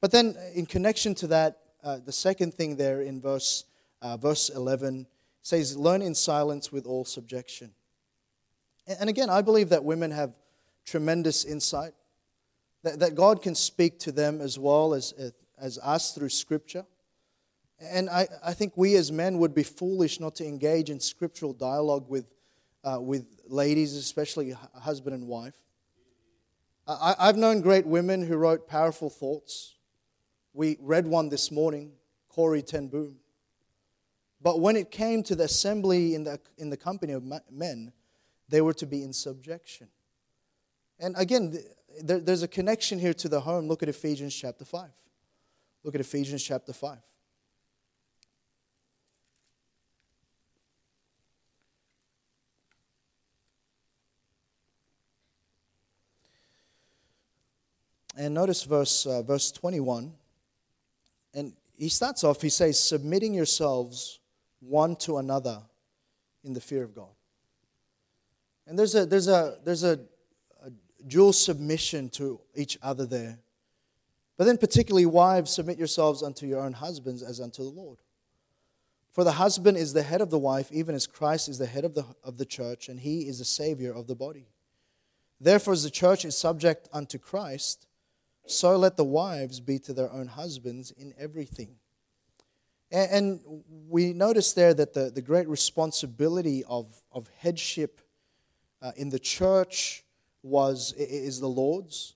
But 0.00 0.10
then, 0.10 0.36
in 0.54 0.66
connection 0.66 1.14
to 1.16 1.28
that, 1.28 1.60
uh, 1.84 1.98
the 2.04 2.12
second 2.12 2.54
thing 2.54 2.76
there 2.76 3.02
in 3.02 3.20
verse, 3.20 3.64
uh, 4.02 4.16
verse 4.16 4.50
11 4.50 5.06
says, 5.42 5.76
Learn 5.76 6.02
in 6.02 6.14
silence 6.14 6.72
with 6.72 6.86
all 6.86 7.04
subjection. 7.04 7.70
And 8.86 9.08
again, 9.08 9.30
I 9.30 9.42
believe 9.42 9.68
that 9.68 9.84
women 9.84 10.10
have 10.10 10.34
tremendous 10.84 11.44
insight, 11.44 11.94
that, 12.82 12.98
that 13.00 13.14
God 13.14 13.42
can 13.42 13.54
speak 13.54 13.98
to 14.00 14.12
them 14.12 14.40
as 14.40 14.58
well 14.58 14.94
as, 14.94 15.12
as 15.58 15.78
us 15.78 16.14
through 16.14 16.30
Scripture. 16.30 16.84
And 17.80 18.08
I, 18.08 18.28
I 18.44 18.54
think 18.54 18.74
we 18.76 18.94
as 18.96 19.10
men 19.10 19.38
would 19.38 19.54
be 19.54 19.64
foolish 19.64 20.20
not 20.20 20.36
to 20.36 20.46
engage 20.46 20.88
in 20.88 21.00
scriptural 21.00 21.52
dialogue 21.52 22.08
with 22.08 22.26
uh, 22.84 22.98
with 23.00 23.26
ladies, 23.46 23.94
especially 23.94 24.54
husband 24.74 25.14
and 25.14 25.26
wife. 25.26 25.56
I, 26.86 27.14
I've 27.18 27.36
known 27.36 27.60
great 27.60 27.86
women 27.86 28.26
who 28.26 28.36
wrote 28.36 28.68
powerful 28.68 29.08
thoughts. 29.08 29.76
We 30.52 30.76
read 30.80 31.06
one 31.06 31.28
this 31.28 31.50
morning, 31.50 31.92
Corrie 32.28 32.62
Ten 32.62 32.88
Boom. 32.88 33.16
But 34.42 34.60
when 34.60 34.76
it 34.76 34.90
came 34.90 35.22
to 35.24 35.36
the 35.36 35.44
assembly 35.44 36.14
in 36.14 36.24
the, 36.24 36.40
in 36.58 36.70
the 36.70 36.76
company 36.76 37.12
of 37.12 37.22
men, 37.50 37.92
they 38.48 38.60
were 38.60 38.74
to 38.74 38.86
be 38.86 39.04
in 39.04 39.12
subjection. 39.12 39.86
And 40.98 41.14
again, 41.16 41.56
there, 42.00 42.20
there's 42.20 42.42
a 42.42 42.48
connection 42.48 42.98
here 42.98 43.14
to 43.14 43.28
the 43.28 43.40
home. 43.40 43.68
Look 43.68 43.82
at 43.82 43.88
Ephesians 43.88 44.34
chapter 44.34 44.64
5. 44.64 44.88
Look 45.84 45.94
at 45.94 46.00
Ephesians 46.00 46.42
chapter 46.42 46.72
5. 46.72 46.98
And 58.16 58.34
notice 58.34 58.62
verse, 58.64 59.06
uh, 59.06 59.22
verse 59.22 59.50
21. 59.52 60.12
And 61.34 61.54
he 61.76 61.88
starts 61.88 62.24
off, 62.24 62.42
he 62.42 62.50
says, 62.50 62.78
submitting 62.78 63.34
yourselves 63.34 64.20
one 64.60 64.96
to 64.96 65.18
another 65.18 65.62
in 66.44 66.52
the 66.52 66.60
fear 66.60 66.84
of 66.84 66.94
God. 66.94 67.08
And 68.66 68.78
there's 68.78 68.94
a, 68.94 69.06
there's 69.06 69.28
a, 69.28 69.58
there's 69.64 69.82
a, 69.82 69.92
a 69.92 69.98
dual 71.08 71.32
submission 71.32 72.08
to 72.10 72.40
each 72.54 72.78
other 72.82 73.06
there. 73.06 73.38
But 74.36 74.44
then, 74.44 74.58
particularly, 74.58 75.06
wives, 75.06 75.50
submit 75.50 75.78
yourselves 75.78 76.22
unto 76.22 76.46
your 76.46 76.60
own 76.60 76.72
husbands 76.72 77.22
as 77.22 77.40
unto 77.40 77.62
the 77.62 77.68
Lord. 77.68 77.98
For 79.12 79.24
the 79.24 79.32
husband 79.32 79.76
is 79.76 79.92
the 79.92 80.02
head 80.02 80.22
of 80.22 80.30
the 80.30 80.38
wife, 80.38 80.72
even 80.72 80.94
as 80.94 81.06
Christ 81.06 81.48
is 81.48 81.58
the 81.58 81.66
head 81.66 81.84
of 81.84 81.94
the, 81.94 82.04
of 82.24 82.38
the 82.38 82.46
church, 82.46 82.88
and 82.88 82.98
he 82.98 83.28
is 83.28 83.38
the 83.38 83.44
Savior 83.44 83.92
of 83.92 84.06
the 84.06 84.14
body. 84.14 84.48
Therefore, 85.38 85.74
as 85.74 85.82
the 85.82 85.90
church 85.90 86.24
is 86.24 86.36
subject 86.36 86.88
unto 86.92 87.18
Christ, 87.18 87.86
so 88.46 88.76
let 88.76 88.96
the 88.96 89.04
wives 89.04 89.60
be 89.60 89.78
to 89.80 89.92
their 89.92 90.10
own 90.10 90.28
husbands 90.28 90.92
in 90.92 91.12
everything. 91.18 91.76
And, 92.90 93.40
we 93.88 94.12
notice 94.12 94.52
there 94.52 94.72
that 94.74 94.94
the, 94.94 95.10
the 95.10 95.22
great 95.22 95.48
responsibility 95.48 96.64
of, 96.64 97.02
of 97.10 97.28
headship 97.38 98.00
uh, 98.80 98.92
in 98.96 99.10
the 99.10 99.18
church 99.18 100.04
was 100.42 100.92
is 100.96 101.40
the 101.40 101.48
Lord's, 101.48 102.14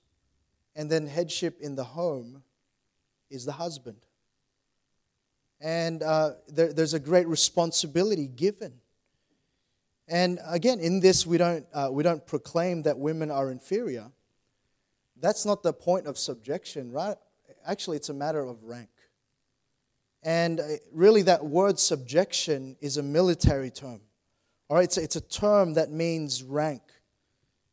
and 0.75 0.91
then 0.91 1.07
headship 1.07 1.61
in 1.61 1.75
the 1.77 1.85
home 1.85 2.43
is 3.31 3.45
the 3.45 3.53
husband. 3.53 3.99
And 5.61 6.03
uh, 6.03 6.33
there, 6.49 6.73
there's 6.73 6.95
a 6.95 7.01
great 7.01 7.27
responsibility 7.27 8.29
given. 8.29 8.75
And 10.09 10.39
again, 10.47 10.81
in 10.81 11.01
this, 11.01 11.27
we 11.27 11.39
don't, 11.39 11.67
uh, 11.73 11.89
we 11.91 12.03
don't 12.03 12.25
proclaim 12.27 12.83
that 12.83 12.99
women 12.99 13.31
are 13.31 13.51
inferior 13.51 14.11
that's 15.21 15.47
not 15.47 15.63
the 15.63 15.73
point 15.73 16.07
of 16.07 16.19
subjection, 16.19 16.93
right? 16.93 17.17
Actually, 17.67 17.97
it's 17.97 18.09
a 18.09 18.15
matter 18.15 18.45
of 18.45 18.63
rank. 18.65 18.91
And 20.23 20.61
uh, 20.61 20.65
really, 20.93 21.23
that 21.23 21.45
word 21.45 21.79
subjection 21.79 22.77
is 22.81 22.97
a 22.97 23.03
military 23.03 23.71
term. 23.71 24.01
All 24.69 24.77
right, 24.77 24.85
it's 24.85 24.99
a, 24.99 25.03
it's 25.03 25.17
a 25.17 25.21
term 25.21 25.75
that 25.75 25.91
means 25.91 26.43
rank. 26.43 26.83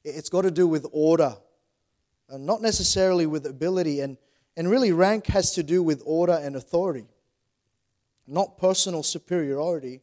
It's 0.03 0.29
got 0.29 0.41
to 0.41 0.51
do 0.51 0.67
with 0.67 0.85
order, 0.91 1.35
uh, 2.31 2.37
not 2.37 2.61
necessarily 2.61 3.25
with 3.25 3.45
ability. 3.45 4.01
And, 4.01 4.17
and 4.57 4.69
really, 4.69 4.91
rank 4.91 5.27
has 5.27 5.53
to 5.55 5.63
do 5.63 5.81
with 5.81 6.01
order 6.05 6.33
and 6.33 6.55
authority, 6.55 7.07
not 8.27 8.57
personal 8.57 9.03
superiority 9.03 10.01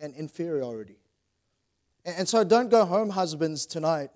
and 0.00 0.14
inferiority. 0.14 0.98
And, 2.04 2.16
and 2.18 2.28
so, 2.28 2.44
don't 2.44 2.70
go 2.70 2.84
home, 2.84 3.10
husbands, 3.10 3.66
tonight 3.66 4.10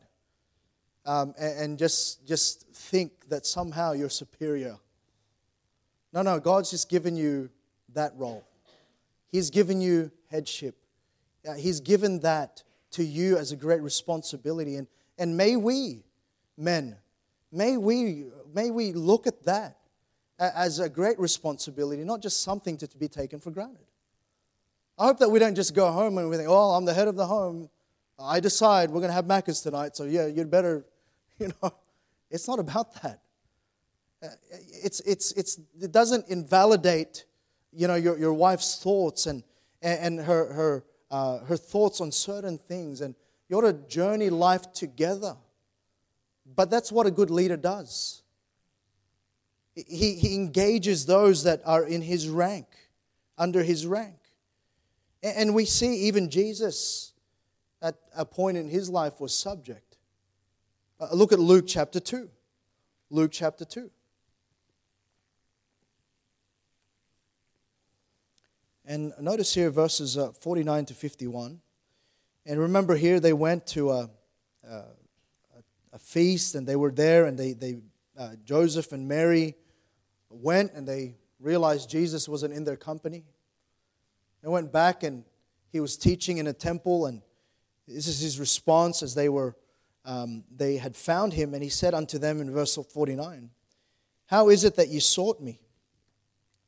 um, 1.07 1.35
and, 1.39 1.59
and 1.59 1.79
just, 1.79 2.27
just 2.27 2.69
think 2.73 3.29
that 3.29 3.47
somehow 3.47 3.93
you're 3.93 4.11
superior. 4.11 4.77
No, 6.13 6.23
no, 6.23 6.41
God's 6.41 6.71
just 6.71 6.89
given 6.89 7.17
you 7.17 7.51
that 7.95 8.13
role. 8.17 8.45
He's 9.29 9.51
given 9.51 9.81
you 9.81 10.11
headship. 10.31 10.77
Uh, 11.49 11.55
he's 11.55 11.81
given 11.81 12.21
that 12.21 12.63
to 12.93 13.05
you 13.05 13.39
as 13.39 13.53
a 13.53 13.57
great 13.57 13.81
responsibility. 13.81 14.77
And, 14.77 14.89
and 15.21 15.37
may 15.37 15.55
we, 15.55 16.03
men, 16.57 16.97
may 17.53 17.77
we, 17.77 18.27
may 18.53 18.73
we 18.73 18.93
look 18.93 19.29
at 19.29 19.45
that 19.45 19.77
as 20.41 20.81
a 20.81 20.89
great 20.89 21.19
responsibility, 21.21 22.03
not 22.03 22.21
just 22.21 22.43
something 22.43 22.77
to 22.79 22.89
be 22.99 23.07
taken 23.07 23.39
for 23.39 23.53
granted. 23.53 23.87
I 24.99 25.07
hope 25.07 25.19
that 25.19 25.29
we 25.29 25.39
don't 25.39 25.55
just 25.55 25.75
go 25.75 25.93
home 25.93 26.19
and 26.19 26.29
we 26.29 26.37
think, 26.37 26.49
oh, 26.49 26.73
I'm 26.73 26.85
the 26.85 26.95
head 26.95 27.07
of 27.07 27.15
the 27.15 27.27
home. 27.27 27.71
I 28.19 28.41
decide 28.41 28.91
we're 28.91 29.01
going 29.01 29.11
to 29.11 29.15
have 29.15 29.27
Macca's 29.27 29.61
tonight, 29.61 29.97
so 29.97 30.05
yeah, 30.05 30.27
you'd 30.27 30.51
better 30.51 30.85
You 31.41 31.51
know, 31.63 31.73
it's 32.31 32.47
not 32.47 32.59
about 32.59 33.03
that. 33.03 33.21
Uh, 34.23 34.29
it's, 34.85 35.01
it's, 35.01 35.33
it's, 35.33 35.59
it 35.81 35.91
doesn't 35.91 36.29
invalidate, 36.29 37.25
you 37.73 37.89
know, 37.89 37.95
your, 37.95 38.19
your 38.19 38.35
wife's 38.35 38.81
thoughts 38.83 39.25
and, 39.25 39.43
and 39.81 40.21
her, 40.21 40.53
her, 40.53 40.85
uh, 41.11 41.39
her 41.47 41.57
thoughts 41.57 42.03
on 42.03 42.13
certain 42.13 42.59
things. 42.59 43.01
And 43.01 43.15
you 43.51 43.59
ought 43.59 43.63
to 43.63 43.73
journey 43.73 44.31
life 44.31 44.73
together. 44.73 45.37
But 46.55 46.71
that's 46.71 46.93
what 46.93 47.09
a 47.09 47.11
good 47.11 47.31
leader 47.31 47.57
does. 47.57 48.23
He, 49.75 50.15
he 50.15 50.37
engages 50.37 51.05
those 51.05 51.43
that 51.43 51.61
are 51.67 51.85
in 51.85 52.01
his 52.01 52.29
rank, 52.29 52.67
under 53.37 53.65
his 53.65 53.87
rank. 53.87 54.19
And 55.23 55.53
we 55.53 55.65
see 55.65 56.07
even 56.07 56.31
Jesus 56.31 57.13
at 57.83 57.97
a 58.17 58.25
point 58.25 58.57
in 58.57 58.69
his 58.69 58.89
life 58.89 59.21
was 59.21 59.35
subject. 59.35 59.97
Uh, 61.01 61.09
look 61.13 61.33
at 61.33 61.41
Luke 61.41 61.65
chapter 61.67 61.99
2. 61.99 62.29
Luke 63.11 63.33
chapter 63.33 63.65
2. 63.65 63.91
And 68.87 69.13
notice 69.21 69.55
here 69.55 69.71
verses 69.71 70.17
uh, 70.17 70.31
49 70.33 70.85
to 70.87 70.95
51. 70.95 71.61
And 72.47 72.59
remember, 72.59 72.97
here 72.97 73.21
they 73.21 73.33
went 73.33 73.67
to 73.69 73.91
a, 73.91 74.11
a, 74.69 74.83
a 75.93 75.99
feast 75.99 76.55
and 76.55 76.67
they 76.67 76.77
were 76.77 76.91
there, 76.91 77.27
and 77.27 77.39
they, 77.39 77.53
they 77.53 77.79
uh, 78.19 78.31
Joseph 78.45 78.93
and 78.93 79.07
Mary 79.07 79.55
went 80.31 80.73
and 80.75 80.87
they 80.87 81.17
realized 81.39 81.91
Jesus 81.91 82.29
wasn't 82.29 82.55
in 82.55 82.65
their 82.65 82.77
company. 82.77 83.25
They 84.43 84.49
went 84.49 84.73
back 84.73 85.03
and 85.03 85.25
he 85.71 85.81
was 85.81 85.97
teaching 85.97 86.39
in 86.39 86.47
a 86.47 86.53
temple, 86.53 87.07
and 87.07 87.23
this 87.87 88.07
is 88.07 88.21
his 88.21 88.41
response 88.41 89.03
as 89.03 89.15
they 89.15 89.29
were 89.29 89.55
um, 90.05 90.45
they 90.55 90.77
had 90.77 90.97
found 90.97 91.35
him, 91.35 91.55
and 91.55 91.63
he 91.63 91.69
said 91.69 91.95
unto 91.95 92.19
them 92.19 92.41
in 92.41 92.51
verse 92.53 92.77
49, 92.77 93.51
How 94.27 94.49
is 94.49 94.65
it 94.65 94.77
that 94.77 94.89
you 94.89 95.01
sought 95.01 95.41
me? 95.41 95.61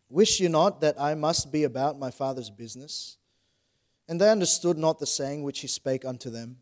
Wish 0.09 0.41
you 0.41 0.49
not 0.49 0.83
that 0.83 1.01
I 1.01 1.15
must 1.15 1.51
be 1.51 1.65
about 1.65 1.99
my 1.99 2.11
father's 2.11 2.51
business? 2.51 3.17
And 4.13 4.21
they 4.21 4.29
understood 4.29 4.77
not 4.77 4.99
the 4.99 5.07
saying 5.07 5.43
which 5.43 5.61
he 5.61 5.67
spake 5.67 6.05
unto 6.05 6.29
them. 6.29 6.59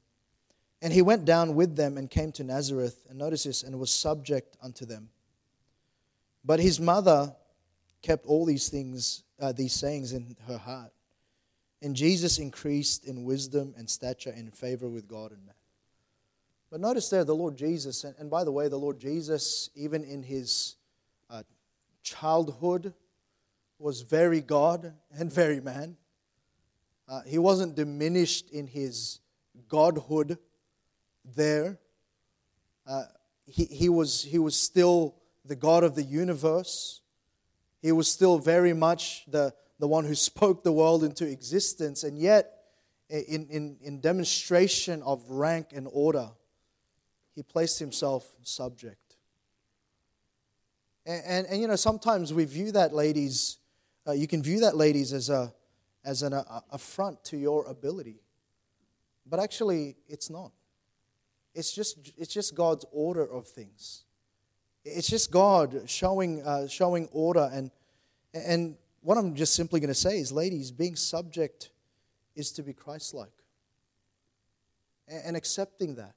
And 0.80 0.92
he 0.92 1.02
went 1.02 1.24
down 1.24 1.56
with 1.56 1.74
them 1.74 1.98
and 1.98 2.08
came 2.08 2.30
to 2.34 2.44
Nazareth, 2.44 3.04
and 3.08 3.18
notice 3.18 3.42
this, 3.42 3.64
and 3.64 3.76
was 3.80 3.90
subject 3.90 4.56
unto 4.62 4.86
them. 4.86 5.08
But 6.44 6.60
his 6.60 6.78
mother 6.78 7.34
kept 8.02 8.24
all 8.26 8.44
these 8.44 8.68
things, 8.68 9.24
uh, 9.40 9.50
these 9.50 9.72
sayings 9.72 10.12
in 10.12 10.36
her 10.46 10.58
heart. 10.58 10.92
And 11.82 11.96
Jesus 11.96 12.38
increased 12.38 13.04
in 13.04 13.24
wisdom 13.24 13.74
and 13.76 13.90
stature 13.90 14.30
and 14.30 14.54
favor 14.54 14.88
with 14.88 15.08
God 15.08 15.32
and 15.32 15.44
man. 15.44 15.56
But 16.70 16.78
notice 16.80 17.08
there 17.08 17.24
the 17.24 17.34
Lord 17.34 17.56
Jesus, 17.56 18.04
and, 18.04 18.14
and 18.20 18.30
by 18.30 18.44
the 18.44 18.52
way, 18.52 18.68
the 18.68 18.76
Lord 18.76 19.00
Jesus, 19.00 19.70
even 19.74 20.04
in 20.04 20.22
his 20.22 20.76
uh, 21.28 21.42
childhood, 22.04 22.94
was 23.80 24.02
very 24.02 24.40
God 24.40 24.92
and 25.18 25.32
very 25.32 25.60
man. 25.60 25.96
Uh, 27.10 27.22
he 27.26 27.38
wasn't 27.38 27.74
diminished 27.74 28.50
in 28.50 28.68
his 28.68 29.18
godhood 29.68 30.38
there. 31.24 31.76
Uh, 32.86 33.02
he, 33.46 33.64
he, 33.64 33.88
was, 33.88 34.22
he 34.22 34.38
was 34.38 34.54
still 34.54 35.16
the 35.44 35.56
God 35.56 35.82
of 35.82 35.96
the 35.96 36.04
universe. 36.04 37.00
He 37.82 37.90
was 37.90 38.08
still 38.08 38.38
very 38.38 38.72
much 38.72 39.24
the, 39.26 39.52
the 39.80 39.88
one 39.88 40.04
who 40.04 40.14
spoke 40.14 40.62
the 40.62 40.70
world 40.70 41.02
into 41.02 41.26
existence. 41.26 42.04
And 42.04 42.16
yet, 42.16 42.52
in, 43.08 43.48
in, 43.50 43.76
in 43.82 44.00
demonstration 44.00 45.02
of 45.02 45.28
rank 45.28 45.72
and 45.74 45.88
order, 45.90 46.28
he 47.34 47.42
placed 47.42 47.80
himself 47.80 48.24
subject. 48.44 49.16
And, 51.04 51.22
and, 51.26 51.46
and, 51.48 51.60
you 51.60 51.66
know, 51.66 51.74
sometimes 51.74 52.32
we 52.32 52.44
view 52.44 52.70
that, 52.70 52.94
ladies, 52.94 53.58
uh, 54.06 54.12
you 54.12 54.28
can 54.28 54.44
view 54.44 54.60
that, 54.60 54.76
ladies, 54.76 55.12
as, 55.12 55.28
a, 55.28 55.52
as 56.04 56.22
an 56.22 56.32
a, 56.32 56.62
affront 56.70 57.22
to 57.24 57.36
your 57.36 57.66
ability. 57.66 58.20
But 59.26 59.40
actually, 59.40 59.96
it's 60.08 60.30
not. 60.30 60.52
It's 61.54 61.72
just, 61.72 62.12
it's 62.16 62.32
just 62.32 62.54
God's 62.54 62.84
order 62.92 63.24
of 63.24 63.46
things. 63.46 64.04
It's 64.84 65.08
just 65.08 65.30
God 65.30 65.82
showing, 65.86 66.42
uh, 66.42 66.68
showing 66.68 67.08
order. 67.12 67.50
And, 67.52 67.70
and 68.32 68.76
what 69.02 69.18
I'm 69.18 69.34
just 69.34 69.54
simply 69.54 69.80
going 69.80 69.88
to 69.88 69.94
say 69.94 70.18
is, 70.18 70.32
ladies, 70.32 70.70
being 70.70 70.96
subject 70.96 71.70
is 72.34 72.52
to 72.52 72.62
be 72.62 72.72
Christ 72.72 73.14
like. 73.14 73.32
And, 75.08 75.22
and 75.26 75.36
accepting 75.36 75.96
that. 75.96 76.14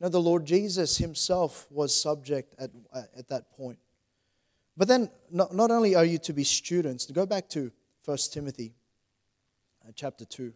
Now, 0.00 0.08
the 0.08 0.20
Lord 0.20 0.44
Jesus 0.44 0.98
himself 0.98 1.68
was 1.70 1.94
subject 1.94 2.54
at, 2.58 2.70
at 3.16 3.28
that 3.28 3.50
point. 3.56 3.78
But 4.76 4.88
then, 4.88 5.10
not, 5.30 5.54
not 5.54 5.70
only 5.70 5.94
are 5.94 6.04
you 6.04 6.18
to 6.18 6.32
be 6.32 6.44
students, 6.44 7.06
to 7.06 7.12
go 7.12 7.26
back 7.26 7.48
to 7.50 7.70
1 8.04 8.18
Timothy 8.32 8.74
uh, 9.86 9.92
chapter 9.94 10.24
2. 10.24 10.52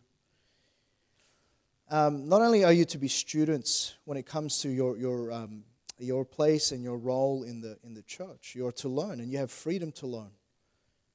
Um, 1.88 2.28
not 2.28 2.42
only 2.42 2.64
are 2.64 2.72
you 2.72 2.84
to 2.86 2.98
be 2.98 3.06
students 3.06 3.94
when 4.04 4.18
it 4.18 4.26
comes 4.26 4.58
to 4.62 4.68
your, 4.68 4.96
your, 4.96 5.30
um, 5.30 5.62
your 5.96 6.24
place 6.24 6.72
and 6.72 6.82
your 6.82 6.98
role 6.98 7.44
in 7.44 7.60
the, 7.60 7.78
in 7.84 7.94
the 7.94 8.02
church, 8.02 8.54
you're 8.56 8.72
to 8.72 8.88
learn 8.88 9.20
and 9.20 9.30
you 9.30 9.38
have 9.38 9.52
freedom 9.52 9.92
to 9.92 10.08
learn. 10.08 10.30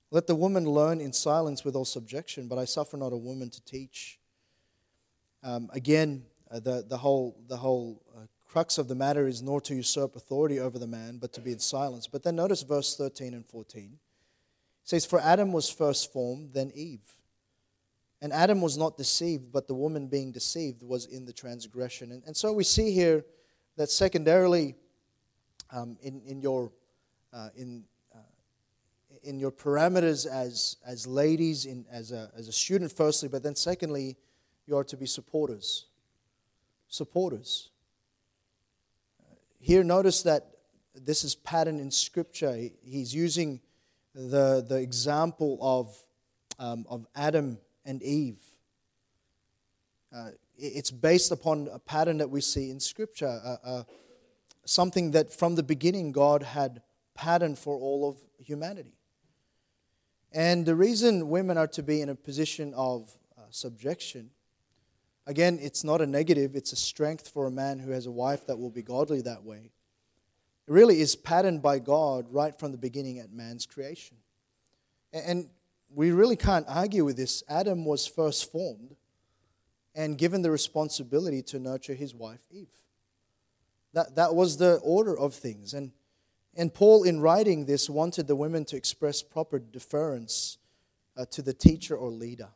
Let 0.10 0.28
the 0.28 0.36
woman 0.36 0.64
learn 0.64 1.02
in 1.02 1.12
silence 1.12 1.66
with 1.66 1.76
all 1.76 1.84
subjection, 1.84 2.48
but 2.48 2.58
I 2.58 2.64
suffer 2.64 2.96
not 2.96 3.12
a 3.12 3.18
woman 3.18 3.50
to 3.50 3.62
teach. 3.66 4.18
Um, 5.44 5.70
again, 5.74 6.24
uh, 6.50 6.62
the, 6.62 6.86
the 6.88 6.98
whole, 6.98 7.36
the 7.50 7.58
whole 7.58 8.02
uh, 8.16 8.22
crux 8.48 8.78
of 8.78 8.88
the 8.88 8.96
matter 8.96 9.28
is 9.28 9.42
nor 9.42 9.60
to 9.62 9.76
usurp 9.76 10.16
authority 10.16 10.62
over 10.62 10.80
the 10.80 10.88
man, 10.88 11.18
but 11.18 11.34
to 11.34 11.42
be 11.42 11.52
in 11.52 11.60
silence. 11.60 12.08
But 12.08 12.24
then 12.24 12.38
notice 12.38 12.62
verse 12.62 12.96
13 12.96 13.34
and 13.34 13.46
14. 13.46 13.98
Says, 14.84 15.06
For 15.06 15.20
Adam 15.20 15.52
was 15.52 15.70
first 15.70 16.12
formed, 16.12 16.54
then 16.54 16.72
Eve. 16.74 17.18
And 18.22 18.32
Adam 18.32 18.62
was 18.62 18.78
not 18.78 18.98
deceived, 18.98 19.52
but 19.52 19.68
the 19.68 19.74
woman 19.74 20.08
being 20.08 20.32
deceived 20.32 20.84
was 20.84 21.06
in 21.06 21.26
the 21.26 21.34
transgression. 21.34 22.12
And, 22.12 22.24
and 22.26 22.38
so 22.38 22.54
we 22.54 22.64
see 22.64 22.92
here 22.92 23.26
that 23.78 23.90
secondarily, 23.90 24.76
um, 25.72 25.98
in, 26.02 26.22
in, 26.28 26.40
your, 26.42 26.72
uh, 27.34 27.50
in, 27.56 27.84
uh, 28.14 28.20
in 29.24 29.40
your 29.40 29.52
parameters 29.52 30.28
as, 30.28 30.78
as 30.86 31.08
ladies, 31.08 31.66
in, 31.66 31.86
as, 31.92 32.12
a, 32.12 32.30
as 32.38 32.48
a 32.48 32.52
student, 32.52 32.92
firstly, 32.92 33.28
but 33.28 33.42
then 33.42 33.56
secondly, 33.56 34.18
you 34.68 34.78
are 34.78 34.84
to 34.84 34.98
be 34.98 35.08
supporters 35.08 35.88
supporters. 36.92 37.70
Here, 39.60 39.84
notice 39.84 40.24
that 40.24 40.52
this 40.94 41.24
is 41.24 41.34
pattern 41.34 41.80
in 41.80 41.90
Scripture. 41.90 42.56
He's 42.84 43.16
using 43.16 43.62
the, 44.14 44.66
the 44.68 44.76
example 44.76 45.58
of, 45.62 45.98
um, 46.60 46.86
of 46.90 47.06
Adam 47.16 47.58
and 47.86 48.02
Eve. 48.04 48.40
Uh, 50.14 50.30
it's 50.58 50.92
based 50.92 51.32
upon 51.32 51.70
a 51.72 51.80
pattern 51.80 52.18
that 52.18 52.30
we 52.30 52.42
see 52.42 52.70
in 52.70 52.80
Scripture, 52.80 53.40
uh, 53.44 53.56
uh, 53.64 53.84
something 54.66 55.12
that 55.12 55.34
from 55.34 55.56
the 55.56 55.64
beginning 55.64 56.12
God 56.12 56.44
had 56.44 56.82
patterned 57.16 57.58
for 57.58 57.76
all 57.76 58.10
of 58.10 58.18
humanity. 58.38 58.94
And 60.32 60.66
the 60.66 60.76
reason 60.76 61.30
women 61.30 61.58
are 61.58 61.68
to 61.68 61.84
be 61.84 62.02
in 62.02 62.10
a 62.10 62.16
position 62.16 62.74
of 62.76 63.10
uh, 63.38 63.42
subjection 63.50 64.32
Again, 65.28 65.60
it's 65.62 65.84
not 65.84 66.02
a 66.02 66.08
negative, 66.08 66.56
it's 66.56 66.74
a 66.74 66.76
strength 66.76 67.30
for 67.30 67.46
a 67.46 67.52
man 67.52 67.80
who 67.80 67.92
has 67.92 68.06
a 68.06 68.12
wife 68.12 68.48
that 68.48 68.58
will 68.58 68.72
be 68.72 68.82
godly 68.82 69.22
that 69.22 69.44
way. 69.44 69.72
Really 70.72 71.02
is 71.02 71.18
patterned 71.18 71.62
by 71.62 71.80
God 71.80 72.28
right 72.32 72.58
from 72.58 72.72
the 72.72 72.78
beginning 72.78 73.20
at 73.20 73.34
man's 73.34 73.66
creation. 73.66 74.16
And 75.12 75.50
we 75.94 76.12
really 76.12 76.38
can't 76.38 76.66
argue 76.70 77.04
with 77.04 77.18
this. 77.18 77.44
Adam 77.50 77.84
was 77.84 78.08
first 78.08 78.50
formed 78.50 78.96
and 79.94 80.18
given 80.18 80.42
the 80.42 80.50
responsibility 80.50 81.42
to 81.42 81.60
nurture 81.60 81.94
his 81.94 82.16
wife, 82.16 82.40
Eve. 82.50 82.72
That, 83.92 84.16
that 84.16 84.34
was 84.34 84.56
the 84.56 84.76
order 84.76 85.18
of 85.20 85.34
things. 85.34 85.74
And, 85.74 85.92
and 86.56 86.74
Paul, 86.74 87.04
in 87.04 87.20
writing 87.20 87.66
this, 87.66 87.90
wanted 87.90 88.28
the 88.28 88.36
women 88.38 88.64
to 88.66 88.78
express 88.78 89.22
proper 89.22 89.60
deference 89.60 90.58
uh, 91.18 91.26
to 91.32 91.42
the 91.42 91.54
teacher 91.54 91.98
or 91.98 92.12
leader. 92.12 92.48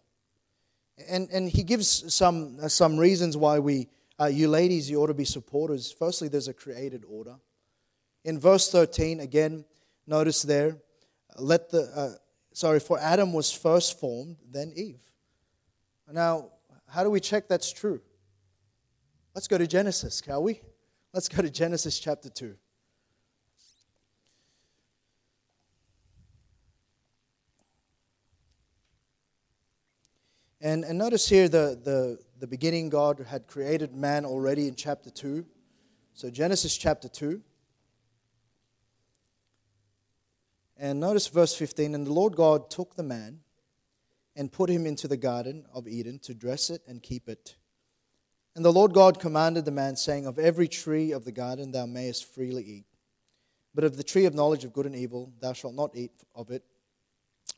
And, 1.09 1.29
and 1.33 1.49
he 1.49 1.63
gives 1.63 2.13
some, 2.13 2.59
uh, 2.63 2.69
some 2.69 2.95
reasons 2.95 3.35
why 3.35 3.59
we, 3.59 3.89
uh, 4.17 4.27
you 4.27 4.47
ladies, 4.47 4.89
you 4.89 5.01
ought 5.01 5.07
to 5.07 5.13
be 5.13 5.25
supporters. 5.25 5.91
Firstly, 5.91 6.29
there's 6.29 6.47
a 6.47 6.53
created 6.53 7.03
order. 7.09 7.35
In 8.25 8.39
verse 8.39 8.71
13, 8.71 9.19
again, 9.19 9.63
notice 10.07 10.41
there, 10.41 10.77
let 11.37 11.69
the, 11.69 11.83
uh, 11.95 12.17
sorry, 12.53 12.79
for 12.79 12.99
Adam 12.99 13.33
was 13.33 13.51
first 13.51 13.99
formed, 13.99 14.37
then 14.49 14.73
Eve. 14.75 14.99
Now, 16.11 16.49
how 16.87 17.03
do 17.03 17.11
we 17.11 17.19
check 17.19 17.47
that's 17.47 17.71
true? 17.71 18.01
Let's 19.35 19.47
go 19.47 19.59
to 19.59 19.67
Genesis, 19.67 20.23
shall 20.25 20.41
we? 20.41 20.59
Let's 21.13 21.29
go 21.29 21.43
to 21.43 21.51
Genesis 21.51 21.99
chapter 21.99 22.29
2. 22.29 22.55
And, 30.61 30.83
and 30.83 30.97
notice 30.97 31.29
here 31.29 31.47
the, 31.47 31.79
the, 31.83 32.17
the 32.39 32.47
beginning, 32.47 32.89
God 32.89 33.23
had 33.29 33.45
created 33.45 33.93
man 33.93 34.25
already 34.25 34.67
in 34.67 34.73
chapter 34.73 35.11
2. 35.11 35.45
So, 36.15 36.31
Genesis 36.31 36.75
chapter 36.75 37.07
2. 37.07 37.39
And 40.77 40.99
notice 40.99 41.27
verse 41.27 41.55
15 41.55 41.95
And 41.95 42.05
the 42.05 42.13
Lord 42.13 42.35
God 42.35 42.69
took 42.69 42.95
the 42.95 43.03
man 43.03 43.39
and 44.35 44.51
put 44.51 44.69
him 44.69 44.85
into 44.85 45.07
the 45.07 45.17
garden 45.17 45.65
of 45.73 45.87
Eden 45.87 46.19
to 46.19 46.33
dress 46.33 46.69
it 46.69 46.81
and 46.87 47.01
keep 47.01 47.29
it. 47.29 47.55
And 48.55 48.63
the 48.63 48.71
Lord 48.71 48.93
God 48.93 49.19
commanded 49.19 49.65
the 49.65 49.71
man, 49.71 49.95
saying, 49.95 50.25
Of 50.25 50.39
every 50.39 50.67
tree 50.67 51.11
of 51.11 51.25
the 51.25 51.31
garden 51.31 51.71
thou 51.71 51.85
mayest 51.85 52.33
freely 52.33 52.63
eat, 52.63 52.85
but 53.73 53.83
of 53.83 53.97
the 53.97 54.03
tree 54.03 54.25
of 54.25 54.33
knowledge 54.33 54.63
of 54.63 54.73
good 54.73 54.85
and 54.85 54.95
evil 54.95 55.31
thou 55.41 55.53
shalt 55.53 55.75
not 55.75 55.91
eat 55.95 56.11
of 56.33 56.51
it. 56.51 56.63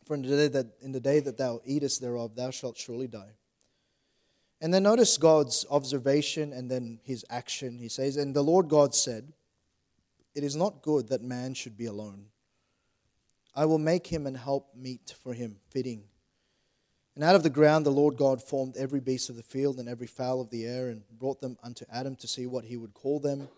For 0.05 0.15
in 0.15 0.23
the 0.23 0.29
day 0.29 0.47
that, 0.47 0.67
in 0.81 0.91
the 0.91 0.99
day 0.99 1.19
that 1.19 1.37
thou 1.37 1.61
eatest 1.65 2.01
thereof, 2.01 2.35
thou 2.35 2.49
shalt 2.49 2.77
surely 2.77 3.07
die. 3.07 3.33
And 4.59 4.73
then 4.73 4.83
notice 4.83 5.17
God's 5.17 5.65
observation 5.69 6.51
and 6.51 6.69
then 6.69 6.99
his 7.03 7.23
action. 7.29 7.77
He 7.77 7.89
says, 7.89 8.17
And 8.17 8.35
the 8.35 8.43
Lord 8.43 8.69
God 8.69 8.95
said, 8.95 9.31
It 10.33 10.43
is 10.43 10.55
not 10.55 10.81
good 10.81 11.09
that 11.09 11.21
man 11.21 11.53
should 11.53 11.77
be 11.77 11.85
alone. 11.85 12.25
I 13.57 13.65
will 13.65 13.79
make 13.79 14.05
him 14.05 14.27
and 14.27 14.37
help 14.37 14.69
meet 14.75 15.15
for 15.23 15.33
him, 15.33 15.57
fitting. 15.71 16.03
And 17.15 17.23
out 17.23 17.33
of 17.33 17.41
the 17.41 17.49
ground 17.49 17.87
the 17.87 17.89
Lord 17.89 18.15
God 18.15 18.39
formed 18.39 18.77
every 18.77 18.99
beast 18.99 19.31
of 19.31 19.35
the 19.35 19.41
field 19.41 19.79
and 19.79 19.89
every 19.89 20.05
fowl 20.05 20.39
of 20.39 20.51
the 20.51 20.65
air, 20.65 20.89
and 20.89 21.01
brought 21.17 21.41
them 21.41 21.57
unto 21.63 21.83
Adam 21.91 22.15
to 22.17 22.27
see 22.27 22.45
what 22.45 22.65
he 22.65 22.77
would 22.77 22.93
call 22.93 23.19
them. 23.19 23.49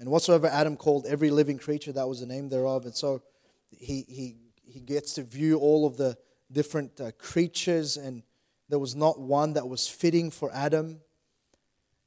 And 0.00 0.08
whatsoever 0.10 0.46
Adam 0.46 0.76
called 0.76 1.04
every 1.06 1.28
living 1.28 1.58
creature, 1.58 1.92
that 1.92 2.08
was 2.08 2.20
the 2.20 2.26
name 2.26 2.48
thereof. 2.48 2.86
And 2.86 2.94
so 2.94 3.22
he, 3.70 4.06
he 4.08 4.36
he 4.64 4.80
gets 4.80 5.12
to 5.14 5.22
view 5.22 5.58
all 5.58 5.84
of 5.86 5.98
the 5.98 6.16
different 6.50 6.98
uh, 6.98 7.10
creatures, 7.18 7.98
and 7.98 8.22
there 8.70 8.78
was 8.78 8.96
not 8.96 9.20
one 9.20 9.52
that 9.52 9.68
was 9.68 9.86
fitting 9.86 10.30
for 10.30 10.50
Adam. 10.54 11.00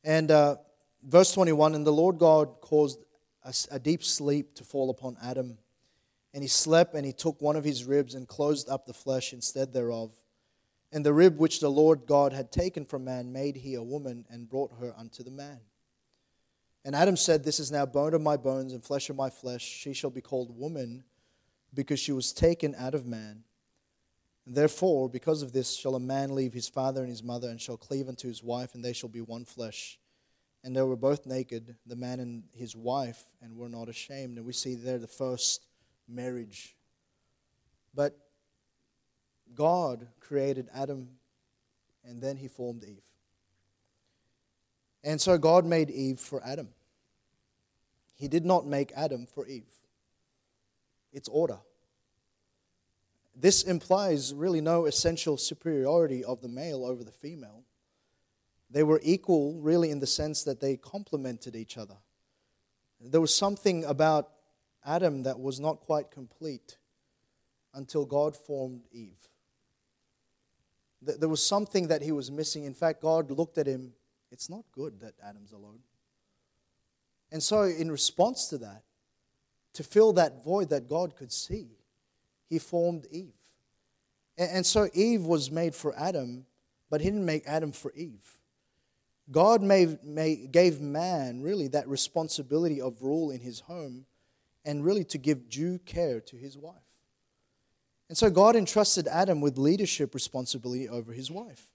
And 0.03 0.31
uh, 0.31 0.55
verse 1.03 1.31
21 1.33 1.75
And 1.75 1.85
the 1.85 1.93
Lord 1.93 2.17
God 2.17 2.61
caused 2.61 2.97
a, 3.43 3.53
a 3.69 3.79
deep 3.79 4.03
sleep 4.03 4.55
to 4.55 4.63
fall 4.63 4.89
upon 4.89 5.17
Adam. 5.21 5.59
And 6.35 6.43
he 6.43 6.49
slept, 6.49 6.93
and 6.95 7.05
he 7.05 7.13
took 7.13 7.41
one 7.41 7.55
of 7.55 7.63
his 7.63 7.85
ribs 7.85 8.13
and 8.13 8.27
closed 8.27 8.69
up 8.69 8.85
the 8.85 8.93
flesh 8.93 9.31
instead 9.31 9.71
thereof. 9.71 10.11
And 10.91 11.05
the 11.05 11.13
rib 11.13 11.39
which 11.39 11.61
the 11.61 11.71
Lord 11.71 12.05
God 12.05 12.33
had 12.33 12.51
taken 12.51 12.83
from 12.83 13.05
man 13.05 13.31
made 13.31 13.55
he 13.55 13.75
a 13.75 13.81
woman 13.81 14.25
and 14.29 14.49
brought 14.49 14.73
her 14.81 14.93
unto 14.97 15.23
the 15.23 15.31
man. 15.31 15.61
And 16.83 16.93
Adam 16.93 17.15
said, 17.15 17.45
This 17.45 17.61
is 17.61 17.71
now 17.71 17.85
bone 17.85 18.13
of 18.13 18.21
my 18.21 18.35
bones 18.35 18.73
and 18.73 18.83
flesh 18.83 19.09
of 19.09 19.15
my 19.15 19.29
flesh. 19.29 19.63
She 19.63 19.93
shall 19.93 20.09
be 20.09 20.19
called 20.19 20.59
woman 20.59 21.05
because 21.73 22.01
she 22.01 22.11
was 22.11 22.33
taken 22.33 22.75
out 22.77 22.93
of 22.93 23.05
man. 23.05 23.45
Therefore, 24.45 25.07
because 25.09 25.41
of 25.41 25.53
this, 25.53 25.73
shall 25.73 25.95
a 25.95 26.01
man 26.01 26.35
leave 26.35 26.51
his 26.51 26.67
father 26.67 26.99
and 26.99 27.09
his 27.09 27.23
mother, 27.23 27.47
and 27.47 27.61
shall 27.61 27.77
cleave 27.77 28.09
unto 28.09 28.27
his 28.27 28.43
wife, 28.43 28.75
and 28.75 28.83
they 28.83 28.93
shall 28.93 29.09
be 29.09 29.21
one 29.21 29.45
flesh. 29.45 29.99
and 30.65 30.75
they 30.75 30.81
were 30.81 30.95
both 30.95 31.27
naked, 31.27 31.75
the 31.85 31.95
man 31.95 32.19
and 32.19 32.43
his 32.51 32.75
wife, 32.75 33.23
and 33.41 33.55
were 33.55 33.69
not 33.69 33.87
ashamed. 33.87 34.37
And 34.37 34.45
we 34.45 34.51
see 34.51 34.73
there 34.73 34.97
the 34.97 35.07
first 35.07 35.67
marriage. 36.07 36.75
But 37.93 38.17
God 39.53 40.07
created 40.19 40.67
Adam, 40.73 41.09
and 42.03 42.21
then 42.21 42.37
he 42.37 42.47
formed 42.47 42.83
Eve. 42.83 43.03
And 45.03 45.21
so 45.21 45.37
God 45.37 45.65
made 45.65 45.89
Eve 45.89 46.19
for 46.19 46.43
Adam. 46.43 46.69
He 48.15 48.27
did 48.27 48.45
not 48.45 48.65
make 48.65 48.91
Adam 48.95 49.25
for 49.25 49.45
Eve. 49.47 49.71
It's 51.13 51.29
order. 51.29 51.59
This 53.35 53.63
implies 53.63 54.33
really 54.33 54.61
no 54.61 54.85
essential 54.85 55.37
superiority 55.37 56.23
of 56.23 56.41
the 56.41 56.47
male 56.47 56.85
over 56.85 57.03
the 57.03 57.11
female. 57.11 57.63
They 58.69 58.83
were 58.83 59.01
equal, 59.03 59.59
really, 59.59 59.91
in 59.91 59.99
the 59.99 60.07
sense 60.07 60.43
that 60.43 60.59
they 60.59 60.77
complemented 60.77 61.55
each 61.55 61.77
other. 61.77 61.97
There 62.99 63.21
was 63.21 63.35
something 63.35 63.83
about 63.83 64.29
Adam 64.85 65.23
that 65.23 65.39
was 65.39 65.59
not 65.59 65.79
quite 65.79 66.11
complete 66.11 66.77
until 67.73 68.05
God 68.05 68.35
formed 68.35 68.83
Eve. 68.91 69.29
There 71.01 71.29
was 71.29 71.45
something 71.45 71.87
that 71.89 72.01
he 72.01 72.11
was 72.11 72.31
missing. 72.31 72.63
In 72.63 72.73
fact, 72.73 73.01
God 73.01 73.29
looked 73.29 73.57
at 73.57 73.67
him, 73.67 73.93
it's 74.31 74.49
not 74.49 74.63
good 74.71 74.99
that 75.01 75.13
Adam's 75.23 75.51
alone. 75.51 75.79
And 77.31 77.43
so, 77.43 77.63
in 77.63 77.91
response 77.91 78.47
to 78.49 78.57
that, 78.59 78.83
to 79.73 79.83
fill 79.83 80.13
that 80.13 80.43
void 80.43 80.69
that 80.69 80.87
God 80.87 81.15
could 81.15 81.31
see, 81.31 81.67
he 82.49 82.59
formed 82.59 83.07
Eve. 83.11 83.33
And 84.37 84.65
so, 84.65 84.89
Eve 84.93 85.23
was 85.23 85.51
made 85.51 85.75
for 85.75 85.97
Adam, 85.97 86.45
but 86.89 87.01
he 87.01 87.07
didn't 87.07 87.25
make 87.25 87.43
Adam 87.45 87.71
for 87.71 87.91
Eve. 87.93 88.39
God 89.31 89.61
made, 89.61 90.03
made, 90.03 90.51
gave 90.51 90.79
man 90.79 91.41
really 91.41 91.67
that 91.69 91.87
responsibility 91.87 92.79
of 92.79 93.01
rule 93.01 93.31
in 93.31 93.41
his 93.41 93.61
home 93.61 94.05
and 94.65 94.83
really 94.83 95.03
to 95.05 95.17
give 95.17 95.49
due 95.49 95.79
care 95.79 96.19
to 96.21 96.35
his 96.35 96.57
wife. 96.57 96.75
And 98.09 98.17
so 98.17 98.29
God 98.29 98.55
entrusted 98.55 99.07
Adam 99.07 99.41
with 99.41 99.57
leadership 99.57 100.13
responsibility 100.13 100.89
over 100.89 101.13
his 101.13 101.31
wife. 101.31 101.71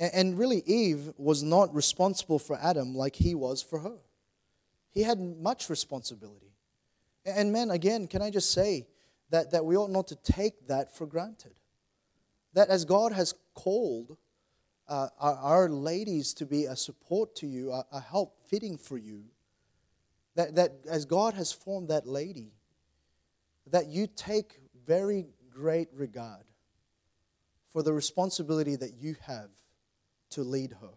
And 0.00 0.36
really, 0.36 0.62
Eve 0.66 1.12
was 1.16 1.44
not 1.44 1.72
responsible 1.72 2.40
for 2.40 2.58
Adam 2.60 2.96
like 2.96 3.14
he 3.14 3.36
was 3.36 3.62
for 3.62 3.78
her. 3.78 3.98
He 4.90 5.04
had 5.04 5.20
much 5.20 5.70
responsibility. 5.70 6.52
And 7.24 7.52
men, 7.52 7.70
again, 7.70 8.08
can 8.08 8.20
I 8.20 8.30
just 8.30 8.50
say 8.50 8.88
that, 9.30 9.52
that 9.52 9.64
we 9.64 9.76
ought 9.76 9.90
not 9.90 10.08
to 10.08 10.16
take 10.16 10.66
that 10.66 10.96
for 10.96 11.06
granted? 11.06 11.54
That 12.54 12.68
as 12.68 12.84
God 12.84 13.12
has 13.12 13.34
called 13.54 14.16
uh, 14.88 15.08
our, 15.20 15.36
our, 15.36 15.68
ladies 15.68 16.34
to 16.34 16.46
be 16.46 16.64
a 16.64 16.74
support 16.74 17.36
to 17.36 17.46
you, 17.46 17.70
a, 17.70 17.86
a 17.92 18.00
help 18.00 18.36
fitting 18.48 18.76
for 18.76 18.98
you, 18.98 19.24
that, 20.34 20.54
that 20.54 20.72
as 20.88 21.04
God 21.04 21.34
has 21.34 21.52
formed 21.52 21.88
that 21.88 22.06
lady, 22.06 22.52
that 23.70 23.88
you 23.88 24.06
take 24.06 24.58
very 24.86 25.26
great 25.50 25.88
regard 25.94 26.44
for 27.72 27.82
the 27.82 27.92
responsibility 27.92 28.76
that 28.76 28.94
you 28.94 29.16
have 29.26 29.50
to 30.30 30.42
lead 30.42 30.76
her. 30.80 30.90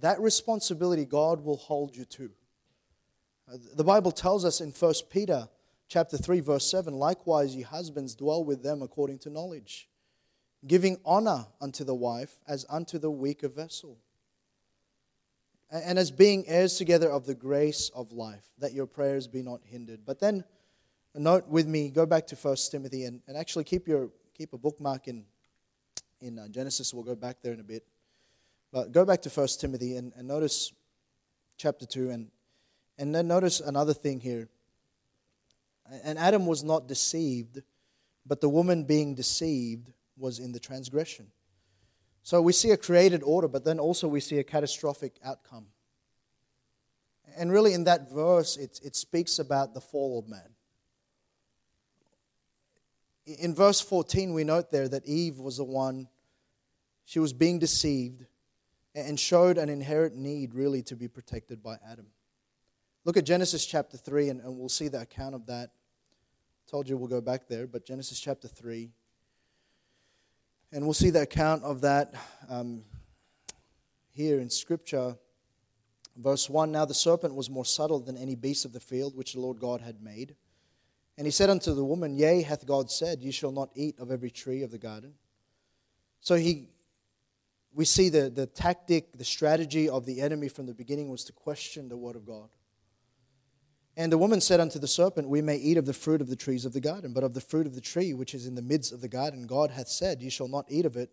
That 0.00 0.20
responsibility 0.20 1.04
God 1.04 1.44
will 1.44 1.56
hold 1.56 1.96
you 1.96 2.04
to. 2.06 2.30
Uh, 3.52 3.56
the 3.74 3.84
Bible 3.84 4.12
tells 4.12 4.44
us 4.44 4.60
in 4.60 4.70
1 4.70 4.94
Peter 5.10 5.48
chapter 5.88 6.16
3 6.16 6.40
verse 6.40 6.70
7, 6.70 6.94
likewise 6.94 7.54
ye 7.54 7.62
husbands 7.62 8.14
dwell 8.14 8.44
with 8.44 8.62
them 8.62 8.82
according 8.82 9.18
to 9.20 9.30
knowledge, 9.30 9.88
giving 10.66 10.98
honor 11.04 11.46
unto 11.60 11.84
the 11.84 11.94
wife 11.94 12.40
as 12.48 12.64
unto 12.70 12.98
the 12.98 13.10
weaker 13.10 13.48
vessel. 13.48 13.98
And 15.72 15.98
as 15.98 16.10
being 16.10 16.46
heirs 16.46 16.76
together 16.76 17.10
of 17.10 17.24
the 17.24 17.34
grace 17.34 17.90
of 17.94 18.12
life, 18.12 18.44
that 18.58 18.74
your 18.74 18.86
prayers 18.86 19.26
be 19.26 19.42
not 19.42 19.60
hindered. 19.64 20.00
But 20.04 20.20
then 20.20 20.44
note 21.14 21.48
with 21.48 21.66
me, 21.66 21.88
go 21.88 22.04
back 22.04 22.26
to 22.26 22.36
1 22.36 22.56
Timothy 22.70 23.04
and, 23.04 23.22
and 23.26 23.38
actually 23.38 23.64
keep 23.64 23.88
your 23.88 24.10
keep 24.36 24.52
a 24.52 24.58
bookmark 24.58 25.08
in, 25.08 25.24
in 26.20 26.38
uh, 26.38 26.48
Genesis. 26.48 26.92
We'll 26.92 27.04
go 27.04 27.14
back 27.14 27.38
there 27.42 27.54
in 27.54 27.60
a 27.60 27.64
bit. 27.64 27.86
But 28.70 28.92
go 28.92 29.06
back 29.06 29.22
to 29.22 29.30
1 29.30 29.48
Timothy 29.60 29.96
and, 29.96 30.12
and 30.14 30.28
notice 30.28 30.72
chapter 31.56 31.86
2 31.86 32.10
and, 32.10 32.30
and 32.98 33.14
then 33.14 33.26
notice 33.26 33.60
another 33.60 33.94
thing 33.94 34.20
here. 34.20 34.48
And 36.04 36.18
Adam 36.18 36.46
was 36.46 36.62
not 36.62 36.86
deceived, 36.86 37.62
but 38.26 38.40
the 38.40 38.48
woman 38.48 38.84
being 38.84 39.14
deceived 39.14 39.90
was 40.16 40.38
in 40.38 40.52
the 40.52 40.60
transgression. 40.60 41.28
So 42.22 42.40
we 42.40 42.52
see 42.52 42.70
a 42.70 42.76
created 42.76 43.22
order, 43.22 43.48
but 43.48 43.64
then 43.64 43.78
also 43.78 44.06
we 44.06 44.20
see 44.20 44.38
a 44.38 44.44
catastrophic 44.44 45.18
outcome. 45.24 45.66
And 47.36 47.50
really, 47.50 47.72
in 47.72 47.84
that 47.84 48.10
verse, 48.10 48.56
it, 48.56 48.80
it 48.84 48.94
speaks 48.94 49.38
about 49.38 49.74
the 49.74 49.80
fall 49.80 50.18
of 50.18 50.28
man. 50.28 50.54
In 53.24 53.54
verse 53.54 53.80
14, 53.80 54.34
we 54.34 54.44
note 54.44 54.70
there 54.70 54.88
that 54.88 55.06
Eve 55.06 55.38
was 55.38 55.56
the 55.56 55.64
one, 55.64 56.08
she 57.04 57.18
was 57.18 57.32
being 57.32 57.58
deceived 57.58 58.26
and 58.94 59.18
showed 59.18 59.58
an 59.58 59.68
inherent 59.68 60.16
need, 60.16 60.54
really, 60.54 60.82
to 60.82 60.96
be 60.96 61.08
protected 61.08 61.62
by 61.62 61.78
Adam. 61.88 62.06
Look 63.04 63.16
at 63.16 63.24
Genesis 63.24 63.64
chapter 63.64 63.96
3, 63.96 64.28
and, 64.28 64.40
and 64.40 64.58
we'll 64.58 64.68
see 64.68 64.88
the 64.88 65.00
account 65.00 65.34
of 65.34 65.46
that. 65.46 65.70
Told 66.70 66.88
you 66.88 66.96
we'll 66.96 67.08
go 67.08 67.20
back 67.20 67.48
there, 67.48 67.66
but 67.66 67.84
Genesis 67.84 68.20
chapter 68.20 68.48
3. 68.48 68.90
And 70.74 70.84
we'll 70.84 70.94
see 70.94 71.10
the 71.10 71.20
account 71.20 71.62
of 71.64 71.82
that 71.82 72.14
um, 72.48 72.82
here 74.10 74.40
in 74.40 74.48
Scripture. 74.48 75.16
Verse 76.16 76.48
1 76.48 76.72
Now 76.72 76.86
the 76.86 76.94
serpent 76.94 77.34
was 77.34 77.50
more 77.50 77.66
subtle 77.66 78.00
than 78.00 78.16
any 78.16 78.36
beast 78.36 78.64
of 78.64 78.72
the 78.72 78.80
field 78.80 79.14
which 79.14 79.34
the 79.34 79.40
Lord 79.40 79.60
God 79.60 79.82
had 79.82 80.02
made. 80.02 80.34
And 81.18 81.26
he 81.26 81.30
said 81.30 81.50
unto 81.50 81.74
the 81.74 81.84
woman, 81.84 82.16
Yea, 82.16 82.40
hath 82.40 82.64
God 82.64 82.90
said, 82.90 83.20
Ye 83.20 83.32
shall 83.32 83.52
not 83.52 83.68
eat 83.74 83.98
of 83.98 84.10
every 84.10 84.30
tree 84.30 84.62
of 84.62 84.70
the 84.70 84.78
garden. 84.78 85.12
So 86.20 86.36
he, 86.36 86.70
we 87.74 87.84
see 87.84 88.08
the, 88.08 88.30
the 88.30 88.46
tactic, 88.46 89.18
the 89.18 89.24
strategy 89.26 89.90
of 89.90 90.06
the 90.06 90.22
enemy 90.22 90.48
from 90.48 90.64
the 90.64 90.74
beginning 90.74 91.10
was 91.10 91.24
to 91.24 91.34
question 91.34 91.90
the 91.90 91.98
word 91.98 92.16
of 92.16 92.24
God. 92.24 92.48
And 93.96 94.10
the 94.10 94.18
woman 94.18 94.40
said 94.40 94.58
unto 94.58 94.78
the 94.78 94.88
serpent, 94.88 95.28
We 95.28 95.42
may 95.42 95.56
eat 95.56 95.76
of 95.76 95.84
the 95.84 95.92
fruit 95.92 96.20
of 96.20 96.28
the 96.28 96.36
trees 96.36 96.64
of 96.64 96.72
the 96.72 96.80
garden, 96.80 97.12
but 97.12 97.24
of 97.24 97.34
the 97.34 97.40
fruit 97.40 97.66
of 97.66 97.74
the 97.74 97.80
tree 97.80 98.14
which 98.14 98.34
is 98.34 98.46
in 98.46 98.54
the 98.54 98.62
midst 98.62 98.92
of 98.92 99.00
the 99.00 99.08
garden, 99.08 99.46
God 99.46 99.70
hath 99.70 99.88
said, 99.88 100.22
Ye 100.22 100.30
shall 100.30 100.48
not 100.48 100.64
eat 100.68 100.86
of 100.86 100.96
it, 100.96 101.10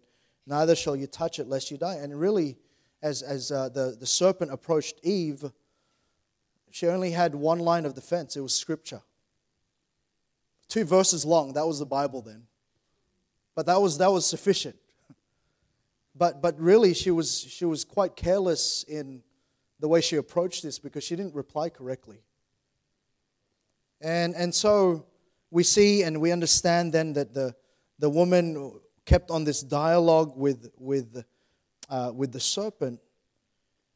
neither 0.48 0.76
shall 0.76 0.96
you 0.96 1.08
touch 1.08 1.40
it, 1.40 1.48
lest 1.48 1.72
you 1.72 1.78
die. 1.78 1.96
And 1.96 2.18
really, 2.18 2.58
as, 3.02 3.22
as 3.22 3.52
uh, 3.52 3.70
the, 3.70 3.98
the 4.00 4.06
serpent 4.06 4.52
approached 4.52 5.00
Eve, 5.04 5.52
she 6.72 6.88
only 6.88 7.12
had 7.12 7.36
one 7.36 7.60
line 7.60 7.86
of 7.86 7.96
defense 7.96 8.36
it 8.38 8.42
was 8.42 8.56
scripture 8.56 9.02
two 10.70 10.86
verses 10.86 11.26
long. 11.26 11.54
That 11.54 11.68
was 11.68 11.80
the 11.80 11.86
Bible 11.86 12.22
then. 12.22 12.44
But 13.56 13.66
that 13.66 13.82
was, 13.82 13.98
that 13.98 14.12
was 14.12 14.26
sufficient. 14.26 14.78
But, 16.16 16.42
but 16.42 16.58
really, 16.60 16.94
she 16.94 17.12
was, 17.12 17.42
she 17.42 17.66
was 17.66 17.84
quite 17.84 18.16
careless 18.16 18.86
in 18.88 19.24
the 19.80 19.88
way 19.88 20.00
she 20.00 20.16
approached 20.16 20.64
this 20.64 20.80
because 20.80 21.04
she 21.04 21.16
didn't 21.16 21.36
reply 21.36 21.70
correctly. 21.70 22.22
And, 24.02 24.36
and 24.36 24.54
so 24.54 25.06
we 25.52 25.64
see 25.64 26.04
and 26.04 26.22
we 26.22 26.32
understand 26.32 26.94
then 26.94 27.14
that 27.14 27.34
the, 27.34 27.56
the 28.00 28.10
woman 28.10 28.80
kept 29.06 29.32
on 29.32 29.44
this 29.44 29.62
dialogue 29.62 30.34
with, 30.36 30.70
with, 30.78 31.24
uh, 31.90 32.12
with 32.14 32.32
the 32.32 32.40
serpent. 32.40 33.00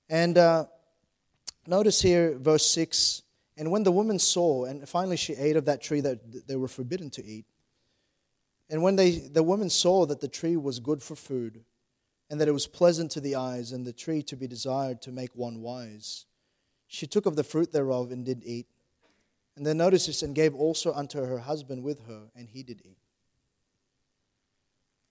And 0.10 0.38
uh, 0.38 0.66
notice 1.68 2.02
here, 2.02 2.38
verse 2.38 2.66
6 2.66 3.24
and 3.58 3.72
when 3.72 3.84
the 3.84 3.92
woman 3.92 4.18
saw, 4.18 4.66
and 4.66 4.88
finally 4.88 5.18
she 5.18 5.34
ate 5.34 5.56
of 5.56 5.66
that 5.66 5.82
tree 5.82 6.02
that 6.02 6.48
they 6.48 6.56
were 6.56 6.68
forbidden 6.68 7.10
to 7.12 7.26
eat, 7.26 7.46
and 8.70 8.82
when 8.82 8.96
they, 8.96 9.12
the 9.12 9.44
woman 9.44 9.70
saw 9.70 10.06
that 10.08 10.22
the 10.22 10.28
tree 10.28 10.58
was 10.58 10.80
good 10.80 11.04
for 11.04 11.16
food, 11.16 11.64
and 12.30 12.42
that 12.42 12.48
it 12.48 12.54
was 12.54 12.66
pleasant 12.66 13.12
to 13.12 13.22
the 13.22 13.36
eyes, 13.36 13.72
and 13.72 13.86
the 13.86 13.94
tree 13.94 14.24
to 14.24 14.36
be 14.36 14.48
desired 14.48 15.02
to 15.04 15.12
make 15.12 15.36
one 15.36 15.62
wise, 15.62 16.26
she 16.88 17.06
took 17.06 17.26
of 17.26 17.36
the 17.36 17.44
fruit 17.44 17.72
thereof 17.72 18.12
and 18.12 18.26
did 18.26 18.42
eat. 18.44 18.68
And 19.56 19.66
then 19.66 19.78
notice 19.78 20.08
this, 20.08 20.24
and 20.24 20.34
gave 20.34 20.56
also 20.56 20.94
unto 20.94 21.24
her 21.24 21.40
husband 21.40 21.84
with 21.84 22.08
her, 22.08 22.24
and 22.36 22.48
he 22.50 22.64
did 22.64 22.82
eat. 22.84 22.98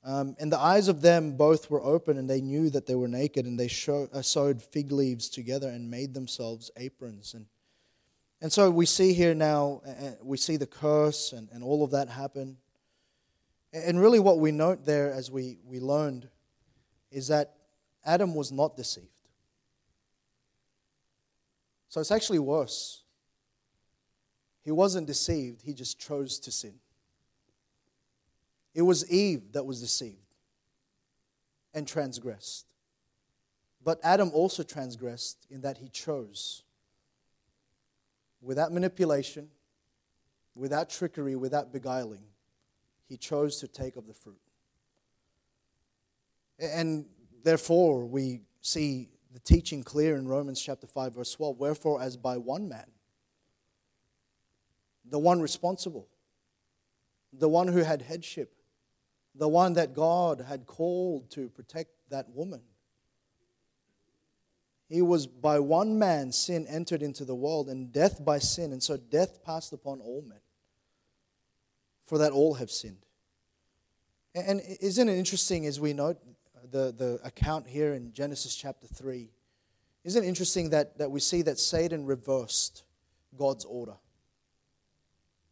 Um, 0.04 0.34
and 0.40 0.50
the 0.50 0.58
eyes 0.58 0.88
of 0.88 1.00
them 1.00 1.36
both 1.36 1.70
were 1.70 1.82
open, 1.82 2.18
and 2.18 2.28
they 2.28 2.40
knew 2.40 2.68
that 2.70 2.86
they 2.86 2.96
were 2.96 3.06
naked, 3.06 3.46
and 3.46 3.58
they 3.58 3.68
show, 3.68 4.08
uh, 4.12 4.20
sewed 4.20 4.60
fig 4.60 4.90
leaves 4.90 5.28
together 5.28 5.68
and 5.68 5.88
made 5.88 6.12
themselves 6.12 6.72
aprons. 6.76 7.34
And 7.34 7.46
and 8.42 8.52
so 8.52 8.68
we 8.70 8.86
see 8.86 9.12
here 9.12 9.36
now, 9.36 9.82
we 10.20 10.36
see 10.36 10.56
the 10.56 10.66
curse 10.66 11.32
and, 11.32 11.48
and 11.52 11.62
all 11.62 11.84
of 11.84 11.92
that 11.92 12.08
happen. 12.08 12.56
And 13.72 14.00
really, 14.00 14.18
what 14.18 14.40
we 14.40 14.50
note 14.50 14.84
there 14.84 15.12
as 15.12 15.30
we, 15.30 15.58
we 15.64 15.78
learned 15.78 16.28
is 17.12 17.28
that 17.28 17.54
Adam 18.04 18.34
was 18.34 18.50
not 18.50 18.76
deceived. 18.76 19.06
So 21.88 22.00
it's 22.00 22.10
actually 22.10 22.40
worse. 22.40 23.01
He 24.64 24.70
wasn't 24.70 25.06
deceived, 25.06 25.62
he 25.62 25.74
just 25.74 25.98
chose 25.98 26.38
to 26.40 26.52
sin. 26.52 26.74
It 28.74 28.82
was 28.82 29.10
Eve 29.10 29.52
that 29.52 29.66
was 29.66 29.80
deceived 29.80 30.16
and 31.74 31.86
transgressed. 31.86 32.66
But 33.84 33.98
Adam 34.02 34.30
also 34.32 34.62
transgressed 34.62 35.46
in 35.50 35.62
that 35.62 35.78
he 35.78 35.88
chose. 35.88 36.62
Without 38.40 38.72
manipulation, 38.72 39.48
without 40.54 40.88
trickery, 40.88 41.36
without 41.36 41.72
beguiling, 41.72 42.22
he 43.08 43.16
chose 43.16 43.58
to 43.60 43.68
take 43.68 43.96
of 43.96 44.06
the 44.06 44.14
fruit. 44.14 44.40
And 46.58 47.06
therefore, 47.42 48.06
we 48.06 48.42
see 48.60 49.08
the 49.32 49.40
teaching 49.40 49.82
clear 49.82 50.16
in 50.16 50.28
Romans 50.28 50.60
chapter 50.60 50.86
5, 50.86 51.14
verse 51.14 51.32
12. 51.32 51.58
Wherefore, 51.58 52.00
as 52.00 52.16
by 52.16 52.36
one 52.36 52.68
man, 52.68 52.86
the 55.12 55.18
one 55.18 55.42
responsible, 55.42 56.08
the 57.34 57.48
one 57.48 57.68
who 57.68 57.80
had 57.80 58.00
headship, 58.00 58.54
the 59.34 59.46
one 59.46 59.74
that 59.74 59.92
God 59.92 60.40
had 60.48 60.64
called 60.64 61.30
to 61.32 61.50
protect 61.50 61.90
that 62.08 62.30
woman. 62.30 62.62
He 64.88 65.02
was 65.02 65.26
by 65.26 65.58
one 65.58 65.98
man 65.98 66.32
sin 66.32 66.66
entered 66.66 67.02
into 67.02 67.26
the 67.26 67.34
world, 67.34 67.68
and 67.68 67.92
death 67.92 68.24
by 68.24 68.38
sin, 68.38 68.72
and 68.72 68.82
so 68.82 68.96
death 68.96 69.44
passed 69.44 69.74
upon 69.74 70.00
all 70.00 70.24
men, 70.26 70.40
for 72.06 72.16
that 72.16 72.32
all 72.32 72.54
have 72.54 72.70
sinned. 72.70 73.04
And 74.34 74.62
isn't 74.80 75.08
it 75.10 75.18
interesting 75.18 75.66
as 75.66 75.78
we 75.78 75.92
note 75.92 76.16
the, 76.70 76.90
the 76.96 77.20
account 77.22 77.66
here 77.66 77.92
in 77.92 78.14
Genesis 78.14 78.56
chapter 78.56 78.86
3? 78.86 79.28
Isn't 80.04 80.24
it 80.24 80.26
interesting 80.26 80.70
that, 80.70 80.96
that 80.96 81.10
we 81.10 81.20
see 81.20 81.42
that 81.42 81.58
Satan 81.58 82.06
reversed 82.06 82.84
God's 83.36 83.66
order? 83.66 83.96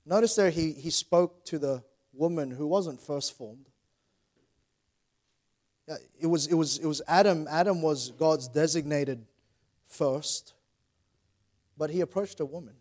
Notice 0.07 0.35
there 0.35 0.51
he, 0.51 0.73
he 0.73 0.91
spoke 0.91 1.45
to 1.47 1.59
the 1.59 1.83
woman 2.13 2.51
who 2.51 2.67
wasn't 2.67 3.01
first 3.01 3.37
formed. 3.37 3.67
It 6.21 6.27
was, 6.27 6.47
it, 6.47 6.55
was, 6.55 6.79
it 6.79 6.87
was 6.87 7.03
Adam. 7.09 7.49
Adam 7.51 7.83
was 7.83 8.13
God's 8.13 8.47
designated 8.47 9.27
first, 9.87 10.55
but 11.77 11.91
he 11.91 12.01
approached 12.01 12.39
a 12.41 12.45
woman. 12.45 12.75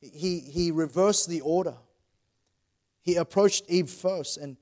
He, 0.00 0.38
he 0.38 0.70
reversed 0.70 1.28
the 1.28 1.40
order. 1.40 1.74
He 3.02 3.16
approached 3.16 3.64
Eve 3.68 3.90
first. 3.90 4.36
And, 4.36 4.56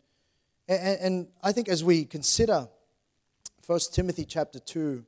and, 0.67 0.99
and 1.01 1.29
I 1.43 1.53
think 1.53 1.69
as 1.69 1.85
we 1.85 2.07
consider 2.07 2.69
1 3.67 3.81
Timothy 3.93 4.25
chapter 4.25 4.59
2 4.59 5.05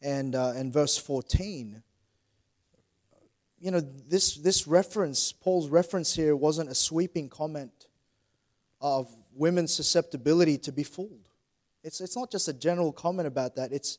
and, 0.00 0.34
uh, 0.34 0.52
and 0.54 0.72
verse 0.72 0.96
14, 0.96 1.82
you 3.60 3.70
know, 3.70 3.80
this, 3.80 4.36
this 4.36 4.66
reference, 4.66 5.32
Paul's 5.32 5.68
reference 5.68 6.14
here, 6.14 6.36
wasn't 6.36 6.70
a 6.70 6.74
sweeping 6.74 7.28
comment 7.28 7.86
of 8.80 9.14
women's 9.34 9.72
susceptibility 9.72 10.58
to 10.58 10.72
be 10.72 10.84
fooled. 10.84 11.28
It's, 11.82 12.00
it's 12.00 12.16
not 12.16 12.30
just 12.30 12.48
a 12.48 12.52
general 12.52 12.92
comment 12.92 13.26
about 13.26 13.56
that. 13.56 13.72
It's, 13.72 13.98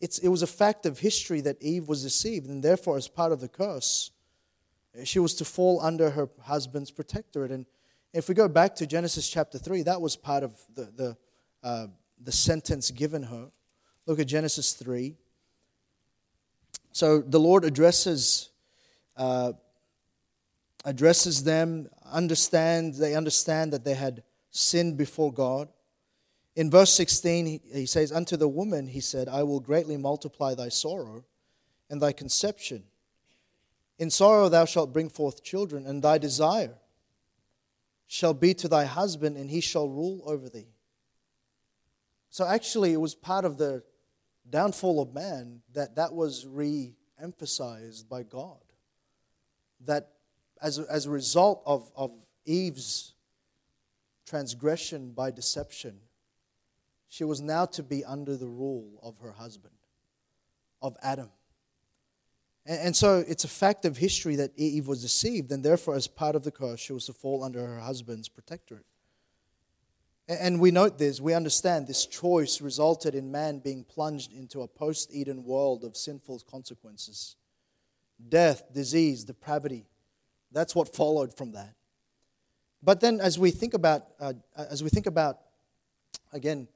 it's, 0.00 0.18
it 0.18 0.28
was 0.28 0.42
a 0.42 0.46
fact 0.46 0.86
of 0.86 0.98
history 0.98 1.40
that 1.42 1.62
Eve 1.62 1.88
was 1.88 2.02
deceived, 2.02 2.48
and 2.48 2.62
therefore, 2.62 2.96
as 2.96 3.08
part 3.08 3.32
of 3.32 3.40
the 3.40 3.48
curse, 3.48 4.10
she 5.04 5.18
was 5.18 5.34
to 5.34 5.44
fall 5.44 5.80
under 5.80 6.10
her 6.10 6.28
husband's 6.42 6.90
protectorate. 6.90 7.50
And 7.50 7.66
if 8.12 8.28
we 8.28 8.34
go 8.34 8.48
back 8.48 8.76
to 8.76 8.86
Genesis 8.86 9.28
chapter 9.28 9.58
3, 9.58 9.82
that 9.82 10.00
was 10.00 10.16
part 10.16 10.42
of 10.42 10.58
the, 10.74 10.84
the, 10.96 11.16
uh, 11.62 11.86
the 12.22 12.32
sentence 12.32 12.90
given 12.90 13.22
her. 13.24 13.50
Look 14.06 14.20
at 14.20 14.26
Genesis 14.26 14.72
3. 14.72 15.14
So 16.92 17.20
the 17.20 17.40
Lord 17.40 17.64
addresses 17.64 18.50
uh, 19.16 19.52
addresses 20.84 21.42
them, 21.44 21.88
understand, 22.04 22.94
they 22.94 23.14
understand 23.14 23.72
that 23.72 23.84
they 23.84 23.94
had 23.94 24.22
sinned 24.50 24.96
before 24.96 25.32
God. 25.32 25.68
In 26.54 26.70
verse 26.70 26.92
16, 26.94 27.46
he, 27.46 27.60
he 27.72 27.86
says, 27.86 28.12
Unto 28.12 28.36
the 28.36 28.48
woman, 28.48 28.86
he 28.86 29.00
said, 29.00 29.28
I 29.28 29.42
will 29.42 29.60
greatly 29.60 29.96
multiply 29.96 30.54
thy 30.54 30.68
sorrow 30.68 31.24
and 31.90 32.00
thy 32.00 32.12
conception. 32.12 32.84
In 33.98 34.10
sorrow 34.10 34.48
thou 34.48 34.64
shalt 34.64 34.92
bring 34.92 35.08
forth 35.08 35.42
children, 35.42 35.86
and 35.86 36.02
thy 36.02 36.18
desire 36.18 36.76
shall 38.06 38.34
be 38.34 38.54
to 38.54 38.68
thy 38.68 38.84
husband, 38.84 39.36
and 39.36 39.50
he 39.50 39.60
shall 39.60 39.88
rule 39.88 40.22
over 40.24 40.48
thee. 40.48 40.68
So 42.30 42.46
actually, 42.46 42.92
it 42.92 43.00
was 43.00 43.14
part 43.14 43.44
of 43.44 43.58
the 43.58 43.82
downfall 44.48 45.00
of 45.00 45.14
man 45.14 45.62
that 45.72 45.96
that 45.96 46.12
was 46.12 46.46
re 46.46 46.94
emphasized 47.18 48.08
by 48.08 48.22
God 48.22 48.65
that 49.86 50.12
as 50.60 50.78
a, 50.78 50.86
as 50.90 51.06
a 51.06 51.10
result 51.10 51.62
of, 51.66 51.90
of 51.96 52.12
Eve's 52.44 53.14
transgression 54.26 55.12
by 55.12 55.30
deception, 55.30 55.98
she 57.08 57.24
was 57.24 57.40
now 57.40 57.64
to 57.66 57.82
be 57.82 58.04
under 58.04 58.36
the 58.36 58.46
rule 58.46 58.98
of 59.02 59.18
her 59.18 59.32
husband, 59.32 59.74
of 60.82 60.96
Adam. 61.02 61.30
And, 62.64 62.80
and 62.80 62.96
so 62.96 63.24
it's 63.26 63.44
a 63.44 63.48
fact 63.48 63.84
of 63.84 63.96
history 63.96 64.36
that 64.36 64.52
Eve 64.56 64.88
was 64.88 65.02
deceived, 65.02 65.52
and 65.52 65.64
therefore, 65.64 65.94
as 65.94 66.06
part 66.06 66.34
of 66.34 66.42
the 66.42 66.50
curse, 66.50 66.80
she 66.80 66.92
was 66.92 67.06
to 67.06 67.12
fall 67.12 67.44
under 67.44 67.64
her 67.64 67.80
husband's 67.80 68.28
protectorate. 68.28 68.86
And 70.28 70.58
we 70.58 70.72
note 70.72 70.98
this, 70.98 71.20
we 71.20 71.34
understand 71.34 71.86
this 71.86 72.04
choice 72.04 72.60
resulted 72.60 73.14
in 73.14 73.30
man 73.30 73.60
being 73.60 73.84
plunged 73.84 74.32
into 74.32 74.62
a 74.62 74.68
post 74.68 75.14
Eden 75.14 75.44
world 75.44 75.84
of 75.84 75.96
sinful 75.96 76.42
consequences 76.50 77.36
death, 78.28 78.62
disease, 78.72 79.24
depravity. 79.24 79.86
That's 80.52 80.74
what 80.74 80.94
followed 80.94 81.36
from 81.36 81.52
that. 81.52 81.74
But 82.82 83.00
then, 83.00 83.20
as 83.20 83.38
we 83.38 83.50
think 83.50 83.74
about, 83.74 84.04
uh, 84.20 84.34
as 84.56 84.82
we 84.82 84.90
think 84.90 85.06
about, 85.06 85.38
again, 86.32 86.68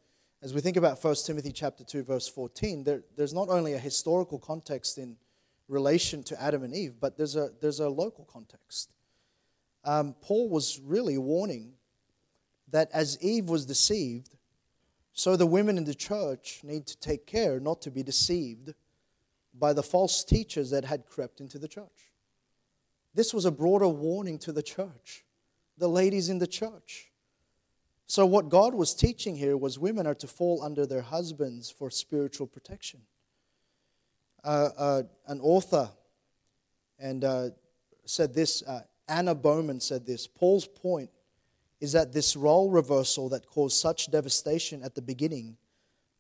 as 0.43 0.55
we 0.55 0.61
think 0.61 0.77
about 0.77 1.03
1 1.03 1.15
Timothy 1.27 1.53
chapter 1.53 1.85
2, 1.85 2.03
verse 2.03 2.27
14, 2.27 2.85
there, 2.85 3.03
there's 3.17 3.35
not 3.35 3.49
only 3.49 3.75
a 3.75 3.79
historical 3.79 4.39
context 4.39 4.99
in 4.99 5.17
relation 5.69 6.23
to 6.25 6.43
Adam 6.43 6.63
and 6.65 6.75
Eve, 6.75 6.95
but 6.99 7.17
there's 7.17 7.37
a, 7.37 7.51
there's 7.61 7.81
a 7.81 7.89
local 7.89 8.25
context. 8.25 8.91
Um, 9.85 10.15
Paul 10.21 10.49
was 10.49 10.81
really 10.83 11.19
warning 11.19 11.75
that 12.71 12.91
as 12.93 13.19
Eve 13.23 13.49
was 13.49 13.67
deceived, 13.67 14.37
so 15.13 15.37
the 15.37 15.47
women 15.47 15.77
in 15.77 15.85
the 15.85 15.95
church 15.95 16.61
need 16.63 16.87
to 16.87 16.99
take 16.99 17.27
care 17.27 17.61
not 17.61 17.83
to 17.83 17.91
be 17.91 18.03
deceived 18.03 18.75
by 19.59 19.73
the 19.73 19.83
false 19.83 20.25
teachers 20.25 20.71
that 20.71 20.85
had 20.85 21.07
crept 21.07 21.41
into 21.41 21.59
the 21.59 21.69
church. 21.69 22.13
This 23.15 23.35
was 23.35 23.45
a 23.45 23.51
broader 23.51 23.89
warning 23.89 24.39
to 24.41 24.53
the 24.53 24.63
church, 24.63 25.25
the 25.79 25.89
ladies 25.89 26.29
in 26.29 26.39
the 26.39 26.47
church. 26.47 27.11
So, 28.07 28.27
what 28.27 28.49
God 28.49 28.75
was 28.75 28.95
teaching 28.95 29.37
here 29.37 29.57
was 29.57 29.79
women 29.79 30.07
are 30.07 30.15
to 30.17 30.27
fall 30.27 30.63
under 30.63 30.87
their 30.87 31.03
husbands 31.03 31.71
for 31.71 31.91
spiritual 31.91 32.47
protection. 32.47 33.01
Uh, 34.43 34.71
uh, 34.77 35.03
an 35.27 35.41
author 35.41 35.91
and 36.99 37.25
uh, 37.25 37.51
said 38.05 38.35
this, 38.35 38.63
uh, 38.63 38.81
Anna 39.09 39.35
Bowman 39.35 39.81
said 39.81 40.07
this 40.07 40.27
Paul's 40.27 40.67
point 40.67 41.11
is 41.81 41.93
that 41.93 42.13
this 42.13 42.37
role 42.37 42.71
reversal 42.71 43.29
that 43.31 43.47
caused 43.47 43.77
such 43.77 44.11
devastation 44.11 44.83
at 44.83 44.95
the 44.95 45.03
beginning 45.03 45.57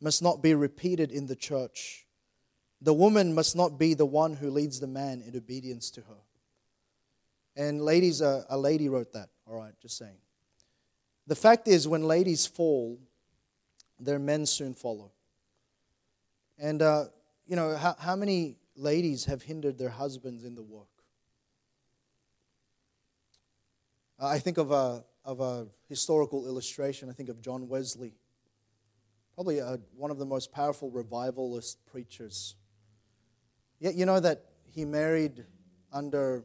must 0.01 0.23
not 0.23 0.43
be 0.43 0.55
repeated 0.55 1.13
in 1.13 1.27
the 1.27 1.37
church 1.37 2.07
the 2.83 2.95
woman 2.95 3.35
must 3.35 3.57
not 3.57 3.79
be 3.79 3.95
the 3.95 4.07
one 4.07 4.35
who 4.35 4.51
leads 4.51 4.81
the 4.81 4.87
man 4.87 5.23
in 5.27 5.37
obedience 5.37 5.91
to 5.93 6.01
her. 6.03 6.17
And 7.57 7.83
ladies, 7.83 8.21
a, 8.21 8.45
a 8.49 8.57
lady 8.57 8.89
wrote 8.89 9.13
that. 9.13 9.29
All 9.47 9.59
right, 9.59 9.73
just 9.83 9.99
saying. 9.99 10.17
The 11.27 11.35
fact 11.35 11.69
is, 11.69 11.87
when 11.87 12.05
ladies 12.05 12.47
fall, 12.47 12.99
their 13.99 14.19
men 14.19 14.47
soon 14.47 14.75
follow. 14.75 15.13
And, 16.59 16.81
uh, 16.81 17.05
you 17.47 17.57
know, 17.57 17.77
how, 17.77 17.97
how 17.99 18.17
many 18.17 18.57
ladies 18.77 19.27
have 19.27 19.43
hindered 19.43 19.79
their 19.79 19.91
husbands 19.91 20.45
in 20.45 20.55
the 20.55 20.63
work? 20.63 20.87
I 24.19 24.39
think 24.39 24.59
of 24.59 24.71
a, 24.71 25.05
of 25.25 25.41
a 25.41 25.67
historical 25.89 26.47
illustration. 26.47 27.09
I 27.09 27.13
think 27.13 27.29
of 27.29 27.41
John 27.41 27.69
Wesley, 27.69 28.15
probably 29.35 29.59
a, 29.59 29.79
one 29.97 30.11
of 30.11 30.19
the 30.19 30.27
most 30.27 30.53
powerful 30.53 30.91
revivalist 30.91 31.85
preachers 31.87 32.57
Yet 33.81 33.95
you 33.95 34.05
know 34.05 34.21
that 34.21 34.45
he 34.67 34.85
married 34.85 35.45
under 35.91 36.45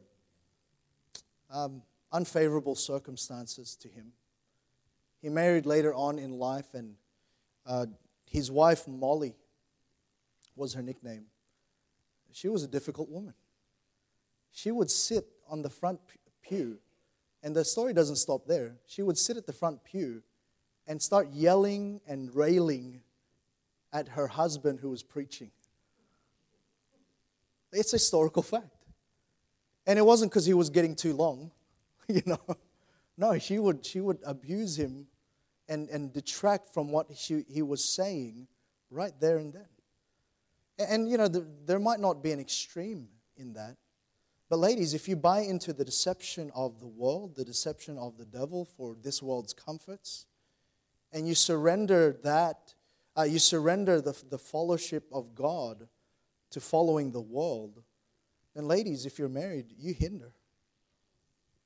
um, 1.51 1.83
unfavorable 2.11 2.75
circumstances 2.75 3.75
to 3.81 3.89
him. 3.89 4.13
He 5.21 5.29
married 5.29 5.65
later 5.65 5.93
on 5.93 6.17
in 6.17 6.39
life, 6.39 6.73
and 6.73 6.95
uh, 7.65 7.87
his 8.25 8.49
wife, 8.49 8.87
Molly, 8.87 9.35
was 10.55 10.73
her 10.73 10.81
nickname. 10.81 11.25
She 12.31 12.47
was 12.47 12.63
a 12.63 12.67
difficult 12.67 13.09
woman. 13.09 13.33
She 14.51 14.71
would 14.71 14.89
sit 14.89 15.25
on 15.49 15.61
the 15.61 15.69
front 15.69 15.99
pew, 16.41 16.77
and 17.43 17.55
the 17.55 17.65
story 17.65 17.93
doesn't 17.93 18.17
stop 18.17 18.45
there. 18.45 18.75
She 18.87 19.01
would 19.01 19.17
sit 19.17 19.35
at 19.35 19.45
the 19.45 19.53
front 19.53 19.83
pew 19.83 20.21
and 20.87 21.01
start 21.01 21.29
yelling 21.31 21.99
and 22.07 22.33
railing 22.33 23.01
at 23.91 24.09
her 24.09 24.27
husband 24.27 24.79
who 24.79 24.89
was 24.89 25.03
preaching. 25.03 25.51
It's 27.71 27.93
a 27.93 27.97
historical 27.97 28.43
fact. 28.43 28.85
And 29.87 29.99
it 29.99 30.05
wasn't 30.05 30.31
because 30.31 30.45
he 30.45 30.53
was 30.53 30.69
getting 30.69 30.95
too 30.95 31.13
long, 31.13 31.51
you 32.07 32.21
know. 32.25 32.39
No, 33.17 33.37
she 33.39 33.59
would, 33.59 33.85
she 33.85 34.01
would 34.01 34.19
abuse 34.25 34.77
him 34.77 35.07
and, 35.69 35.89
and 35.89 36.11
detract 36.11 36.73
from 36.73 36.91
what 36.91 37.07
she, 37.15 37.45
he 37.47 37.61
was 37.61 37.83
saying 37.83 38.47
right 38.89 39.13
there 39.19 39.37
and 39.37 39.53
then. 39.53 39.67
And, 40.77 41.09
you 41.09 41.17
know, 41.17 41.27
the, 41.27 41.47
there 41.65 41.79
might 41.79 41.99
not 41.99 42.21
be 42.21 42.31
an 42.31 42.39
extreme 42.39 43.07
in 43.37 43.53
that. 43.53 43.77
But, 44.49 44.59
ladies, 44.59 44.93
if 44.93 45.07
you 45.07 45.15
buy 45.15 45.39
into 45.39 45.73
the 45.73 45.85
deception 45.85 46.51
of 46.53 46.79
the 46.79 46.87
world, 46.87 47.35
the 47.35 47.45
deception 47.45 47.97
of 47.97 48.17
the 48.17 48.25
devil 48.25 48.65
for 48.65 48.95
this 49.01 49.23
world's 49.23 49.53
comforts, 49.53 50.25
and 51.11 51.27
you 51.27 51.33
surrender 51.33 52.19
that, 52.23 52.75
uh, 53.17 53.23
you 53.23 53.39
surrender 53.39 54.01
the, 54.01 54.21
the 54.29 54.37
fellowship 54.37 55.05
of 55.11 55.33
God 55.33 55.87
to 56.55 56.61
following 56.61 57.11
the 57.11 57.19
world, 57.19 57.83
then, 58.55 58.65
ladies, 58.65 59.05
if 59.05 59.19
you're 59.19 59.27
married, 59.27 59.73
you 59.77 59.93
hinder. 59.93 60.31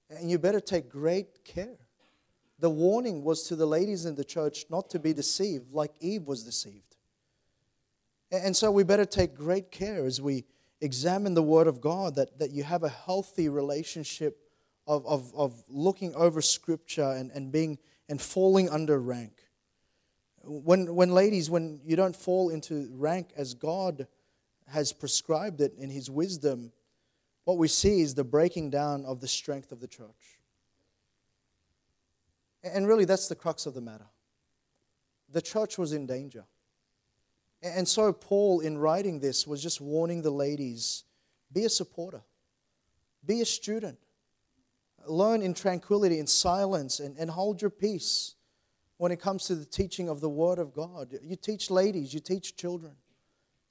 And 0.10 0.32
you 0.32 0.40
better 0.40 0.60
take 0.60 0.90
great 0.90 1.46
care. 1.46 1.78
The 2.58 2.72
warning 2.72 3.24
was 3.24 3.44
to 3.44 3.56
the 3.56 3.68
ladies 3.68 4.08
in 4.08 4.16
the 4.16 4.24
church 4.24 4.66
not 4.68 4.90
to 4.90 4.98
be 4.98 5.14
deceived 5.14 5.72
like 5.72 5.92
Eve 6.00 6.26
was 6.26 6.44
deceived. 6.44 6.96
And 8.32 8.58
so 8.58 8.72
we 8.72 8.84
better 8.84 9.06
take 9.06 9.36
great 9.36 9.70
care 9.70 10.08
as 10.08 10.20
we 10.20 10.46
examine 10.82 11.36
the 11.36 11.44
Word 11.44 11.68
of 11.68 11.82
God 11.82 12.16
that, 12.16 12.40
that 12.40 12.50
you 12.50 12.64
have 12.64 12.82
a 12.82 12.90
healthy 12.90 13.48
relationship 13.48 14.40
of, 14.88 15.06
of, 15.06 15.32
of 15.36 15.64
looking 15.70 16.16
over 16.16 16.42
Scripture 16.42 17.12
and, 17.12 17.30
and 17.30 17.52
being 17.52 17.78
and 18.10 18.20
falling 18.20 18.68
under 18.70 19.00
rank. 19.00 19.34
When, 20.44 20.96
when 20.96 21.12
ladies, 21.12 21.48
when 21.48 21.80
you 21.86 21.96
don't 21.96 22.16
fall 22.16 22.50
into 22.50 22.90
rank 22.94 23.30
as 23.38 23.54
God 23.54 24.08
has 24.70 24.94
prescribed 24.94 25.62
it 25.62 25.74
in 25.78 25.90
His 25.90 26.10
wisdom, 26.10 26.72
what 27.46 27.58
we 27.58 27.68
see 27.68 28.02
is 28.02 28.14
the 28.14 28.24
breaking 28.24 28.70
down 28.70 29.06
of 29.06 29.22
the 29.22 29.28
strength 29.28 29.72
of 29.72 29.80
the 29.80 29.88
church. 29.88 30.40
And 32.64 32.88
really, 32.88 33.06
that's 33.06 33.28
the 33.28 33.36
crux 33.36 33.66
of 33.66 33.74
the 33.74 33.82
matter. 33.82 34.08
The 35.32 35.42
church 35.42 35.78
was 35.78 35.94
in 35.94 36.06
danger. 36.06 36.46
And 37.62 37.88
so, 37.88 38.14
Paul, 38.14 38.62
in 38.62 38.78
writing 38.78 39.20
this, 39.20 39.46
was 39.46 39.62
just 39.62 39.82
warning 39.82 40.22
the 40.22 40.32
ladies 40.32 41.04
be 41.52 41.66
a 41.66 41.70
supporter, 41.70 42.22
be 43.26 43.42
a 43.42 43.46
student, 43.46 43.98
learn 45.08 45.42
in 45.42 45.54
tranquility, 45.54 46.20
in 46.20 46.28
silence, 46.28 47.00
and, 47.00 47.18
and 47.18 47.30
hold 47.30 47.62
your 47.62 47.72
peace 47.72 48.36
when 48.98 49.12
it 49.12 49.20
comes 49.20 49.46
to 49.46 49.56
the 49.56 49.66
teaching 49.66 50.10
of 50.10 50.22
the 50.22 50.30
Word 50.30 50.60
of 50.60 50.74
God. 50.74 51.18
You 51.24 51.36
teach 51.36 51.72
ladies, 51.72 52.14
you 52.14 52.20
teach 52.20 52.56
children, 52.56 52.94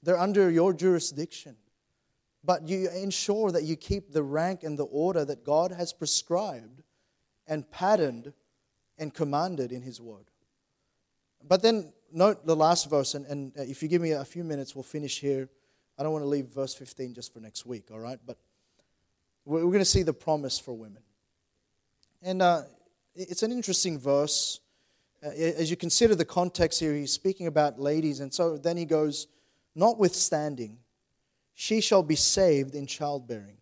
they're 0.03 0.17
under 0.17 0.49
your 0.49 0.73
jurisdiction. 0.73 1.55
But 2.43 2.67
you 2.67 2.89
ensure 2.89 3.51
that 3.51 3.63
you 3.63 3.75
keep 3.75 4.11
the 4.11 4.23
rank 4.23 4.63
and 4.63 4.79
the 4.79 4.85
order 4.85 5.25
that 5.25 5.43
God 5.43 5.71
has 5.71 5.91
prescribed 5.91 6.83
and 7.47 7.69
patterned 7.69 8.33
and 8.97 9.13
commanded 9.13 9.71
in 9.71 9.81
His 9.81 9.99
Word. 9.99 10.25
But 11.45 11.61
then 11.61 11.93
note 12.11 12.45
the 12.45 12.55
last 12.55 12.89
verse, 12.89 13.13
and, 13.13 13.25
and 13.25 13.51
uh, 13.57 13.63
if 13.63 13.81
you 13.81 13.89
give 13.89 14.01
me 14.01 14.11
a 14.11 14.25
few 14.25 14.43
minutes, 14.43 14.75
we'll 14.75 14.83
finish 14.83 15.19
here. 15.19 15.49
I 15.97 16.03
don't 16.03 16.13
want 16.13 16.23
to 16.23 16.29
leave 16.29 16.45
verse 16.45 16.73
15 16.73 17.13
just 17.13 17.33
for 17.33 17.39
next 17.39 17.65
week, 17.65 17.89
all 17.91 17.99
right? 17.99 18.19
But 18.25 18.37
we're, 19.45 19.61
going 19.61 19.79
to 19.79 19.85
see 19.85 20.03
the 20.03 20.13
promise 20.13 20.59
for 20.59 20.77
women. 20.77 21.01
And 22.21 22.41
uh, 22.41 22.63
it's 23.15 23.43
an 23.43 23.51
interesting 23.51 23.99
verse. 23.99 24.59
Uh, 25.25 25.29
as 25.29 25.69
you 25.69 25.75
consider 25.75 26.15
the 26.15 26.25
context 26.25 26.79
here, 26.79 26.93
he's 26.93 27.11
speaking 27.11 27.47
about 27.47 27.79
ladies, 27.79 28.21
and 28.21 28.33
so 28.33 28.57
then 28.57 28.77
he 28.77 28.85
goes, 28.85 29.27
Notwithstanding, 29.79 30.79
she 31.53 31.79
shall 31.79 32.03
be 32.03 32.17
saved 32.17 32.75
in 32.75 32.85
childbearing, 32.85 33.59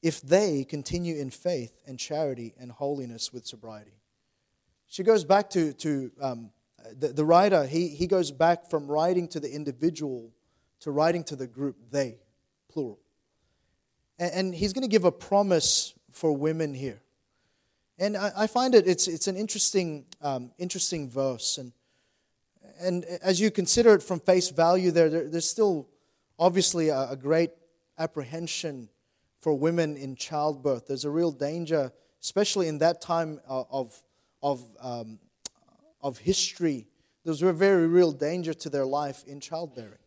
if 0.00 0.22
they 0.22 0.64
continue 0.64 1.16
in 1.16 1.30
faith 1.30 1.72
and 1.88 1.98
charity 1.98 2.54
and 2.56 2.70
holiness 2.70 3.32
with 3.32 3.44
sobriety. 3.44 3.98
She 4.86 5.02
goes 5.02 5.24
back 5.24 5.50
to, 5.50 5.72
to 5.72 6.12
um, 6.20 6.50
the, 6.96 7.08
the 7.08 7.24
writer, 7.24 7.66
he, 7.66 7.88
he 7.88 8.06
goes 8.06 8.30
back 8.30 8.70
from 8.70 8.86
writing 8.86 9.26
to 9.28 9.40
the 9.40 9.52
individual 9.52 10.30
to 10.82 10.92
writing 10.92 11.24
to 11.24 11.34
the 11.34 11.48
group, 11.48 11.74
they, 11.90 12.20
plural. 12.70 13.00
And, 14.20 14.32
and 14.32 14.54
he's 14.54 14.72
going 14.72 14.88
to 14.88 14.88
give 14.88 15.04
a 15.04 15.10
promise 15.10 15.94
for 16.12 16.36
women 16.36 16.74
here. 16.74 17.00
And 17.98 18.16
I, 18.16 18.30
I 18.36 18.46
find 18.46 18.72
it, 18.72 18.86
it's, 18.86 19.08
it's 19.08 19.26
an 19.26 19.36
interesting, 19.36 20.06
um, 20.22 20.52
interesting 20.58 21.10
verse. 21.10 21.58
And, 21.58 21.72
and 22.80 23.04
as 23.04 23.40
you 23.40 23.50
consider 23.50 23.94
it 23.94 24.02
from 24.02 24.20
face 24.20 24.50
value, 24.50 24.90
there, 24.90 25.08
there 25.10 25.28
there's 25.28 25.48
still 25.48 25.88
obviously 26.38 26.88
a, 26.88 27.10
a 27.10 27.16
great 27.16 27.50
apprehension 27.98 28.88
for 29.40 29.54
women 29.54 29.96
in 29.96 30.16
childbirth. 30.16 30.86
There's 30.86 31.04
a 31.04 31.10
real 31.10 31.32
danger, 31.32 31.92
especially 32.20 32.68
in 32.68 32.78
that 32.78 33.00
time 33.00 33.40
uh, 33.48 33.64
of, 33.70 34.02
of 34.42 34.64
um, 34.80 35.18
of 36.00 36.18
history, 36.18 36.86
there's 37.24 37.42
a 37.42 37.52
very 37.52 37.86
real 37.86 38.12
danger 38.12 38.54
to 38.54 38.70
their 38.70 38.86
life 38.86 39.24
in 39.26 39.40
childbearing. 39.40 39.98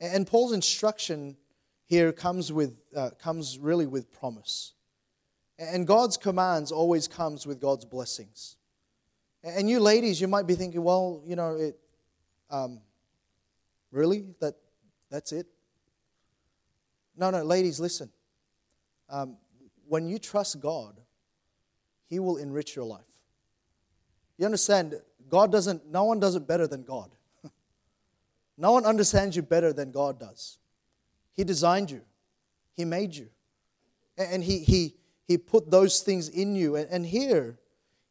And 0.00 0.26
Paul's 0.26 0.52
instruction 0.52 1.36
here 1.84 2.12
comes 2.12 2.52
with 2.52 2.76
uh, 2.94 3.10
comes 3.18 3.58
really 3.58 3.86
with 3.86 4.12
promise. 4.12 4.74
And 5.58 5.86
God's 5.86 6.18
commands 6.18 6.70
always 6.70 7.08
comes 7.08 7.46
with 7.46 7.60
God's 7.60 7.86
blessings. 7.86 8.55
And 9.46 9.70
you 9.70 9.78
ladies, 9.78 10.20
you 10.20 10.26
might 10.26 10.48
be 10.48 10.56
thinking, 10.56 10.82
well, 10.82 11.22
you 11.24 11.36
know, 11.36 11.54
it, 11.54 11.78
um, 12.50 12.80
really 13.92 14.24
that 14.40 14.54
that's 15.08 15.30
it. 15.30 15.46
No, 17.16 17.30
no, 17.30 17.44
ladies, 17.44 17.78
listen. 17.78 18.10
Um, 19.08 19.36
when 19.86 20.08
you 20.08 20.18
trust 20.18 20.58
God, 20.58 21.00
He 22.08 22.18
will 22.18 22.38
enrich 22.38 22.74
your 22.74 22.84
life. 22.84 23.04
You 24.36 24.46
understand, 24.46 25.00
God 25.28 25.52
doesn't, 25.52 25.90
no 25.90 26.02
one 26.02 26.18
does 26.18 26.34
it 26.34 26.48
better 26.48 26.66
than 26.66 26.82
God. 26.82 27.10
no 28.58 28.72
one 28.72 28.84
understands 28.84 29.36
you 29.36 29.42
better 29.42 29.72
than 29.72 29.92
God 29.92 30.18
does. 30.18 30.58
He 31.34 31.44
designed 31.44 31.92
you, 31.92 32.02
He 32.76 32.84
made 32.84 33.14
you, 33.14 33.28
and 34.18 34.42
He, 34.42 34.58
he, 34.58 34.96
he 35.28 35.38
put 35.38 35.70
those 35.70 36.00
things 36.00 36.28
in 36.28 36.56
you. 36.56 36.74
And, 36.74 36.90
and 36.90 37.06
here, 37.06 37.60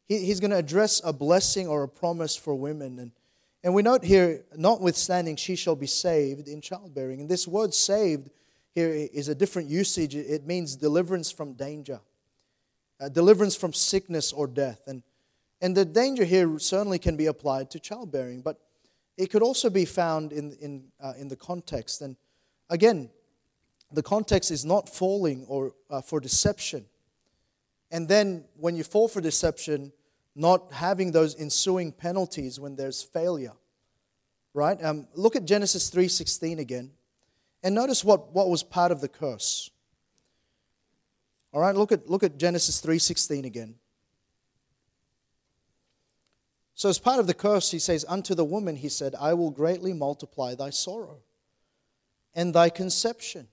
he, 0.06 0.18
He's 0.18 0.40
going 0.40 0.50
to 0.50 0.56
address 0.56 1.00
a 1.04 1.12
blessing 1.12 1.68
or 1.68 1.82
a 1.82 1.88
promise 1.88 2.36
for 2.36 2.54
women. 2.54 2.98
And, 2.98 3.12
and 3.62 3.74
we 3.74 3.82
note 3.82 4.04
here, 4.04 4.44
notwithstanding, 4.56 5.36
she 5.36 5.56
shall 5.56 5.76
be 5.76 5.86
saved 5.86 6.48
in 6.48 6.60
childbearing. 6.60 7.20
And 7.20 7.28
this 7.28 7.46
word 7.46 7.74
saved 7.74 8.30
here 8.74 8.90
is 8.90 9.28
a 9.28 9.34
different 9.34 9.68
usage. 9.68 10.14
It 10.14 10.46
means 10.46 10.76
deliverance 10.76 11.30
from 11.30 11.54
danger, 11.54 12.00
uh, 13.00 13.08
deliverance 13.08 13.56
from 13.56 13.72
sickness 13.72 14.32
or 14.32 14.46
death. 14.46 14.82
And 14.86 15.02
and 15.60 15.76
the 15.76 15.84
danger 15.84 16.24
here 16.24 16.58
certainly 16.58 16.98
can 16.98 17.16
be 17.16 17.26
applied 17.26 17.70
to 17.70 17.80
childbearing, 17.80 18.42
but 18.42 18.60
it 19.16 19.30
could 19.30 19.42
also 19.42 19.70
be 19.70 19.84
found 19.84 20.32
in, 20.32 20.52
in, 20.60 20.84
uh, 21.00 21.14
in 21.18 21.28
the 21.28 21.36
context. 21.36 22.02
And 22.02 22.16
again, 22.68 23.10
the 23.90 24.02
context 24.02 24.50
is 24.50 24.64
not 24.64 24.88
falling 24.88 25.44
or 25.48 25.72
uh, 25.88 26.02
for 26.02 26.20
deception. 26.20 26.84
And 27.96 28.06
then 28.06 28.44
when 28.58 28.76
you 28.76 28.84
fall 28.84 29.08
for 29.08 29.22
deception, 29.22 29.90
not 30.34 30.70
having 30.70 31.12
those 31.12 31.34
ensuing 31.34 31.92
penalties 31.92 32.60
when 32.60 32.76
there's 32.76 33.02
failure. 33.02 33.54
Right? 34.52 34.76
Um, 34.84 35.08
look 35.14 35.34
at 35.34 35.46
Genesis 35.46 35.90
3.16 35.90 36.58
again. 36.58 36.90
And 37.62 37.74
notice 37.74 38.04
what, 38.04 38.34
what 38.34 38.50
was 38.50 38.62
part 38.62 38.92
of 38.92 39.00
the 39.00 39.08
curse. 39.08 39.70
All 41.54 41.62
right, 41.62 41.74
look 41.74 41.90
at, 41.90 42.06
look 42.06 42.22
at 42.22 42.36
Genesis 42.36 42.82
3.16 42.82 43.46
again. 43.46 43.76
So, 46.74 46.90
as 46.90 46.98
part 46.98 47.18
of 47.18 47.26
the 47.26 47.32
curse, 47.32 47.70
he 47.70 47.78
says, 47.78 48.04
Unto 48.06 48.34
the 48.34 48.44
woman, 48.44 48.76
he 48.76 48.90
said, 48.90 49.14
I 49.18 49.32
will 49.32 49.50
greatly 49.50 49.94
multiply 49.94 50.54
thy 50.54 50.68
sorrow 50.68 51.20
and 52.34 52.52
thy 52.52 52.68
conception. 52.68 53.48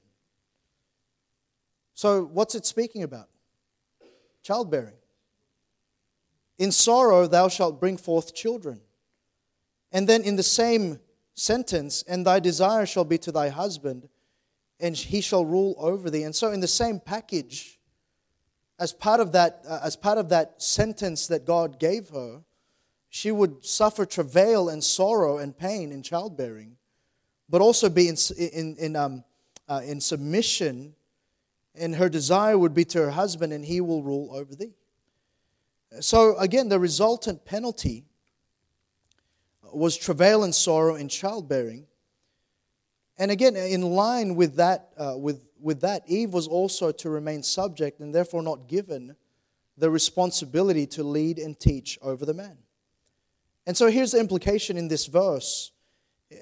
So, 1.93 2.25
what's 2.25 2.55
it 2.55 2.65
speaking 2.65 3.03
about? 3.03 3.29
Childbearing. 4.43 4.95
In 6.57 6.71
sorrow 6.71 7.27
thou 7.27 7.47
shalt 7.47 7.79
bring 7.79 7.97
forth 7.97 8.35
children. 8.35 8.81
And 9.91 10.07
then 10.07 10.23
in 10.23 10.35
the 10.35 10.43
same 10.43 10.99
sentence, 11.33 12.03
and 12.07 12.25
thy 12.25 12.39
desire 12.39 12.85
shall 12.85 13.05
be 13.05 13.17
to 13.19 13.31
thy 13.31 13.49
husband, 13.49 14.09
and 14.79 14.95
he 14.95 15.21
shall 15.21 15.45
rule 15.45 15.75
over 15.77 16.09
thee. 16.09 16.23
And 16.23 16.35
so, 16.35 16.51
in 16.51 16.59
the 16.59 16.67
same 16.67 16.99
package, 16.99 17.79
as 18.79 18.91
part 18.91 19.19
of 19.19 19.31
that, 19.31 19.61
uh, 19.67 19.79
as 19.83 19.95
part 19.95 20.17
of 20.17 20.29
that 20.29 20.61
sentence 20.61 21.27
that 21.27 21.45
God 21.45 21.79
gave 21.79 22.09
her, 22.09 22.41
she 23.09 23.31
would 23.31 23.63
suffer 23.63 24.05
travail 24.05 24.69
and 24.69 24.83
sorrow 24.83 25.37
and 25.37 25.57
pain 25.57 25.91
in 25.91 26.01
childbearing, 26.01 26.77
but 27.47 27.61
also 27.61 27.87
be 27.87 28.07
in, 28.07 28.15
in, 28.37 28.75
in, 28.77 28.95
um, 28.95 29.23
uh, 29.69 29.81
in 29.85 30.01
submission, 30.01 30.95
and 31.75 31.95
her 31.95 32.09
desire 32.09 32.57
would 32.57 32.73
be 32.73 32.85
to 32.85 32.99
her 32.99 33.11
husband, 33.11 33.53
and 33.53 33.65
he 33.65 33.81
will 33.81 34.03
rule 34.03 34.29
over 34.33 34.55
thee. 34.55 34.73
So, 35.99 36.37
again, 36.37 36.69
the 36.69 36.79
resultant 36.79 37.45
penalty 37.45 38.05
was 39.71 39.97
travail 39.97 40.43
and 40.43 40.53
sorrow 40.53 40.95
in 40.95 41.09
childbearing. 41.09 41.85
And 43.17 43.31
again, 43.31 43.55
in 43.55 43.81
line 43.81 44.35
with 44.35 44.55
that, 44.55 44.89
uh, 44.97 45.15
with, 45.17 45.45
with 45.59 45.81
that, 45.81 46.03
Eve 46.07 46.33
was 46.33 46.47
also 46.47 46.91
to 46.91 47.09
remain 47.09 47.43
subject 47.43 47.99
and 47.99 48.13
therefore 48.13 48.41
not 48.41 48.67
given 48.67 49.15
the 49.77 49.89
responsibility 49.89 50.85
to 50.87 51.03
lead 51.03 51.39
and 51.39 51.59
teach 51.59 51.97
over 52.01 52.25
the 52.25 52.33
man. 52.33 52.57
And 53.65 53.77
so 53.77 53.87
here's 53.87 54.11
the 54.11 54.19
implication 54.19 54.77
in 54.77 54.87
this 54.87 55.05
verse 55.05 55.71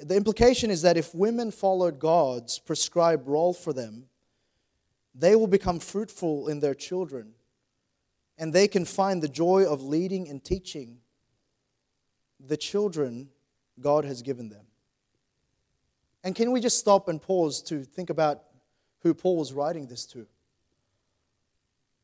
The 0.03 0.15
implication 0.15 0.71
is 0.71 0.82
that 0.82 0.97
if 0.97 1.13
women 1.13 1.51
followed 1.51 1.99
God's 1.99 2.57
prescribed 2.59 3.27
role 3.27 3.53
for 3.53 3.73
them, 3.73 4.07
they 5.14 5.36
will 5.36 5.47
become 5.47 5.80
fruitful 5.80 6.47
in 6.47 6.59
their 6.59 6.76
children 6.76 7.34
and 8.38 8.53
they 8.53 8.68
can 8.68 8.86
find 8.86 9.22
the 9.22 9.28
joy 9.28 9.66
of 9.66 9.84
leading 9.84 10.28
and 10.28 10.43
teaching 10.43 10.97
the 12.39 12.57
children 12.57 13.30
God 13.80 14.05
has 14.05 14.22
given 14.22 14.49
them. 14.49 14.66
And 16.24 16.36
can 16.36 16.51
we 16.51 16.59
just 16.59 16.78
stop 16.78 17.07
and 17.07 17.22
pause 17.22 17.62
to 17.64 17.84
think 17.84 18.09
about 18.09 18.43
who 18.99 19.14
Paul 19.14 19.38
was 19.38 19.53
writing 19.53 19.88
this 19.88 20.05
to? 20.07 20.28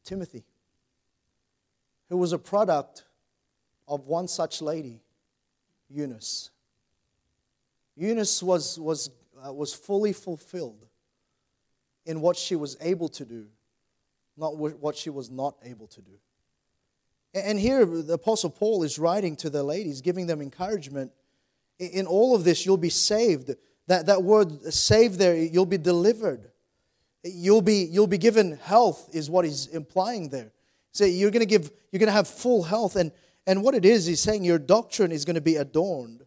Timothy, 0.03 0.45
who 2.09 2.17
was 2.17 2.33
a 2.33 2.39
product 2.39 3.03
of 3.87 4.07
one 4.07 4.27
such 4.27 4.61
lady, 4.61 5.01
Eunice. 5.89 6.49
Eunice 7.95 8.41
was, 8.43 8.79
was, 8.79 9.09
uh, 9.45 9.51
was 9.51 9.73
fully 9.73 10.13
fulfilled 10.13 10.86
in 12.07 12.21
what 12.21 12.37
she 12.37 12.55
was 12.55 12.77
able 12.81 13.09
to 13.09 13.25
do, 13.25 13.45
not 14.37 14.57
what 14.57 14.95
she 14.95 15.09
was 15.09 15.29
not 15.29 15.55
able 15.63 15.87
to 15.87 16.01
do. 16.01 16.13
And 17.33 17.59
here, 17.59 17.85
the 17.85 18.13
Apostle 18.13 18.49
Paul 18.49 18.83
is 18.83 18.97
writing 18.97 19.35
to 19.37 19.49
the 19.49 19.61
ladies, 19.61 20.01
giving 20.01 20.25
them 20.25 20.41
encouragement. 20.41 21.11
In 21.77 22.07
all 22.07 22.33
of 22.33 22.43
this, 22.43 22.65
you'll 22.65 22.77
be 22.77 22.89
saved. 22.89 23.53
That, 23.87 24.05
that 24.07 24.23
word 24.23 24.73
saved 24.73 25.19
there, 25.19 25.35
you'll 25.35 25.65
be 25.65 25.77
delivered. 25.77 26.49
You'll 27.23 27.61
be, 27.61 27.83
you'll 27.83 28.07
be 28.07 28.17
given 28.17 28.57
health, 28.57 29.09
is 29.13 29.29
what 29.29 29.43
he's 29.43 29.67
implying 29.67 30.29
there. 30.29 30.51
So 30.93 31.03
you're 31.03 31.31
going 31.31 31.41
to 31.41 31.45
give, 31.45 31.69
you're 31.91 31.99
going 31.99 32.07
to 32.07 32.13
have 32.13 32.27
full 32.27 32.63
health. 32.63 32.95
And, 32.95 33.11
and 33.45 33.63
what 33.63 33.75
it 33.75 33.85
is, 33.85 34.05
he's 34.05 34.21
saying 34.21 34.45
your 34.45 34.59
doctrine 34.59 35.11
is 35.11 35.25
going 35.25 35.35
to 35.35 35.41
be 35.41 35.57
adorned 35.57 36.25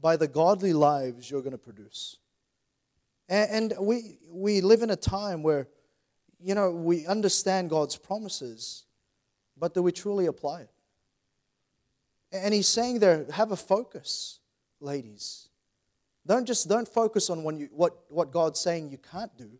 by 0.00 0.16
the 0.16 0.28
godly 0.28 0.72
lives 0.72 1.28
you're 1.28 1.42
going 1.42 1.52
to 1.52 1.58
produce. 1.58 2.17
And, 3.28 3.72
and 3.72 3.86
we, 3.86 4.18
we 4.30 4.60
live 4.60 4.82
in 4.82 4.90
a 4.90 4.96
time 4.96 5.42
where, 5.42 5.68
you 6.40 6.54
know, 6.54 6.70
we 6.70 7.06
understand 7.06 7.70
God's 7.70 7.96
promises 7.96 8.84
but 9.58 9.74
do 9.74 9.82
we 9.82 9.92
truly 9.92 10.26
apply 10.26 10.62
it? 10.62 10.70
And 12.30 12.52
he's 12.52 12.68
saying 12.68 12.98
there, 12.98 13.26
have 13.32 13.52
a 13.52 13.56
focus, 13.56 14.38
ladies. 14.80 15.48
Don't 16.26 16.46
just 16.46 16.68
don't 16.68 16.86
focus 16.86 17.30
on 17.30 17.42
when 17.42 17.58
you, 17.58 17.68
what, 17.72 18.04
what 18.08 18.30
God's 18.30 18.60
saying 18.60 18.90
you 18.90 18.98
can't 18.98 19.34
do. 19.36 19.50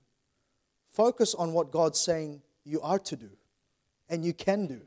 Focus 0.91 1.35
on 1.35 1.53
what 1.53 1.71
God's 1.71 1.99
saying 1.99 2.43
you 2.65 2.81
are 2.83 2.99
to 2.99 3.17
do 3.17 3.31
and 4.11 4.25
you 4.25 4.35
can 4.35 4.67
do. 4.67 4.81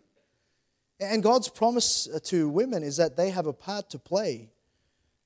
And 1.00 1.24
God's 1.24 1.50
promise 1.50 2.08
to 2.26 2.50
women 2.50 2.84
is 2.84 2.98
that 2.98 3.18
they 3.18 3.32
have 3.32 3.48
a 3.48 3.54
part 3.54 3.90
to 3.90 4.00
play 4.00 4.52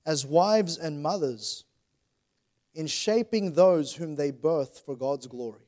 as 0.05 0.25
wives 0.25 0.77
and 0.77 1.03
mothers 1.03 1.65
in 2.75 2.87
shaping 2.87 3.53
those 3.53 3.93
whom 3.95 4.15
they 4.15 4.31
birth 4.31 4.83
for 4.85 4.95
God's 4.95 5.27
glory 5.27 5.65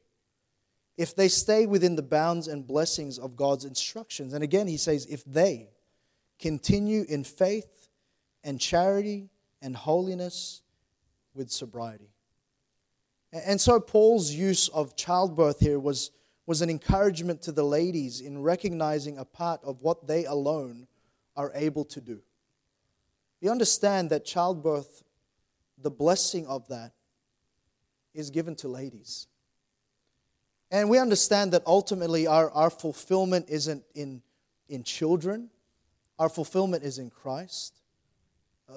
if 0.98 1.16
they 1.16 1.28
stay 1.28 1.68
within 1.68 1.96
the 1.96 2.02
bounds 2.02 2.48
and 2.48 2.66
blessings 2.66 3.20
of 3.20 3.36
God's 3.36 3.66
instructions. 3.66 4.34
And 4.34 4.44
again, 4.44 4.68
he 4.68 4.78
says, 4.78 5.06
if 5.06 5.24
they 5.26 5.70
continue 6.40 7.06
in 7.08 7.24
faith 7.24 7.90
and 8.44 8.60
charity 8.60 9.30
and 9.62 9.76
holiness 9.76 10.62
with 11.36 11.52
sobriety. 11.52 12.10
And 13.32 13.60
so, 13.62 13.80
Paul's 13.80 14.32
use 14.32 14.70
of 14.70 14.96
childbirth 14.96 15.60
here 15.60 15.80
was, 15.80 16.12
was 16.46 16.62
an 16.62 16.70
encouragement 16.70 17.42
to 17.44 17.52
the 17.52 17.64
ladies 17.64 18.22
in 18.22 18.42
recognizing 18.42 19.18
a 19.18 19.26
part 19.26 19.60
of 19.64 19.82
what 19.82 20.08
they 20.08 20.26
alone 20.26 20.88
are 21.36 21.52
able 21.54 21.84
to 21.86 22.02
do. 22.02 22.22
We 23.42 23.50
understand 23.50 24.10
that 24.10 24.26
childbirth, 24.26 25.04
the 25.78 25.92
blessing 25.92 26.48
of 26.48 26.68
that, 26.70 26.94
is 28.18 28.32
given 28.32 28.56
to 28.56 28.68
ladies. 28.68 29.28
And 30.70 30.90
we 30.90 31.00
understand 31.00 31.54
that 31.54 31.64
ultimately 31.66 32.28
our, 32.28 32.50
our 32.52 32.70
fulfillment 32.70 33.46
isn't 33.48 33.84
in, 33.96 34.22
in 34.68 34.84
children, 34.84 35.50
our 36.20 36.28
fulfillment 36.28 36.84
is 36.84 36.98
in 36.98 37.10
Christ. 37.10 37.80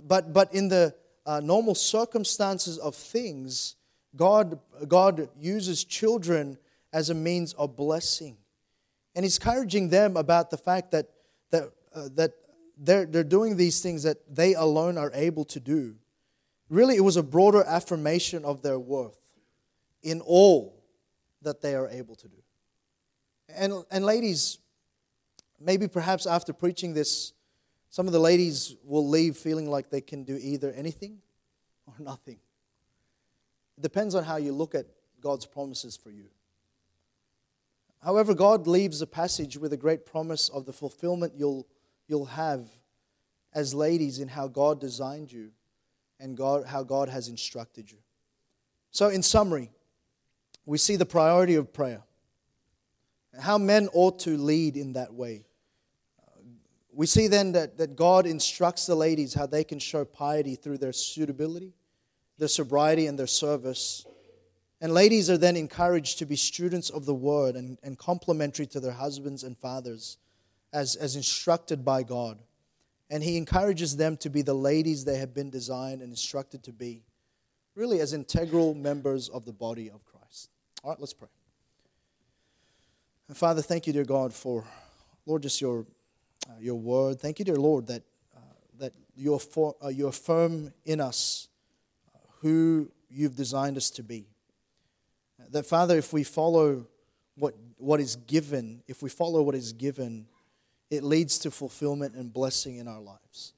But, 0.02 0.32
but 0.32 0.54
in 0.54 0.68
the 0.68 0.94
uh, 1.26 1.40
normal 1.40 1.74
circumstances 1.74 2.78
of 2.78 2.94
things, 2.94 3.74
God, 4.14 4.58
God 4.86 5.28
uses 5.38 5.84
children 5.84 6.58
as 6.92 7.10
a 7.10 7.14
means 7.14 7.54
of 7.54 7.76
blessing. 7.76 8.36
And 9.16 9.24
He's 9.24 9.38
encouraging 9.38 9.88
them 9.88 10.16
about 10.16 10.50
the 10.50 10.58
fact 10.58 10.92
that, 10.92 11.08
that, 11.50 11.72
uh, 11.92 12.08
that 12.14 12.32
they're, 12.78 13.06
they're 13.06 13.24
doing 13.24 13.56
these 13.56 13.80
things 13.80 14.04
that 14.04 14.18
they 14.32 14.54
alone 14.54 14.96
are 14.96 15.10
able 15.12 15.44
to 15.46 15.60
do. 15.60 15.96
Really, 16.68 16.94
it 16.96 17.00
was 17.00 17.16
a 17.16 17.22
broader 17.22 17.64
affirmation 17.64 18.44
of 18.44 18.62
their 18.62 18.78
worth 18.78 19.18
in 20.02 20.20
all 20.20 20.82
that 21.42 21.60
they 21.60 21.74
are 21.74 21.88
able 21.88 22.14
to 22.16 22.28
do. 22.28 22.36
And, 23.48 23.84
and 23.90 24.04
ladies, 24.04 24.58
maybe 25.58 25.88
perhaps 25.88 26.26
after 26.26 26.52
preaching 26.52 26.94
this, 26.94 27.32
some 27.88 28.06
of 28.06 28.12
the 28.12 28.20
ladies 28.20 28.76
will 28.84 29.08
leave 29.08 29.36
feeling 29.36 29.68
like 29.68 29.90
they 29.90 30.00
can 30.00 30.24
do 30.24 30.38
either 30.40 30.72
anything 30.72 31.18
or 31.86 31.94
nothing. 31.98 32.38
It 33.76 33.82
depends 33.82 34.14
on 34.14 34.24
how 34.24 34.36
you 34.36 34.52
look 34.52 34.74
at 34.74 34.86
God's 35.20 35.46
promises 35.46 35.96
for 35.96 36.10
you. 36.10 36.26
However, 38.02 38.32
God 38.32 38.66
leaves 38.66 39.02
a 39.02 39.06
passage 39.06 39.58
with 39.58 39.72
a 39.72 39.76
great 39.76 40.06
promise 40.06 40.48
of 40.48 40.64
the 40.64 40.72
fulfillment 40.72 41.34
you'll, 41.36 41.66
you'll 42.06 42.26
have 42.26 42.66
as 43.52 43.74
ladies 43.74 44.20
in 44.20 44.28
how 44.28 44.48
God 44.48 44.80
designed 44.80 45.30
you 45.30 45.50
and 46.18 46.36
God, 46.36 46.66
how 46.66 46.82
God 46.82 47.08
has 47.08 47.28
instructed 47.28 47.90
you. 47.90 47.98
So, 48.90 49.08
in 49.08 49.22
summary, 49.22 49.70
we 50.66 50.78
see 50.78 50.96
the 50.96 51.06
priority 51.06 51.54
of 51.54 51.72
prayer, 51.72 52.02
how 53.38 53.58
men 53.58 53.88
ought 53.92 54.18
to 54.20 54.36
lead 54.36 54.76
in 54.76 54.92
that 54.94 55.12
way. 55.12 55.44
We 56.92 57.06
see 57.06 57.28
then 57.28 57.52
that, 57.52 57.78
that 57.78 57.96
God 57.96 58.26
instructs 58.26 58.86
the 58.86 58.94
ladies 58.94 59.34
how 59.34 59.46
they 59.46 59.64
can 59.64 59.78
show 59.78 60.04
piety 60.04 60.56
through 60.56 60.78
their 60.78 60.92
suitability, 60.92 61.72
their 62.38 62.48
sobriety, 62.48 63.06
and 63.06 63.18
their 63.18 63.28
service. 63.28 64.04
And 64.80 64.92
ladies 64.92 65.30
are 65.30 65.38
then 65.38 65.56
encouraged 65.56 66.18
to 66.18 66.26
be 66.26 66.36
students 66.36 66.90
of 66.90 67.06
the 67.06 67.14
word 67.14 67.54
and, 67.54 67.78
and 67.82 67.96
complementary 67.96 68.66
to 68.66 68.80
their 68.80 68.92
husbands 68.92 69.44
and 69.44 69.56
fathers 69.56 70.18
as, 70.72 70.96
as 70.96 71.16
instructed 71.16 71.84
by 71.84 72.02
God. 72.02 72.38
And 73.08 73.22
he 73.22 73.36
encourages 73.36 73.96
them 73.96 74.16
to 74.18 74.30
be 74.30 74.42
the 74.42 74.54
ladies 74.54 75.04
they 75.04 75.18
have 75.18 75.34
been 75.34 75.50
designed 75.50 76.00
and 76.00 76.10
instructed 76.10 76.62
to 76.64 76.72
be, 76.72 77.02
really 77.74 78.00
as 78.00 78.12
integral 78.12 78.74
members 78.74 79.28
of 79.28 79.44
the 79.44 79.52
body 79.52 79.90
of 79.90 80.04
Christ. 80.04 80.09
All 80.82 80.90
right, 80.90 80.98
let's 80.98 81.12
pray. 81.12 81.28
Father, 83.34 83.60
thank 83.60 83.86
you, 83.86 83.92
dear 83.92 84.04
God, 84.04 84.32
for, 84.32 84.64
Lord, 85.26 85.42
just 85.42 85.60
your, 85.60 85.84
uh, 86.48 86.54
your 86.58 86.76
word. 86.76 87.20
Thank 87.20 87.38
you, 87.38 87.44
dear 87.44 87.56
Lord, 87.56 87.86
that, 87.88 88.02
uh, 88.34 88.40
that 88.78 88.92
you, 89.14 89.34
affirm, 89.34 89.74
uh, 89.84 89.88
you 89.88 90.06
affirm 90.06 90.72
in 90.86 91.00
us 91.00 91.48
uh, 92.14 92.18
who 92.40 92.90
you've 93.10 93.36
designed 93.36 93.76
us 93.76 93.90
to 93.90 94.02
be. 94.02 94.26
That, 95.50 95.66
Father, 95.66 95.98
if 95.98 96.14
we 96.14 96.24
follow 96.24 96.86
what, 97.36 97.54
what 97.76 98.00
is 98.00 98.16
given, 98.16 98.82
if 98.88 99.02
we 99.02 99.10
follow 99.10 99.42
what 99.42 99.54
is 99.54 99.74
given, 99.74 100.26
it 100.90 101.04
leads 101.04 101.38
to 101.40 101.50
fulfillment 101.50 102.14
and 102.14 102.32
blessing 102.32 102.78
in 102.78 102.88
our 102.88 103.00
lives. 103.00 103.52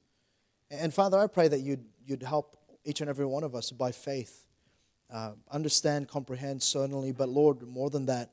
And 0.69 0.93
Father, 0.93 1.17
I 1.17 1.27
pray 1.27 1.47
that 1.47 1.61
you'd, 1.61 1.85
you'd 2.05 2.23
help 2.23 2.57
each 2.83 2.99
and 2.99 3.09
every 3.09 3.25
one 3.25 3.45
of 3.45 3.55
us 3.55 3.71
by 3.71 3.93
faith 3.93 4.42
uh, 5.13 5.31
understand, 5.51 6.07
comprehend, 6.07 6.61
certainly, 6.61 7.11
but 7.11 7.29
Lord, 7.29 7.61
more 7.67 7.89
than 7.89 8.07
that, 8.07 8.31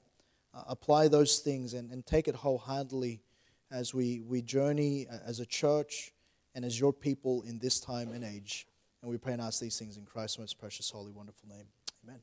uh, 0.54 0.62
apply 0.66 1.08
those 1.08 1.38
things 1.38 1.74
and, 1.74 1.90
and 1.90 2.04
take 2.04 2.26
it 2.26 2.34
wholeheartedly 2.34 3.20
as 3.70 3.94
we, 3.94 4.22
we 4.26 4.42
journey 4.42 5.06
uh, 5.08 5.18
as 5.24 5.38
a 5.38 5.46
church 5.46 6.12
and 6.54 6.64
as 6.64 6.80
your 6.80 6.92
people 6.92 7.42
in 7.42 7.58
this 7.58 7.78
time 7.78 8.10
and 8.12 8.24
age. 8.24 8.66
And 9.02 9.10
we 9.10 9.18
pray 9.18 9.34
and 9.34 9.42
ask 9.42 9.60
these 9.60 9.78
things 9.78 9.96
in 9.96 10.04
Christ's 10.04 10.38
most 10.38 10.58
precious, 10.58 10.90
holy, 10.90 11.12
wonderful 11.12 11.48
name. 11.48 11.66
Amen. 12.04 12.18